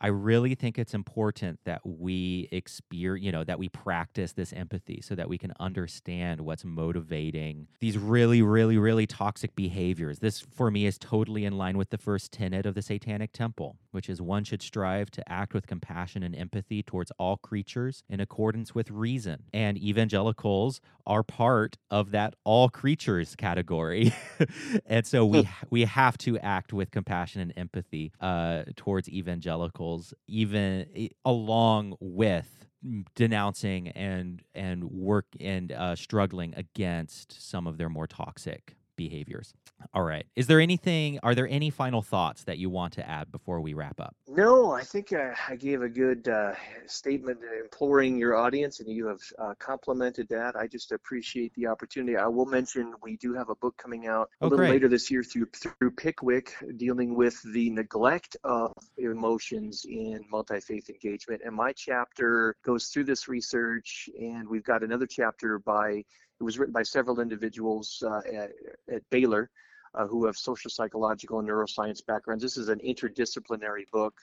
I 0.00 0.08
really 0.08 0.54
think 0.54 0.78
it's 0.78 0.94
important 0.94 1.60
that 1.64 1.80
we 1.84 2.48
experience, 2.50 3.24
you 3.24 3.32
know, 3.32 3.44
that 3.44 3.58
we 3.58 3.68
practice 3.68 4.32
this 4.32 4.52
empathy 4.52 5.00
so 5.02 5.14
that 5.14 5.28
we 5.28 5.38
can 5.38 5.52
understand 5.60 6.40
what's 6.40 6.64
motivating 6.64 7.68
these 7.80 7.96
really, 7.96 8.42
really, 8.42 8.76
really 8.76 9.06
toxic 9.06 9.54
behaviors. 9.54 10.18
This, 10.18 10.40
for 10.40 10.70
me, 10.70 10.86
is 10.86 10.98
totally 10.98 11.44
in 11.44 11.56
line 11.56 11.78
with 11.78 11.90
the 11.90 11.98
first 11.98 12.32
tenet 12.32 12.66
of 12.66 12.74
the 12.74 12.82
Satanic 12.82 13.32
Temple, 13.32 13.76
which 13.92 14.08
is 14.08 14.20
one 14.20 14.44
should 14.44 14.62
strive 14.62 15.10
to 15.12 15.28
act 15.30 15.54
with 15.54 15.66
compassion 15.66 16.22
and 16.22 16.34
empathy 16.34 16.82
towards 16.82 17.12
all 17.18 17.36
creatures 17.36 18.02
in 18.08 18.20
accordance 18.20 18.74
with 18.74 18.90
reason. 18.90 19.44
And 19.52 19.78
evangelicals 19.78 20.80
are 21.06 21.22
part 21.22 21.76
of 21.90 22.10
that 22.10 22.34
all 22.44 22.68
creatures 22.68 23.36
category. 23.36 24.12
and 24.86 25.06
so 25.06 25.24
we 25.24 25.48
we 25.70 25.84
have 25.84 26.18
to 26.18 26.38
act 26.38 26.72
with 26.72 26.90
compassion 26.90 27.40
and 27.40 27.52
empathy 27.56 28.12
uh, 28.20 28.64
towards 28.76 29.08
evangelicals 29.08 29.83
even 30.26 30.86
along 31.24 31.96
with 32.00 32.66
denouncing 33.14 33.88
and 33.88 34.42
and 34.54 34.84
work 34.84 35.26
and 35.40 35.72
uh, 35.72 35.96
struggling 35.96 36.54
against 36.56 37.40
some 37.50 37.66
of 37.66 37.78
their 37.78 37.88
more 37.88 38.06
toxic 38.06 38.76
behaviors. 38.96 39.54
All 39.92 40.02
right. 40.02 40.26
Is 40.36 40.46
there 40.46 40.60
anything, 40.60 41.18
are 41.22 41.34
there 41.34 41.48
any 41.48 41.70
final 41.70 42.02
thoughts 42.02 42.44
that 42.44 42.58
you 42.58 42.70
want 42.70 42.94
to 42.94 43.08
add 43.08 43.30
before 43.30 43.60
we 43.60 43.74
wrap 43.74 44.00
up? 44.00 44.14
No, 44.28 44.72
I 44.72 44.82
think 44.82 45.12
I, 45.12 45.34
I 45.48 45.56
gave 45.56 45.82
a 45.82 45.88
good 45.88 46.28
uh, 46.28 46.54
statement 46.86 47.38
imploring 47.62 48.16
your 48.16 48.36
audience, 48.36 48.80
and 48.80 48.88
you 48.88 49.06
have 49.06 49.20
uh, 49.38 49.54
complimented 49.58 50.28
that. 50.30 50.56
I 50.56 50.66
just 50.66 50.92
appreciate 50.92 51.52
the 51.54 51.66
opportunity. 51.66 52.16
I 52.16 52.26
will 52.26 52.46
mention 52.46 52.94
we 53.02 53.16
do 53.16 53.34
have 53.34 53.48
a 53.50 53.54
book 53.56 53.76
coming 53.76 54.06
out 54.06 54.30
a 54.40 54.44
Oh, 54.44 54.48
little 54.48 54.58
great. 54.58 54.70
later 54.70 54.88
this 54.88 55.10
year 55.10 55.22
through, 55.22 55.46
through 55.54 55.90
Pickwick 55.92 56.54
dealing 56.76 57.14
with 57.14 57.40
the 57.52 57.70
neglect 57.70 58.36
of 58.44 58.72
emotions 58.98 59.84
in 59.88 60.24
multi 60.30 60.60
faith 60.60 60.88
engagement. 60.88 61.42
And 61.44 61.54
my 61.54 61.72
chapter 61.72 62.56
goes 62.64 62.86
through 62.88 63.04
this 63.04 63.28
research, 63.28 64.08
and 64.18 64.48
we've 64.48 64.64
got 64.64 64.82
another 64.82 65.06
chapter 65.06 65.58
by 65.58 66.04
it 66.40 66.44
was 66.44 66.58
written 66.58 66.72
by 66.72 66.82
several 66.82 67.20
individuals 67.20 68.02
uh, 68.06 68.20
at, 68.32 68.50
at 68.92 69.02
Baylor 69.10 69.50
uh, 69.94 70.06
who 70.06 70.26
have 70.26 70.36
social, 70.36 70.70
psychological, 70.70 71.38
and 71.38 71.48
neuroscience 71.48 72.04
backgrounds. 72.04 72.42
This 72.42 72.56
is 72.56 72.68
an 72.68 72.80
interdisciplinary 72.80 73.88
book, 73.92 74.14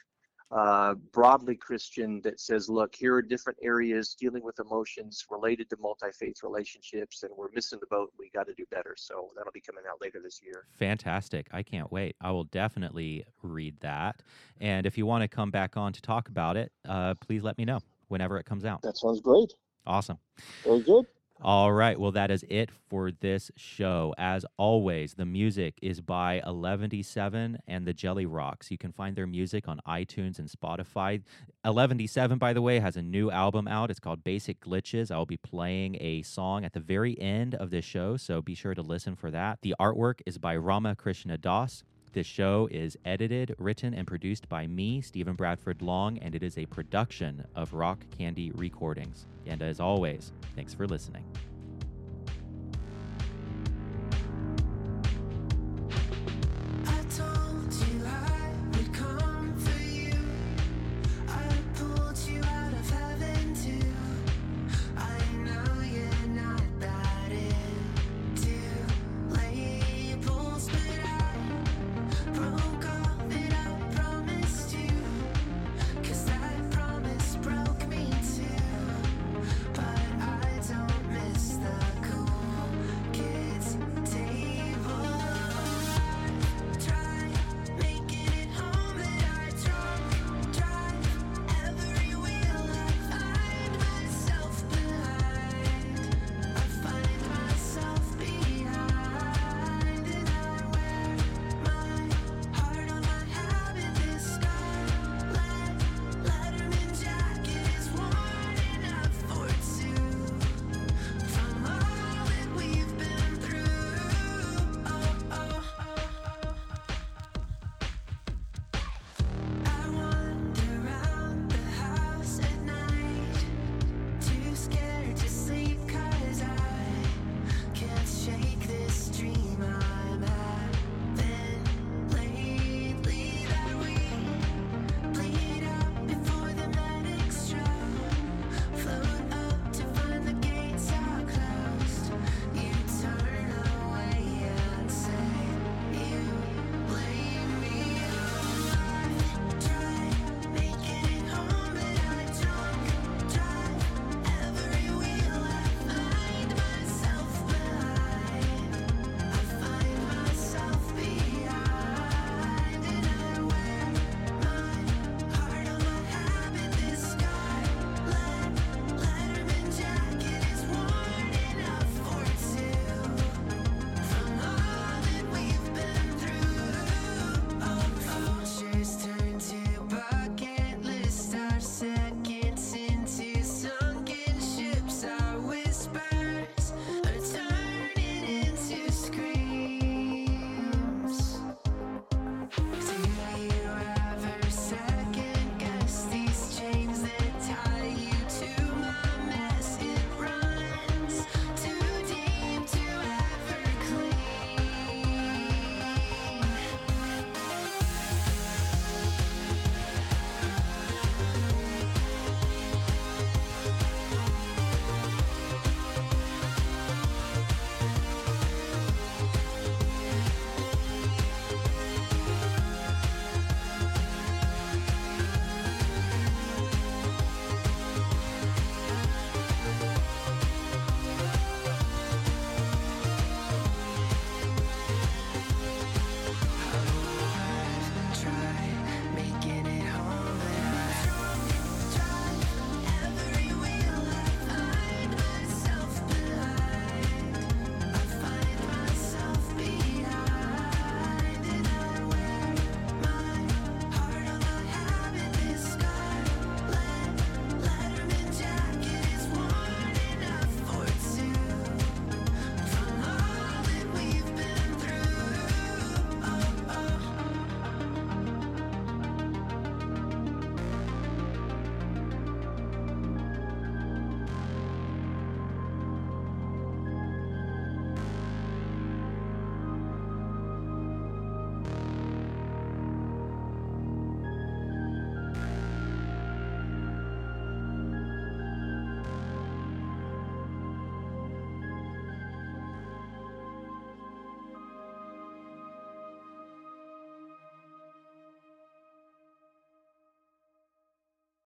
uh, 0.51 0.95
broadly 1.14 1.55
Christian, 1.55 2.22
that 2.24 2.41
says, 2.41 2.68
look, 2.68 2.93
here 2.93 3.16
are 3.16 3.22
different 3.22 3.57
areas 3.62 4.14
dealing 4.20 4.43
with 4.43 4.59
emotions 4.59 5.26
related 5.32 5.70
to 5.70 5.78
multi 5.80 6.12
faith 6.12 6.43
relationships, 6.43 7.24
and 7.24 7.32
we're 7.38 7.49
missing 7.55 7.80
the 7.80 7.88
boat. 7.88 8.12
We 8.20 8.30
got 8.34 8.47
to 8.47 8.53
do 8.53 8.66
better. 8.70 8.95
So 8.97 9.30
that'll 9.38 9.53
be 9.53 9.62
coming 9.62 9.84
out 9.89 10.01
later 10.01 10.20
this 10.22 10.41
year. 10.43 10.66
Fantastic. 10.78 11.47
I 11.51 11.64
can't 11.64 11.89
wait. 11.89 12.18
I 12.20 12.32
will 12.32 12.45
definitely 12.45 13.26
read 13.41 13.80
that. 13.80 14.22
And 14.59 14.86
if 14.86 14.97
you 14.97 15.05
want 15.05 15.22
to 15.22 15.30
come 15.30 15.51
back 15.51 15.78
on 15.78 15.93
to 15.93 16.01
talk 16.01 16.28
about 16.28 16.57
it, 16.57 16.74
uh, 16.88 17.14
please 17.16 17.43
let 17.43 17.57
me 17.57 17.64
know 17.64 17.80
whenever 18.09 18.38
it 18.38 18.45
comes 18.45 18.66
out. 18.66 18.82
That 18.82 18.97
sounds 18.97 19.22
great. 19.22 19.53
Awesome. 19.88 20.20
Very 20.66 20.82
good. 20.82 21.05
All 21.43 21.73
right. 21.73 21.99
Well, 21.99 22.11
that 22.11 22.29
is 22.29 22.45
it 22.49 22.69
for 22.87 23.09
this 23.09 23.49
show. 23.57 24.13
As 24.15 24.45
always, 24.57 25.15
the 25.15 25.25
music 25.25 25.79
is 25.81 25.99
by 25.99 26.39
11D7 26.45 27.57
and 27.67 27.87
the 27.87 27.93
Jelly 27.93 28.27
Rocks. 28.27 28.69
You 28.69 28.77
can 28.77 28.91
find 28.91 29.15
their 29.15 29.25
music 29.25 29.67
on 29.67 29.81
iTunes 29.87 30.37
and 30.37 30.47
Spotify. 30.47 31.23
11D7, 31.65 32.37
by 32.37 32.53
the 32.53 32.61
way, 32.61 32.79
has 32.79 32.95
a 32.95 33.01
new 33.01 33.31
album 33.31 33.67
out. 33.67 33.89
It's 33.89 33.99
called 33.99 34.23
Basic 34.23 34.59
Glitches. 34.61 35.09
I'll 35.09 35.25
be 35.25 35.37
playing 35.37 35.97
a 35.99 36.21
song 36.21 36.63
at 36.63 36.73
the 36.73 36.79
very 36.79 37.19
end 37.19 37.55
of 37.55 37.71
this 37.71 37.85
show, 37.85 38.17
so 38.17 38.43
be 38.43 38.53
sure 38.53 38.75
to 38.75 38.83
listen 38.83 39.15
for 39.15 39.31
that. 39.31 39.63
The 39.63 39.73
artwork 39.79 40.21
is 40.27 40.37
by 40.37 40.55
Rama 40.55 40.95
Krishna 40.95 41.39
Das. 41.39 41.83
This 42.14 42.28
show 42.28 42.68
is 42.70 42.97
edited, 43.05 43.55
written, 43.57 43.93
and 43.93 44.05
produced 44.05 44.49
by 44.49 44.68
me, 44.68 44.99
Stephen 44.99 45.34
Bradford 45.36 45.82
Long, 45.82 46.18
and 46.18 46.36
it 46.36 46.43
is 46.43 46.57
a 46.57 46.66
production 46.66 47.45
of 47.55 47.74
Rock 47.74 48.03
Candy 48.18 48.51
Recordings. 48.51 49.28
And 49.47 49.62
as 49.62 49.80
always, 49.80 50.34
thanks 50.53 50.74
for 50.74 50.86
listening. 50.86 51.24